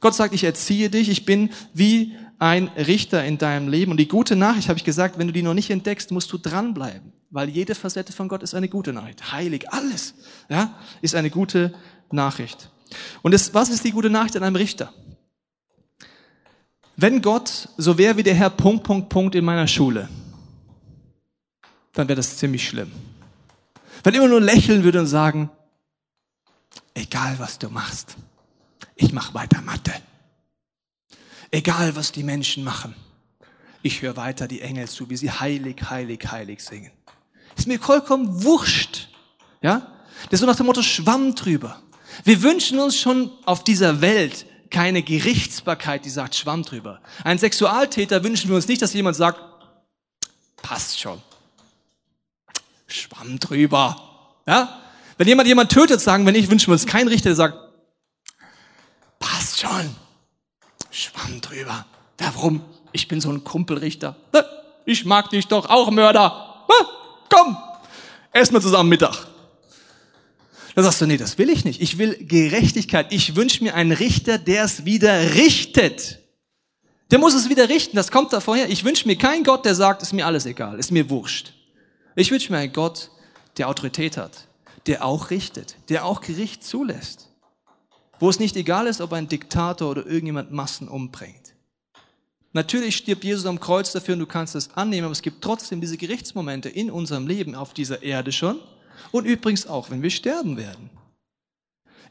Gott 0.00 0.14
sagt, 0.14 0.34
ich 0.34 0.42
erziehe 0.42 0.90
dich, 0.90 1.08
ich 1.08 1.24
bin 1.24 1.50
wie 1.74 2.16
ein 2.42 2.66
Richter 2.76 3.24
in 3.24 3.38
deinem 3.38 3.68
Leben. 3.68 3.92
Und 3.92 3.98
die 3.98 4.08
gute 4.08 4.34
Nachricht, 4.34 4.68
habe 4.68 4.76
ich 4.76 4.82
gesagt, 4.84 5.16
wenn 5.16 5.28
du 5.28 5.32
die 5.32 5.42
noch 5.42 5.54
nicht 5.54 5.70
entdeckst, 5.70 6.10
musst 6.10 6.32
du 6.32 6.38
dranbleiben. 6.38 7.12
Weil 7.30 7.48
jede 7.48 7.76
Facette 7.76 8.12
von 8.12 8.26
Gott 8.26 8.42
ist 8.42 8.52
eine 8.54 8.68
gute 8.68 8.92
Nachricht. 8.92 9.30
Heilig, 9.30 9.70
alles, 9.70 10.14
ja, 10.48 10.76
ist 11.02 11.14
eine 11.14 11.30
gute 11.30 11.72
Nachricht. 12.10 12.68
Und 13.22 13.32
das, 13.32 13.54
was 13.54 13.68
ist 13.68 13.84
die 13.84 13.92
gute 13.92 14.10
Nachricht 14.10 14.36
an 14.36 14.42
einem 14.42 14.56
Richter? 14.56 14.92
Wenn 16.96 17.22
Gott 17.22 17.68
so 17.76 17.96
wäre 17.96 18.16
wie 18.16 18.24
der 18.24 18.34
Herr 18.34 18.50
Punkt, 18.50 18.82
Punkt, 18.82 19.08
Punkt 19.08 19.36
in 19.36 19.44
meiner 19.44 19.68
Schule, 19.68 20.08
dann 21.92 22.08
wäre 22.08 22.16
das 22.16 22.38
ziemlich 22.38 22.66
schlimm. 22.68 22.90
Wenn 24.02 24.14
immer 24.14 24.26
nur 24.26 24.40
lächeln 24.40 24.82
würde 24.82 24.98
und 24.98 25.06
sagen, 25.06 25.48
egal 26.92 27.36
was 27.38 27.60
du 27.60 27.68
machst, 27.68 28.16
ich 28.96 29.12
mache 29.12 29.32
weiter 29.32 29.62
Mathe. 29.62 29.92
Egal 31.52 31.94
was 31.94 32.10
die 32.12 32.22
Menschen 32.22 32.64
machen, 32.64 32.94
ich 33.82 34.00
höre 34.00 34.16
weiter 34.16 34.48
die 34.48 34.62
Engel 34.62 34.88
zu, 34.88 35.10
wie 35.10 35.16
sie 35.16 35.30
heilig, 35.30 35.90
heilig, 35.90 36.20
heilig 36.30 36.64
singen. 36.64 36.90
Ist 37.56 37.66
mir 37.68 37.78
vollkommen 37.78 38.42
wurscht. 38.42 39.08
Ja? 39.60 39.92
Das 40.24 40.34
ist 40.34 40.40
so 40.40 40.46
nach 40.46 40.56
dem 40.56 40.66
Motto 40.66 40.82
Schwamm 40.82 41.34
drüber. 41.34 41.82
Wir 42.24 42.42
wünschen 42.42 42.78
uns 42.78 42.98
schon 42.98 43.30
auf 43.44 43.64
dieser 43.64 44.00
Welt 44.00 44.46
keine 44.70 45.02
Gerichtsbarkeit, 45.02 46.06
die 46.06 46.10
sagt 46.10 46.34
Schwamm 46.34 46.62
drüber. 46.62 47.00
Ein 47.22 47.38
Sexualtäter 47.38 48.24
wünschen 48.24 48.48
wir 48.48 48.56
uns 48.56 48.68
nicht, 48.68 48.80
dass 48.80 48.94
jemand 48.94 49.16
sagt, 49.16 49.38
passt 50.62 50.98
schon. 50.98 51.20
Schwamm 52.86 53.38
drüber. 53.38 54.34
Ja? 54.46 54.80
Wenn 55.18 55.28
jemand 55.28 55.48
jemand 55.48 55.70
tötet, 55.70 56.00
sagen 56.00 56.24
wir 56.24 56.32
nicht, 56.32 56.50
wünschen 56.50 56.68
wir 56.68 56.72
uns 56.72 56.86
keinen 56.86 57.08
Richter, 57.08 57.28
der 57.28 57.36
sagt, 57.36 57.58
passt 59.18 59.60
schon. 59.60 59.94
Schwamm 60.92 61.40
drüber. 61.40 61.86
Warum? 62.18 62.62
Ich 62.92 63.08
bin 63.08 63.20
so 63.20 63.30
ein 63.30 63.42
Kumpelrichter. 63.42 64.14
Ich 64.84 65.04
mag 65.04 65.30
dich 65.30 65.46
doch 65.46 65.68
auch, 65.68 65.90
Mörder. 65.90 66.66
Komm, 67.28 67.56
essen 68.30 68.54
wir 68.54 68.60
zusammen 68.60 68.90
Mittag. 68.90 69.26
Da 70.74 70.82
sagst 70.82 71.00
du, 71.00 71.06
nee, 71.06 71.16
das 71.16 71.38
will 71.38 71.50
ich 71.50 71.64
nicht. 71.64 71.80
Ich 71.80 71.98
will 71.98 72.16
Gerechtigkeit. 72.20 73.12
Ich 73.12 73.36
wünsche 73.36 73.64
mir 73.64 73.74
einen 73.74 73.92
Richter, 73.92 74.38
der 74.38 74.64
es 74.64 74.84
wieder 74.84 75.34
richtet. 75.34 76.18
Der 77.10 77.18
muss 77.18 77.34
es 77.34 77.48
wieder 77.48 77.68
richten. 77.68 77.96
Das 77.96 78.10
kommt 78.10 78.32
da 78.32 78.40
vorher. 78.40 78.70
Ich 78.70 78.84
wünsche 78.84 79.06
mir 79.06 79.16
keinen 79.16 79.44
Gott, 79.44 79.64
der 79.64 79.74
sagt, 79.74 80.02
ist 80.02 80.12
mir 80.12 80.26
alles 80.26 80.46
egal, 80.46 80.78
ist 80.78 80.90
mir 80.90 81.10
wurscht. 81.10 81.52
Ich 82.16 82.30
wünsche 82.30 82.52
mir 82.52 82.58
einen 82.58 82.72
Gott, 82.72 83.10
der 83.58 83.68
Autorität 83.68 84.16
hat, 84.16 84.46
der 84.86 85.04
auch 85.04 85.30
richtet, 85.30 85.76
der 85.88 86.04
auch 86.04 86.20
Gericht 86.20 86.64
zulässt. 86.64 87.31
Wo 88.22 88.30
es 88.30 88.38
nicht 88.38 88.54
egal 88.54 88.86
ist, 88.86 89.00
ob 89.00 89.12
ein 89.14 89.26
Diktator 89.26 89.90
oder 89.90 90.06
irgendjemand 90.06 90.52
Massen 90.52 90.86
umbringt. 90.86 91.56
Natürlich 92.52 92.94
stirbt 92.94 93.24
Jesus 93.24 93.46
am 93.46 93.58
Kreuz 93.58 93.90
dafür 93.90 94.14
und 94.14 94.20
du 94.20 94.26
kannst 94.26 94.54
es 94.54 94.76
annehmen, 94.76 95.06
aber 95.06 95.12
es 95.12 95.22
gibt 95.22 95.42
trotzdem 95.42 95.80
diese 95.80 95.96
Gerichtsmomente 95.96 96.68
in 96.68 96.88
unserem 96.88 97.26
Leben 97.26 97.56
auf 97.56 97.74
dieser 97.74 98.04
Erde 98.04 98.30
schon 98.30 98.60
und 99.10 99.24
übrigens 99.24 99.66
auch, 99.66 99.90
wenn 99.90 100.02
wir 100.02 100.10
sterben 100.10 100.56
werden. 100.56 100.88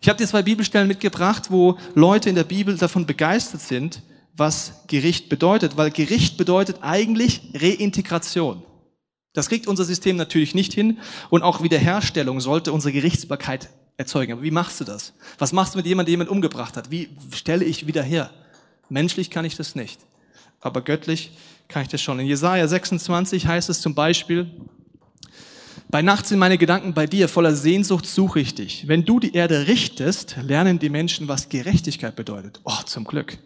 Ich 0.02 0.10
habe 0.10 0.18
dir 0.18 0.28
zwei 0.28 0.42
Bibelstellen 0.42 0.90
mitgebracht, 0.90 1.50
wo 1.50 1.78
Leute 1.96 2.28
in 2.28 2.36
der 2.36 2.44
Bibel 2.44 2.76
davon 2.76 3.06
begeistert 3.06 3.62
sind, 3.62 4.04
was 4.36 4.84
Gericht 4.88 5.30
bedeutet, 5.30 5.78
weil 5.78 5.92
Gericht 5.92 6.36
bedeutet 6.36 6.80
eigentlich 6.82 7.54
Reintegration. 7.54 8.64
Das 9.32 9.48
kriegt 9.48 9.66
unser 9.66 9.86
System 9.86 10.18
natürlich 10.18 10.56
nicht 10.56 10.74
hin 10.74 11.00
und 11.30 11.42
auch 11.42 11.64
Wiederherstellung 11.64 12.42
sollte 12.42 12.74
unsere 12.74 12.92
Gerichtsbarkeit 12.92 13.70
erzeugen. 14.02 14.34
Aber 14.34 14.44
wie 14.44 14.52
machst 14.52 14.80
du 14.80 14.84
das? 14.84 15.14
Was 15.40 15.54
machst 15.54 15.74
du 15.74 15.78
mit 15.78 15.86
jemandem, 15.86 16.08
der 16.08 16.12
jemand 16.12 16.30
umgebracht 16.30 16.78
hat? 16.78 16.92
Wie 16.92 17.10
stelle 17.34 17.66
ich 17.66 17.88
wieder 17.88 18.04
her? 18.04 18.30
Menschlich 18.90 19.30
kann 19.30 19.46
ich 19.46 19.56
das 19.56 19.76
nicht, 19.76 20.02
aber 20.60 20.82
göttlich 20.82 21.32
kann 21.68 21.84
ich 21.84 21.88
das 21.88 22.02
schon. 22.02 22.20
In 22.20 22.28
Jesaja 22.28 22.68
26 22.68 23.48
heißt 23.48 23.70
es 23.70 23.80
zum 23.82 23.96
Beispiel, 23.96 24.52
bei 25.90 26.02
Nacht 26.02 26.26
sind 26.26 26.40
meine 26.40 26.58
Gedanken 26.58 26.94
bei 26.94 27.06
dir, 27.06 27.28
voller 27.28 27.54
Sehnsucht 27.54 28.06
suche 28.06 28.40
ich 28.40 28.56
dich. 28.56 28.88
Wenn 28.88 29.04
du 29.04 29.20
die 29.20 29.34
Erde 29.34 29.68
richtest, 29.68 30.38
lernen 30.42 30.80
die 30.80 30.90
Menschen, 30.90 31.28
was 31.28 31.50
Gerechtigkeit 31.50 32.16
bedeutet. 32.16 32.62
Oh, 32.64 32.82
zum 32.86 33.04
Glück. 33.04 33.38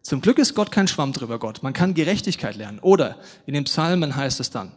Zum 0.00 0.22
Glück 0.22 0.38
ist 0.38 0.54
Gott 0.54 0.70
kein 0.70 0.88
Schwamm 0.88 1.12
drüber 1.12 1.38
Gott. 1.38 1.62
Man 1.62 1.74
kann 1.74 1.92
Gerechtigkeit 1.92 2.56
lernen. 2.56 2.78
Oder 2.78 3.18
in 3.44 3.52
den 3.52 3.64
Psalmen 3.64 4.16
heißt 4.16 4.40
es 4.40 4.50
dann, 4.50 4.72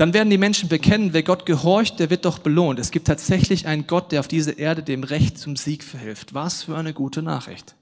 dann 0.00 0.14
werden 0.14 0.30
die 0.30 0.38
Menschen 0.38 0.70
bekennen, 0.70 1.12
wer 1.12 1.22
Gott 1.22 1.44
gehorcht, 1.44 2.00
der 2.00 2.08
wird 2.08 2.24
doch 2.24 2.38
belohnt. 2.38 2.78
Es 2.78 2.90
gibt 2.90 3.06
tatsächlich 3.06 3.66
einen 3.66 3.86
Gott, 3.86 4.12
der 4.12 4.20
auf 4.20 4.28
dieser 4.28 4.58
Erde 4.58 4.82
dem 4.82 5.04
Recht 5.04 5.36
zum 5.36 5.56
Sieg 5.56 5.84
verhilft. 5.84 6.32
Was 6.32 6.62
für 6.62 6.74
eine 6.74 6.94
gute 6.94 7.20
Nachricht. 7.20 7.74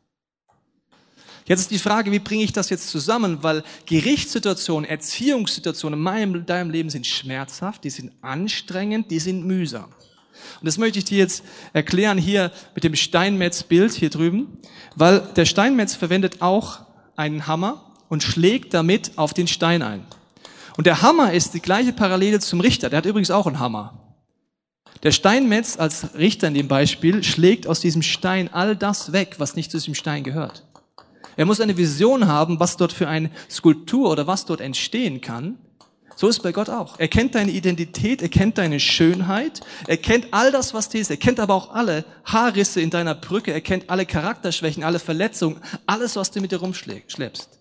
Jetzt 1.46 1.60
ist 1.60 1.70
die 1.70 1.78
Frage, 1.78 2.10
wie 2.10 2.18
bringe 2.18 2.42
ich 2.42 2.52
das 2.52 2.70
jetzt 2.70 2.88
zusammen? 2.88 3.44
Weil 3.44 3.62
Gerichtssituationen, 3.86 4.90
Erziehungssituationen 4.90 5.96
in 5.96 6.02
meinem, 6.02 6.44
deinem 6.44 6.70
Leben 6.70 6.90
sind 6.90 7.06
schmerzhaft, 7.06 7.84
die 7.84 7.90
sind 7.90 8.10
anstrengend, 8.20 9.12
die 9.12 9.20
sind 9.20 9.46
mühsam. 9.46 9.84
Und 9.84 10.66
das 10.66 10.76
möchte 10.76 10.98
ich 10.98 11.04
dir 11.04 11.18
jetzt 11.18 11.44
erklären 11.72 12.18
hier 12.18 12.50
mit 12.74 12.82
dem 12.82 12.96
Steinmetz-Bild 12.96 13.92
hier 13.92 14.10
drüben, 14.10 14.58
weil 14.96 15.20
der 15.36 15.44
Steinmetz 15.44 15.94
verwendet 15.94 16.42
auch 16.42 16.80
einen 17.14 17.46
Hammer 17.46 17.94
und 18.08 18.24
schlägt 18.24 18.74
damit 18.74 19.12
auf 19.14 19.34
den 19.34 19.46
Stein 19.46 19.82
ein. 19.82 20.04
Und 20.78 20.86
der 20.86 21.02
Hammer 21.02 21.32
ist 21.32 21.54
die 21.54 21.60
gleiche 21.60 21.92
Parallele 21.92 22.38
zum 22.38 22.60
Richter. 22.60 22.88
Der 22.88 22.98
hat 22.98 23.06
übrigens 23.06 23.32
auch 23.32 23.48
einen 23.48 23.58
Hammer. 23.58 23.98
Der 25.02 25.10
Steinmetz 25.10 25.76
als 25.76 26.14
Richter 26.14 26.46
in 26.46 26.54
dem 26.54 26.68
Beispiel 26.68 27.24
schlägt 27.24 27.66
aus 27.66 27.80
diesem 27.80 28.00
Stein 28.00 28.48
all 28.52 28.76
das 28.76 29.10
weg, 29.10 29.34
was 29.38 29.56
nicht 29.56 29.72
zu 29.72 29.78
diesem 29.78 29.96
Stein 29.96 30.22
gehört. 30.22 30.64
Er 31.36 31.46
muss 31.46 31.60
eine 31.60 31.76
Vision 31.76 32.28
haben, 32.28 32.60
was 32.60 32.76
dort 32.76 32.92
für 32.92 33.08
eine 33.08 33.32
Skulptur 33.50 34.08
oder 34.08 34.28
was 34.28 34.44
dort 34.44 34.60
entstehen 34.60 35.20
kann. 35.20 35.58
So 36.14 36.28
ist 36.28 36.44
bei 36.44 36.52
Gott 36.52 36.70
auch. 36.70 36.96
Er 37.00 37.08
kennt 37.08 37.34
deine 37.34 37.50
Identität, 37.50 38.22
er 38.22 38.28
kennt 38.28 38.56
deine 38.56 38.78
Schönheit, 38.78 39.60
er 39.88 39.96
kennt 39.96 40.28
all 40.30 40.52
das, 40.52 40.74
was 40.74 40.88
dir 40.88 41.00
ist. 41.00 41.10
Er 41.10 41.16
kennt 41.16 41.40
aber 41.40 41.54
auch 41.54 41.74
alle 41.74 42.04
Haarrisse 42.24 42.80
in 42.80 42.90
deiner 42.90 43.16
Brücke, 43.16 43.52
er 43.52 43.62
kennt 43.62 43.90
alle 43.90 44.06
Charakterschwächen, 44.06 44.84
alle 44.84 45.00
Verletzungen, 45.00 45.56
alles, 45.86 46.14
was 46.14 46.30
du 46.30 46.40
mit 46.40 46.52
dir 46.52 46.58
rumschleppst. 46.58 47.57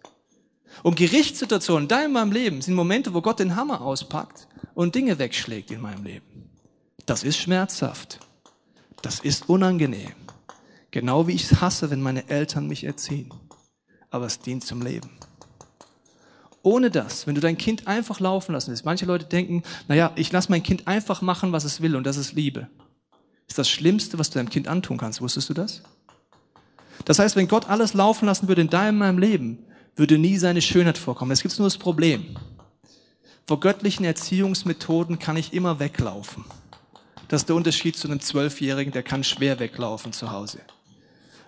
Und 0.84 0.96
Gerichtssituationen 0.96 1.84
in 1.84 1.88
deinem 1.88 2.14
meinem 2.14 2.32
Leben 2.32 2.62
sind 2.62 2.76
Momente, 2.76 3.14
wo 3.14 3.22
Gott 3.22 3.40
den 3.40 3.56
Hammer 3.56 3.82
auspackt 3.82 4.48
und 4.74 4.96
Dinge 4.96 5.20
wegschlägt 5.20 5.72
in 5.72 5.82
meinem 5.82 6.04
Leben. 6.04 6.50
Das 7.06 7.24
ist 7.24 7.38
schmerzhaft. 7.38 8.20
Das 9.02 9.20
ist 9.20 9.50
unangenehm. 9.50 10.14
Genau 10.92 11.28
wie 11.28 11.34
ich 11.34 11.44
es 11.52 11.62
hasse, 11.62 11.90
wenn 11.90 12.02
meine 12.02 12.30
Eltern 12.30 12.68
mich 12.68 12.84
erziehen. 12.84 13.32
Aber 14.10 14.26
es 14.26 14.40
dient 14.40 14.66
zum 14.66 14.82
Leben. 14.82 15.10
Ohne 16.64 16.92
das, 16.92 17.28
wenn 17.28 17.36
du 17.36 17.42
dein 17.42 17.58
Kind 17.58 17.88
einfach 17.88 18.20
laufen 18.20 18.52
lassen 18.52 18.72
willst, 18.72 18.84
manche 18.84 19.06
Leute 19.06 19.26
denken, 19.26 19.64
naja, 19.88 20.12
ich 20.16 20.32
lasse 20.32 20.52
mein 20.52 20.64
Kind 20.64 20.88
einfach 20.88 21.22
machen, 21.22 21.52
was 21.52 21.64
es 21.64 21.82
will 21.82 21.96
und 21.96 22.04
das 22.06 22.18
ist 22.18 22.34
Liebe. 22.34 22.68
ist 23.48 23.58
das 23.58 23.70
Schlimmste, 23.70 24.20
was 24.20 24.30
du 24.30 24.40
deinem 24.40 24.50
Kind 24.50 24.68
antun 24.68 24.98
kannst. 24.98 25.22
Wusstest 25.22 25.50
du 25.50 25.54
das? 25.54 25.82
Das 27.06 27.20
heißt, 27.20 27.36
wenn 27.36 27.48
Gott 27.48 27.70
alles 27.70 27.94
laufen 27.94 28.26
lassen 28.26 28.50
würde 28.50 28.62
in 28.62 28.70
deinem 28.70 29.18
Leben, 29.18 29.60
würde 29.98 30.18
nie 30.18 30.38
seine 30.38 30.62
Schönheit 30.62 30.98
vorkommen. 30.98 31.32
Es 31.32 31.42
gibt 31.42 31.58
nur 31.60 31.68
das 31.68 31.78
Problem. 31.78 32.38
Vor 33.46 33.60
göttlichen 33.60 34.06
Erziehungsmethoden 34.06 35.20
kann 35.20 35.38
ich 35.38 35.54
immer 35.54 35.80
weglaufen. 35.80 36.46
Das 37.28 37.42
ist 37.42 37.50
der 37.50 37.56
Unterschied 37.56 37.98
zu 37.98 38.08
einem 38.08 38.22
Zwölfjährigen, 38.22 38.94
der 38.94 39.04
kann 39.04 39.24
schwer 39.24 39.60
weglaufen 39.60 40.14
zu 40.14 40.32
Hause. 40.32 40.60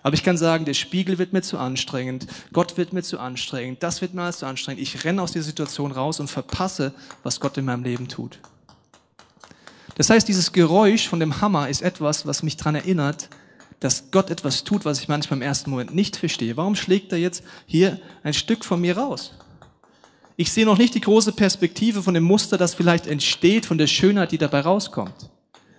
Aber 0.02 0.14
ich 0.14 0.22
kann 0.22 0.36
sagen, 0.36 0.64
der 0.64 0.74
Spiegel 0.74 1.18
wird 1.18 1.32
mir 1.32 1.42
zu 1.42 1.58
anstrengend, 1.58 2.26
Gott 2.52 2.76
wird 2.76 2.92
mir 2.92 3.02
zu 3.02 3.18
anstrengend, 3.18 3.82
das 3.82 4.00
wird 4.00 4.14
mir 4.14 4.22
alles 4.22 4.38
zu 4.38 4.46
anstrengend. 4.46 4.82
Ich 4.82 5.04
renne 5.04 5.20
aus 5.22 5.32
der 5.32 5.42
Situation 5.42 5.92
raus 5.92 6.20
und 6.20 6.28
verpasse, 6.28 6.92
was 7.22 7.38
Gott 7.38 7.58
in 7.58 7.66
meinem 7.66 7.84
Leben 7.84 8.08
tut. 8.08 8.38
Das 9.96 10.08
heißt, 10.08 10.26
dieses 10.26 10.52
Geräusch 10.52 11.08
von 11.08 11.20
dem 11.20 11.42
Hammer 11.42 11.68
ist 11.68 11.82
etwas, 11.82 12.24
was 12.26 12.42
mich 12.42 12.56
daran 12.56 12.76
erinnert, 12.76 13.28
dass 13.80 14.10
Gott 14.10 14.30
etwas 14.30 14.62
tut, 14.64 14.84
was 14.84 15.00
ich 15.00 15.08
manchmal 15.08 15.38
im 15.38 15.42
ersten 15.42 15.70
Moment 15.70 15.94
nicht 15.94 16.16
verstehe. 16.16 16.56
Warum 16.56 16.76
schlägt 16.76 17.12
er 17.12 17.18
jetzt 17.18 17.42
hier 17.66 17.98
ein 18.22 18.34
Stück 18.34 18.64
von 18.64 18.80
mir 18.80 18.96
raus? 18.96 19.32
Ich 20.36 20.52
sehe 20.52 20.66
noch 20.66 20.78
nicht 20.78 20.94
die 20.94 21.00
große 21.00 21.32
Perspektive 21.32 22.02
von 22.02 22.14
dem 22.14 22.24
Muster, 22.24 22.56
das 22.56 22.74
vielleicht 22.74 23.06
entsteht, 23.06 23.66
von 23.66 23.78
der 23.78 23.86
Schönheit, 23.86 24.32
die 24.32 24.38
dabei 24.38 24.60
rauskommt. 24.60 25.30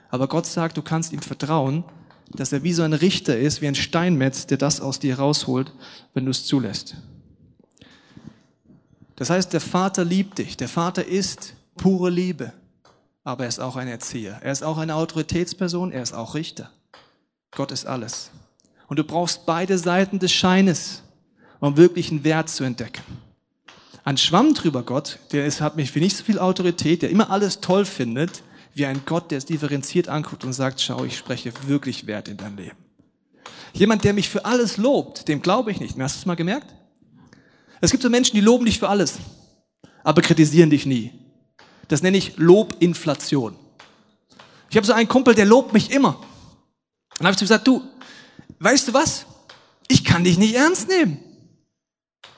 Aber 0.10 0.28
Gott 0.28 0.46
sagt, 0.46 0.78
du 0.78 0.82
kannst 0.82 1.14
ihm 1.14 1.22
vertrauen, 1.22 1.84
dass 2.30 2.52
er 2.52 2.64
wie 2.64 2.74
so 2.74 2.84
ein 2.84 2.94
Richter 2.94 3.38
ist, 3.38 3.62
wie 3.62 3.68
ein 3.68 3.76
Steinmetz, 3.76 4.48
der 4.48 4.58
das 4.58 4.82
aus 4.82 5.00
dir 5.00 5.18
rausholt, 5.18 5.72
wenn 6.14 6.26
du 6.26 6.32
es 6.32 6.46
zulässt. 6.46 6.96
Das 9.16 9.30
heißt, 9.30 9.54
der 9.54 9.62
Vater 9.62 10.04
liebt 10.04 10.40
dich. 10.40 10.58
Der 10.58 10.70
Vater 10.70 11.06
ist 11.06 11.54
pure 11.78 12.10
Liebe. 12.10 12.54
Aber 13.24 13.44
er 13.44 13.50
ist 13.50 13.60
auch 13.60 13.76
ein 13.76 13.88
Erzieher. 13.88 14.40
Er 14.42 14.52
ist 14.52 14.64
auch 14.64 14.80
eine 14.80 14.96
Autoritätsperson. 14.96 15.92
Er 15.92 16.02
ist 16.02 16.14
auch 16.14 16.34
Richter. 16.34 16.72
Gott 17.52 17.72
ist 17.72 17.86
alles. 17.86 18.32
Und 18.88 18.98
du 18.98 19.04
brauchst 19.04 19.46
beide 19.46 19.78
Seiten 19.78 20.20
des 20.20 20.32
Scheines, 20.32 21.04
um 21.60 21.78
wirklichen 21.78 22.24
Wert 22.24 22.50
zu 22.50 22.64
entdecken. 22.64 23.04
Ein 24.04 24.18
Schwamm 24.18 24.54
drüber 24.54 24.84
Gott, 24.84 25.20
der 25.32 25.46
ist, 25.46 25.62
hat 25.62 25.76
mich 25.76 25.92
für 25.92 26.00
nicht 26.00 26.18
so 26.18 26.24
viel 26.24 26.40
Autorität, 26.40 27.02
der 27.02 27.10
immer 27.10 27.30
alles 27.30 27.62
toll 27.62 27.86
findet, 27.86 28.42
wie 28.74 28.86
ein 28.86 29.02
Gott, 29.06 29.32
der 29.32 29.38
es 29.38 29.46
differenziert 29.46 30.08
anguckt 30.08 30.44
und 30.44 30.54
sagt, 30.54 30.82
schau, 30.82 31.04
ich 31.04 31.18
spreche 31.18 31.54
wirklich 31.68 32.08
Wert 32.08 32.28
in 32.28 32.38
dein 32.38 32.58
Leben. 32.58 32.78
Jemand, 33.74 34.04
der 34.04 34.14
mich 34.14 34.30
für 34.30 34.46
alles 34.46 34.78
lobt, 34.78 35.28
dem 35.28 35.42
glaube 35.42 35.72
ich 35.72 35.80
nicht. 35.80 36.00
Hast 36.00 36.16
du 36.16 36.20
es 36.20 36.26
mal 36.26 36.36
gemerkt? 36.36 36.74
Es 37.80 37.92
gibt 37.92 38.04
so 38.04 38.10
Menschen, 38.10 38.36
die 38.36 38.42
loben 38.42 38.66
dich 38.66 38.80
für 38.80 38.90
alles, 38.90 39.20
aber 40.04 40.22
kritisieren 40.22 40.70
dich 40.70 40.86
nie. 40.86 41.12
Das 41.88 42.02
nenne 42.02 42.18
ich 42.18 42.38
Lobinflation. 42.38 43.56
Ich 44.70 44.78
habe 44.78 44.88
so 44.88 44.94
einen 44.94 45.08
Kumpel, 45.08 45.36
der 45.36 45.46
lobt 45.46 45.74
mich 45.74 45.92
immer. 45.92 46.18
Dann 47.22 47.28
habe 47.28 47.34
ich 47.34 47.38
zu 47.38 47.46
ihm 47.46 47.50
gesagt, 47.50 47.68
du, 47.68 47.84
weißt 48.60 48.88
du 48.88 48.94
was? 48.94 49.28
Ich 49.88 50.04
kann 50.04 50.24
dich 50.24 50.40
nicht 50.40 50.56
ernst 50.56 50.88
nehmen. 50.90 51.20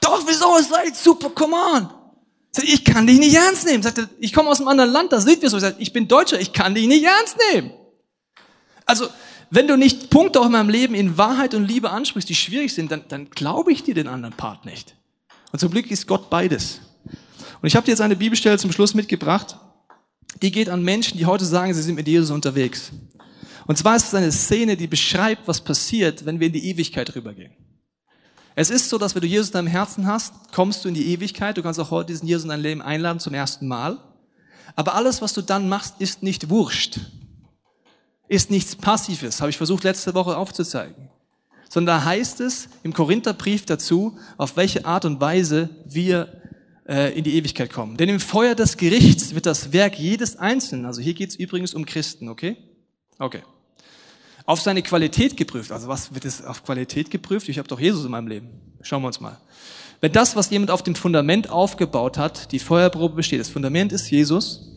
Doch, 0.00 0.22
wieso? 0.26 0.58
Es 0.58 1.02
super, 1.02 1.30
come 1.30 1.56
on. 1.56 1.88
Ich 2.62 2.84
kann 2.84 3.06
dich 3.06 3.18
nicht 3.18 3.34
ernst 3.34 3.64
nehmen. 3.66 3.82
Sagt 3.82 4.06
ich 4.18 4.34
komme 4.34 4.50
aus 4.50 4.60
einem 4.60 4.68
anderen 4.68 4.90
Land, 4.90 5.12
das 5.12 5.24
sieht 5.24 5.40
mir 5.40 5.48
so. 5.48 5.58
Ich 5.78 5.94
bin 5.94 6.06
Deutscher, 6.06 6.38
ich 6.38 6.52
kann 6.52 6.74
dich 6.74 6.86
nicht 6.86 7.02
ernst 7.02 7.36
nehmen. 7.52 7.72
Also, 8.84 9.08
wenn 9.50 9.66
du 9.66 9.78
nicht 9.78 10.10
Punkte 10.10 10.38
auch 10.38 10.46
in 10.46 10.52
meinem 10.52 10.68
Leben 10.68 10.94
in 10.94 11.16
Wahrheit 11.16 11.54
und 11.54 11.64
Liebe 11.64 11.88
ansprichst, 11.88 12.28
die 12.28 12.34
schwierig 12.34 12.74
sind, 12.74 12.90
dann, 12.90 13.04
dann 13.08 13.30
glaube 13.30 13.72
ich 13.72 13.84
dir 13.84 13.94
den 13.94 14.08
anderen 14.08 14.34
Part 14.34 14.66
nicht. 14.66 14.94
Und 15.50 15.60
zum 15.60 15.70
Glück 15.70 15.90
ist 15.90 16.06
Gott 16.06 16.28
beides. 16.28 16.80
Und 17.62 17.68
ich 17.68 17.74
habe 17.74 17.86
dir 17.86 17.92
jetzt 17.92 18.02
eine 18.02 18.16
Bibelstelle 18.16 18.58
zum 18.58 18.70
Schluss 18.70 18.92
mitgebracht, 18.92 19.56
die 20.42 20.52
geht 20.52 20.68
an 20.68 20.82
Menschen, 20.82 21.16
die 21.16 21.24
heute 21.24 21.46
sagen, 21.46 21.72
sie 21.72 21.80
sind 21.80 21.94
mit 21.94 22.06
Jesus 22.06 22.30
unterwegs. 22.30 22.90
Und 23.66 23.78
zwar 23.78 23.96
ist 23.96 24.08
es 24.08 24.14
eine 24.14 24.32
Szene, 24.32 24.76
die 24.76 24.86
beschreibt, 24.86 25.48
was 25.48 25.60
passiert, 25.60 26.26
wenn 26.26 26.40
wir 26.40 26.48
in 26.48 26.52
die 26.52 26.68
Ewigkeit 26.68 27.14
rübergehen. 27.14 27.52
Es 28.54 28.70
ist 28.70 28.88
so, 28.88 28.98
dass 28.98 29.14
wenn 29.14 29.22
du 29.22 29.26
Jesus 29.26 29.48
in 29.48 29.54
deinem 29.54 29.68
Herzen 29.68 30.06
hast, 30.06 30.32
kommst 30.52 30.84
du 30.84 30.88
in 30.88 30.94
die 30.94 31.06
Ewigkeit. 31.12 31.56
Du 31.56 31.62
kannst 31.62 31.80
auch 31.80 31.90
heute 31.90 32.12
diesen 32.12 32.28
Jesus 32.28 32.44
in 32.44 32.50
dein 32.50 32.60
Leben 32.60 32.82
einladen 32.82 33.18
zum 33.18 33.34
ersten 33.34 33.66
Mal. 33.66 33.98
Aber 34.76 34.94
alles, 34.94 35.22
was 35.22 35.32
du 35.32 35.42
dann 35.42 35.68
machst, 35.68 35.96
ist 35.98 36.22
nicht 36.22 36.50
wurscht. 36.50 37.00
Ist 38.28 38.50
nichts 38.50 38.76
Passives, 38.76 39.40
habe 39.40 39.50
ich 39.50 39.56
versucht 39.56 39.84
letzte 39.84 40.14
Woche 40.14 40.36
aufzuzeigen 40.36 41.10
sondern 41.74 41.98
da 41.98 42.04
heißt 42.04 42.40
es 42.40 42.68
im 42.84 42.92
Korintherbrief 42.92 43.66
dazu, 43.66 44.16
auf 44.36 44.56
welche 44.56 44.84
Art 44.84 45.04
und 45.04 45.20
Weise 45.20 45.70
wir 45.84 46.40
äh, 46.86 47.18
in 47.18 47.24
die 47.24 47.34
Ewigkeit 47.34 47.72
kommen. 47.72 47.96
Denn 47.96 48.08
im 48.08 48.20
Feuer 48.20 48.54
des 48.54 48.76
Gerichts 48.76 49.34
wird 49.34 49.44
das 49.44 49.72
Werk 49.72 49.98
jedes 49.98 50.36
Einzelnen, 50.36 50.86
also 50.86 51.02
hier 51.02 51.14
geht 51.14 51.30
es 51.30 51.36
übrigens 51.36 51.74
um 51.74 51.84
Christen, 51.84 52.28
okay? 52.28 52.56
Okay. 53.18 53.42
Auf 54.46 54.60
seine 54.60 54.82
Qualität 54.82 55.36
geprüft. 55.36 55.72
Also 55.72 55.88
was 55.88 56.14
wird 56.14 56.24
es 56.24 56.44
auf 56.44 56.64
Qualität 56.64 57.10
geprüft? 57.10 57.48
Ich 57.48 57.58
habe 57.58 57.68
doch 57.68 57.80
Jesus 57.80 58.04
in 58.04 58.10
meinem 58.10 58.28
Leben. 58.28 58.48
Schauen 58.82 59.02
wir 59.02 59.06
uns 59.06 59.20
mal. 59.20 59.38
Wenn 60.00 60.12
das, 60.12 60.36
was 60.36 60.50
jemand 60.50 60.70
auf 60.70 60.82
dem 60.82 60.94
Fundament 60.94 61.48
aufgebaut 61.48 62.18
hat, 62.18 62.52
die 62.52 62.58
Feuerprobe 62.58 63.16
besteht, 63.16 63.40
das 63.40 63.48
Fundament 63.48 63.90
ist 63.92 64.10
Jesus, 64.10 64.70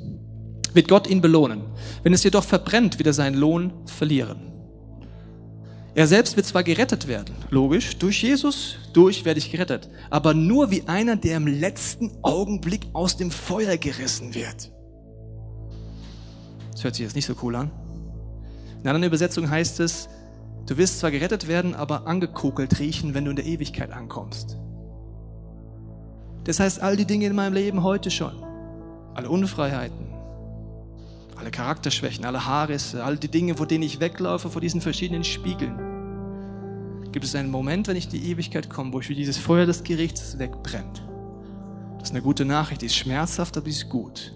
wird 0.74 0.88
Gott 0.88 1.08
ihn 1.08 1.20
belohnen. 1.20 1.64
Wenn 2.04 2.14
es 2.14 2.24
jedoch 2.24 2.46
verbrennt, 2.46 2.98
wird 2.98 3.08
er 3.08 3.14
seinen 3.14 3.36
Lohn 3.36 3.74
verlieren. 3.88 4.54
Er 5.96 6.08
selbst 6.08 6.38
wird 6.38 6.46
zwar 6.46 6.64
gerettet 6.64 7.08
werden, 7.08 7.36
logisch, 7.50 7.98
durch 7.98 8.22
Jesus, 8.22 8.78
durch 8.94 9.26
werde 9.26 9.40
ich 9.40 9.52
gerettet, 9.52 9.90
aber 10.12 10.36
nur 10.36 10.70
wie 10.70 10.84
einer, 10.88 11.16
der 11.16 11.38
im 11.38 11.48
letzten 11.48 12.12
Augenblick 12.22 12.86
aus 12.94 13.18
dem 13.18 13.32
Feuer 13.32 13.78
gerissen 13.78 14.36
wird. 14.36 14.72
Das 16.72 16.84
hört 16.84 16.94
sich 16.94 17.04
jetzt 17.04 17.16
nicht 17.16 17.26
so 17.26 17.34
cool 17.42 17.56
an. 17.56 17.72
In 18.88 18.92
einer 18.92 18.96
anderen 19.00 19.10
Übersetzung 19.10 19.50
heißt 19.50 19.82
es, 19.82 20.08
du 20.66 20.78
wirst 20.78 21.00
zwar 21.00 21.12
gerettet 21.12 21.50
werden, 21.50 21.76
aber 21.76 22.08
angekokelt 22.08 22.80
riechen, 22.80 23.14
wenn 23.14 23.26
du 23.26 23.32
in 23.32 23.36
der 23.36 23.46
Ewigkeit 23.46 23.92
ankommst. 23.92 24.56
Das 26.46 26.62
heißt, 26.62 26.82
all 26.82 26.96
die 26.96 27.04
Dinge 27.04 27.26
in 27.26 27.36
meinem 27.36 27.52
Leben 27.52 27.84
heute 27.84 28.10
schon, 28.10 28.32
alle 29.14 29.30
Unfreiheiten, 29.30 30.08
alle 31.36 31.52
Charakterschwächen, 31.52 32.24
alle 32.24 32.46
Haarrisse, 32.46 33.04
all 33.04 33.18
die 33.18 33.28
Dinge, 33.28 33.56
vor 33.56 33.68
denen 33.68 33.84
ich 33.84 34.00
weglaufe, 34.00 34.50
vor 34.50 34.62
diesen 34.62 34.80
verschiedenen 34.80 35.26
Spiegeln. 35.26 37.12
Gibt 37.12 37.26
es 37.26 37.36
einen 37.36 37.52
Moment, 37.52 37.90
wenn 37.90 37.98
ich 37.98 38.06
in 38.06 38.12
die 38.12 38.32
Ewigkeit 38.32 38.70
komme, 38.70 38.94
wo 38.94 39.02
ich 39.02 39.10
wie 39.10 39.16
dieses 39.16 39.38
Feuer 39.38 39.66
des 39.66 39.84
Gerichts 39.84 40.40
wegbrennt? 40.40 41.04
Das 42.00 42.08
ist 42.08 42.16
eine 42.16 42.24
gute 42.24 42.46
Nachricht, 42.46 42.84
die 42.84 42.86
ist 42.86 42.96
schmerzhaft, 42.96 43.58
aber 43.58 43.66
die 43.66 43.72
ist 43.72 43.90
gut. 43.90 44.34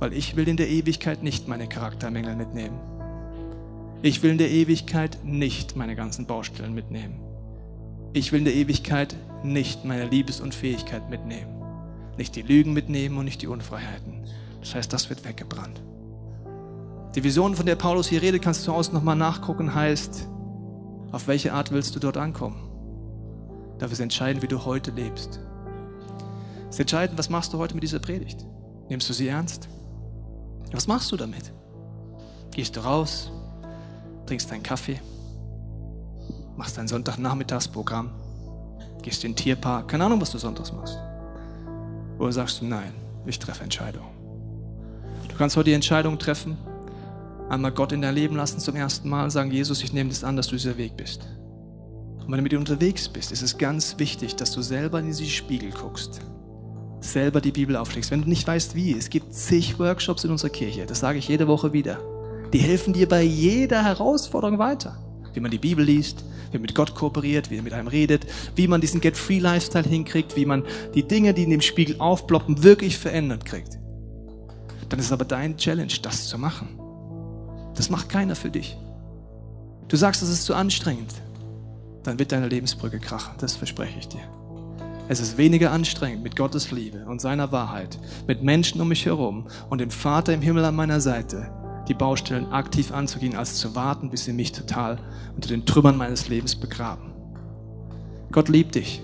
Weil 0.00 0.12
ich 0.12 0.34
will 0.34 0.48
in 0.48 0.56
der 0.56 0.68
Ewigkeit 0.68 1.22
nicht 1.22 1.46
meine 1.46 1.68
Charaktermängel 1.68 2.34
mitnehmen. 2.34 2.93
Ich 4.04 4.22
will 4.22 4.32
in 4.32 4.38
der 4.38 4.50
Ewigkeit 4.50 5.16
nicht 5.24 5.76
meine 5.76 5.96
ganzen 5.96 6.26
Baustellen 6.26 6.74
mitnehmen. 6.74 7.22
Ich 8.12 8.32
will 8.32 8.40
in 8.40 8.44
der 8.44 8.54
Ewigkeit 8.54 9.16
nicht 9.42 9.86
meine 9.86 10.04
Liebesunfähigkeit 10.04 11.08
mitnehmen. 11.08 11.62
Nicht 12.18 12.36
die 12.36 12.42
Lügen 12.42 12.74
mitnehmen 12.74 13.16
und 13.16 13.24
nicht 13.24 13.40
die 13.40 13.46
Unfreiheiten. 13.46 14.26
Das 14.60 14.74
heißt, 14.74 14.92
das 14.92 15.08
wird 15.08 15.24
weggebrannt. 15.24 15.80
Die 17.14 17.24
Vision, 17.24 17.56
von 17.56 17.64
der 17.64 17.76
Paulus 17.76 18.06
hier 18.06 18.20
redet, 18.20 18.42
kannst 18.42 18.60
du 18.60 18.64
zu 18.66 18.74
Hause 18.74 18.92
nochmal 18.92 19.16
nachgucken, 19.16 19.74
heißt, 19.74 20.28
auf 21.10 21.26
welche 21.26 21.54
Art 21.54 21.72
willst 21.72 21.96
du 21.96 21.98
dort 21.98 22.18
ankommen? 22.18 22.60
Darf 23.78 23.90
es 23.90 24.00
entscheiden, 24.00 24.42
wie 24.42 24.48
du 24.48 24.66
heute 24.66 24.90
lebst. 24.90 25.40
Es 26.68 26.74
ist 26.74 26.80
entscheidend, 26.80 27.18
was 27.18 27.30
machst 27.30 27.54
du 27.54 27.58
heute 27.58 27.72
mit 27.72 27.82
dieser 27.82 28.00
Predigt? 28.00 28.44
Nimmst 28.90 29.08
du 29.08 29.14
sie 29.14 29.28
ernst? 29.28 29.66
Was 30.72 30.88
machst 30.88 31.10
du 31.10 31.16
damit? 31.16 31.54
Gehst 32.50 32.76
du 32.76 32.80
raus, 32.80 33.32
trinkst 34.26 34.50
deinen 34.50 34.62
Kaffee, 34.62 35.00
machst 36.56 36.78
dein 36.78 36.88
Sonntagnachmittagsprogramm, 36.88 38.10
gehst 39.02 39.24
in 39.24 39.32
den 39.32 39.36
Tierpark, 39.36 39.88
keine 39.88 40.04
Ahnung, 40.04 40.20
was 40.20 40.30
du 40.30 40.38
sonntags 40.38 40.72
machst. 40.72 40.98
Oder 42.18 42.32
sagst 42.32 42.60
du, 42.60 42.66
nein, 42.66 42.92
ich 43.26 43.38
treffe 43.38 43.64
Entscheidungen. 43.64 44.08
Du 45.28 45.36
kannst 45.36 45.56
heute 45.56 45.70
die 45.70 45.74
Entscheidung 45.74 46.18
treffen, 46.18 46.56
einmal 47.48 47.72
Gott 47.72 47.92
in 47.92 48.02
dein 48.02 48.14
Leben 48.14 48.36
lassen 48.36 48.60
zum 48.60 48.76
ersten 48.76 49.08
Mal, 49.08 49.30
sagen, 49.30 49.50
Jesus, 49.50 49.82
ich 49.82 49.92
nehme 49.92 50.10
das 50.10 50.24
an, 50.24 50.36
dass 50.36 50.46
du 50.46 50.56
dieser 50.56 50.76
Weg 50.76 50.96
bist. 50.96 51.26
Und 52.20 52.30
wenn 52.30 52.38
du 52.38 52.42
mit 52.42 52.52
dir 52.52 52.58
unterwegs 52.58 53.08
bist, 53.08 53.32
ist 53.32 53.42
es 53.42 53.58
ganz 53.58 53.98
wichtig, 53.98 54.36
dass 54.36 54.52
du 54.52 54.62
selber 54.62 55.00
in 55.00 55.06
diesen 55.06 55.26
Spiegel 55.26 55.70
guckst, 55.70 56.20
selber 57.00 57.40
die 57.40 57.52
Bibel 57.52 57.76
aufschlägst. 57.76 58.10
Wenn 58.10 58.22
du 58.22 58.28
nicht 58.28 58.46
weißt, 58.46 58.74
wie, 58.74 58.96
es 58.96 59.10
gibt 59.10 59.34
zig 59.34 59.78
Workshops 59.78 60.24
in 60.24 60.30
unserer 60.30 60.50
Kirche, 60.50 60.86
das 60.86 61.00
sage 61.00 61.18
ich 61.18 61.28
jede 61.28 61.48
Woche 61.48 61.72
wieder. 61.72 61.98
Die 62.54 62.60
helfen 62.60 62.92
dir 62.92 63.08
bei 63.08 63.22
jeder 63.22 63.82
Herausforderung 63.82 64.60
weiter. 64.60 64.96
Wie 65.32 65.40
man 65.40 65.50
die 65.50 65.58
Bibel 65.58 65.84
liest, 65.84 66.24
wie 66.52 66.58
man 66.58 66.62
mit 66.62 66.76
Gott 66.76 66.94
kooperiert, 66.94 67.50
wie 67.50 67.56
er 67.56 67.64
mit 67.64 67.72
einem 67.72 67.88
redet, 67.88 68.26
wie 68.54 68.68
man 68.68 68.80
diesen 68.80 69.00
Get-Free-Lifestyle 69.00 69.88
hinkriegt, 69.88 70.36
wie 70.36 70.46
man 70.46 70.62
die 70.94 71.02
Dinge, 71.02 71.34
die 71.34 71.42
in 71.42 71.50
dem 71.50 71.60
Spiegel 71.60 71.96
aufploppen, 71.98 72.62
wirklich 72.62 72.96
verändert 72.96 73.44
kriegt. 73.44 73.80
Dann 74.88 75.00
ist 75.00 75.06
es 75.06 75.12
aber 75.12 75.24
dein 75.24 75.56
Challenge, 75.56 75.92
das 76.00 76.28
zu 76.28 76.38
machen. 76.38 76.78
Das 77.74 77.90
macht 77.90 78.08
keiner 78.08 78.36
für 78.36 78.50
dich. 78.50 78.76
Du 79.88 79.96
sagst, 79.96 80.22
es 80.22 80.28
ist 80.28 80.44
zu 80.44 80.54
anstrengend. 80.54 81.12
Dann 82.04 82.20
wird 82.20 82.30
deine 82.30 82.46
Lebensbrücke 82.46 83.00
krachen. 83.00 83.34
Das 83.38 83.56
verspreche 83.56 83.98
ich 83.98 84.06
dir. 84.06 84.22
Es 85.08 85.18
ist 85.18 85.38
weniger 85.38 85.72
anstrengend 85.72 86.22
mit 86.22 86.36
Gottes 86.36 86.70
Liebe 86.70 87.04
und 87.06 87.20
seiner 87.20 87.50
Wahrheit, 87.50 87.98
mit 88.28 88.44
Menschen 88.44 88.80
um 88.80 88.86
mich 88.86 89.06
herum 89.06 89.48
und 89.70 89.80
dem 89.80 89.90
Vater 89.90 90.32
im 90.32 90.40
Himmel 90.40 90.64
an 90.64 90.76
meiner 90.76 91.00
Seite, 91.00 91.50
die 91.88 91.94
Baustellen 91.94 92.50
aktiv 92.52 92.92
anzugehen, 92.92 93.36
als 93.36 93.56
zu 93.56 93.74
warten, 93.74 94.10
bis 94.10 94.24
sie 94.24 94.32
mich 94.32 94.52
total 94.52 94.98
unter 95.34 95.48
den 95.48 95.66
Trümmern 95.66 95.96
meines 95.96 96.28
Lebens 96.28 96.56
begraben. 96.56 97.12
Gott 98.32 98.48
liebt 98.48 98.74
dich, 98.74 99.02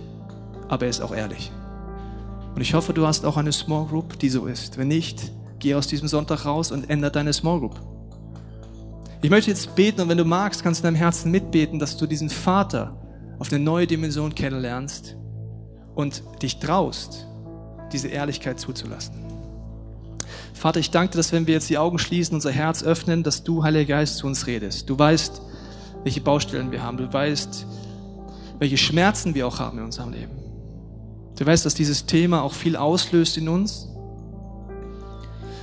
aber 0.68 0.84
er 0.84 0.90
ist 0.90 1.00
auch 1.00 1.14
ehrlich. 1.14 1.52
Und 2.54 2.60
ich 2.60 2.74
hoffe, 2.74 2.92
du 2.92 3.06
hast 3.06 3.24
auch 3.24 3.36
eine 3.36 3.52
Small 3.52 3.86
Group, 3.86 4.18
die 4.18 4.28
so 4.28 4.46
ist. 4.46 4.76
Wenn 4.76 4.88
nicht, 4.88 5.32
geh 5.58 5.74
aus 5.74 5.86
diesem 5.86 6.08
Sonntag 6.08 6.44
raus 6.44 6.72
und 6.72 6.90
ändere 6.90 7.12
deine 7.12 7.32
Small 7.32 7.60
Group. 7.60 7.80
Ich 9.22 9.30
möchte 9.30 9.50
jetzt 9.50 9.74
beten 9.74 10.00
und 10.00 10.08
wenn 10.08 10.18
du 10.18 10.24
magst, 10.24 10.62
kannst 10.62 10.82
du 10.82 10.88
in 10.88 10.94
deinem 10.94 11.00
Herzen 11.00 11.30
mitbeten, 11.30 11.78
dass 11.78 11.96
du 11.96 12.06
diesen 12.06 12.30
Vater 12.30 12.96
auf 13.38 13.52
eine 13.52 13.62
neue 13.62 13.86
Dimension 13.86 14.34
kennenlernst 14.34 15.16
und 15.94 16.22
dich 16.42 16.58
traust, 16.58 17.26
diese 17.92 18.08
Ehrlichkeit 18.08 18.58
zuzulassen. 18.58 19.29
Vater, 20.60 20.78
ich 20.78 20.90
danke 20.90 21.12
dir, 21.12 21.16
dass 21.16 21.32
wenn 21.32 21.46
wir 21.46 21.54
jetzt 21.54 21.70
die 21.70 21.78
Augen 21.78 21.98
schließen, 21.98 22.34
unser 22.34 22.50
Herz 22.50 22.82
öffnen, 22.82 23.22
dass 23.22 23.42
du, 23.42 23.62
Heiliger 23.62 23.96
Geist, 23.96 24.18
zu 24.18 24.26
uns 24.26 24.46
redest. 24.46 24.90
Du 24.90 24.98
weißt, 24.98 25.40
welche 26.04 26.20
Baustellen 26.20 26.70
wir 26.70 26.82
haben. 26.82 26.98
Du 26.98 27.10
weißt, 27.10 27.64
welche 28.58 28.76
Schmerzen 28.76 29.34
wir 29.34 29.46
auch 29.46 29.58
haben 29.58 29.78
in 29.78 29.84
unserem 29.84 30.12
Leben. 30.12 30.36
Du 31.38 31.46
weißt, 31.46 31.64
dass 31.64 31.72
dieses 31.72 32.04
Thema 32.04 32.42
auch 32.42 32.52
viel 32.52 32.76
auslöst 32.76 33.38
in 33.38 33.48
uns. 33.48 33.88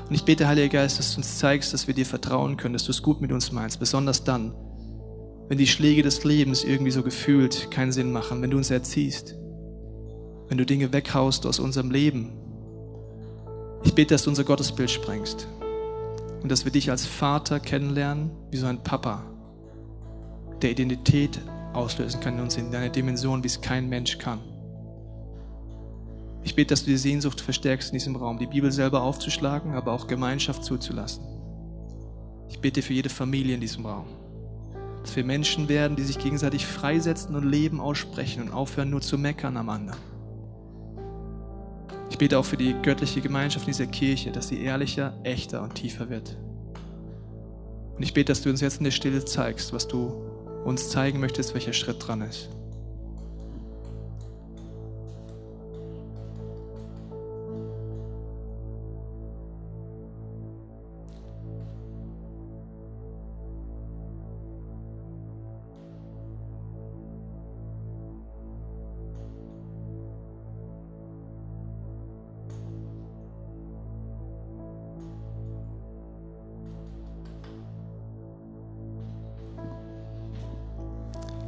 Und 0.09 0.15
ich 0.15 0.23
bete, 0.23 0.47
Heiliger 0.47 0.69
Geist, 0.69 0.97
dass 0.97 1.11
du 1.11 1.17
uns 1.17 1.37
zeigst, 1.37 1.75
dass 1.75 1.85
wir 1.85 1.93
dir 1.93 2.07
vertrauen 2.07 2.57
können, 2.57 2.73
dass 2.73 2.85
du 2.85 2.91
es 2.91 3.03
gut 3.03 3.21
mit 3.21 3.31
uns 3.31 3.51
meinst, 3.51 3.79
besonders 3.79 4.23
dann, 4.23 4.55
wenn 5.47 5.59
die 5.59 5.67
Schläge 5.67 6.01
des 6.01 6.23
Lebens 6.23 6.63
irgendwie 6.63 6.89
so 6.89 7.03
gefühlt 7.03 7.69
keinen 7.69 7.91
Sinn 7.91 8.11
machen, 8.11 8.41
wenn 8.41 8.49
du 8.49 8.57
uns 8.57 8.71
erziehst, 8.71 9.35
wenn 10.47 10.57
du 10.57 10.65
Dinge 10.65 10.91
weghaust 10.91 11.45
aus 11.45 11.59
unserem 11.59 11.91
Leben. 11.91 12.46
Ich 13.83 13.93
bete, 13.93 14.13
dass 14.13 14.23
du 14.23 14.29
unser 14.29 14.43
Gottesbild 14.43 14.89
sprengst 14.89 15.47
und 16.41 16.51
dass 16.51 16.65
wir 16.65 16.71
dich 16.71 16.89
als 16.89 17.05
Vater 17.05 17.59
kennenlernen, 17.59 18.31
wie 18.51 18.57
so 18.57 18.67
ein 18.67 18.83
Papa, 18.83 19.23
der 20.61 20.71
Identität 20.71 21.39
auslösen 21.73 22.19
kann 22.19 22.35
in 22.35 22.41
uns 22.41 22.57
in 22.57 22.73
einer 22.73 22.89
Dimension, 22.89 23.43
wie 23.43 23.47
es 23.47 23.61
kein 23.61 23.87
Mensch 23.89 24.17
kann. 24.17 24.39
Ich 26.43 26.55
bete, 26.55 26.69
dass 26.69 26.85
du 26.85 26.89
die 26.89 26.97
Sehnsucht 26.97 27.41
verstärkst 27.41 27.89
in 27.89 27.99
diesem 27.99 28.15
Raum, 28.15 28.39
die 28.39 28.47
Bibel 28.47 28.71
selber 28.71 29.03
aufzuschlagen, 29.03 29.73
aber 29.75 29.91
auch 29.91 30.07
Gemeinschaft 30.07 30.63
zuzulassen. 30.63 31.23
Ich 32.49 32.59
bete 32.59 32.81
für 32.81 32.93
jede 32.93 33.09
Familie 33.09 33.55
in 33.55 33.61
diesem 33.61 33.85
Raum, 33.85 34.05
dass 35.01 35.15
wir 35.15 35.25
Menschen 35.25 35.67
werden, 35.67 35.97
die 35.97 36.03
sich 36.03 36.17
gegenseitig 36.17 36.65
freisetzen 36.65 37.35
und 37.35 37.43
Leben 37.43 37.81
aussprechen 37.81 38.43
und 38.43 38.51
aufhören 38.51 38.89
nur 38.89 39.01
zu 39.01 39.17
meckern 39.17 39.57
am 39.57 39.69
anderen. 39.69 39.99
Ich 42.09 42.17
bete 42.17 42.39
auch 42.39 42.45
für 42.45 42.57
die 42.57 42.73
göttliche 42.81 43.21
Gemeinschaft 43.21 43.67
in 43.67 43.73
dieser 43.73 43.87
Kirche, 43.87 44.31
dass 44.31 44.47
sie 44.47 44.61
ehrlicher, 44.61 45.13
echter 45.23 45.61
und 45.61 45.75
tiefer 45.75 46.09
wird. 46.09 46.37
Und 47.95 48.03
ich 48.03 48.13
bete, 48.13 48.31
dass 48.31 48.41
du 48.41 48.49
uns 48.49 48.61
jetzt 48.61 48.77
in 48.77 48.85
der 48.85 48.91
Stille 48.91 49.25
zeigst, 49.25 49.73
was 49.73 49.87
du 49.87 50.27
uns 50.63 50.89
zeigen 50.89 51.19
möchtest, 51.19 51.53
welcher 51.53 51.73
Schritt 51.73 52.05
dran 52.05 52.21
ist. 52.21 52.49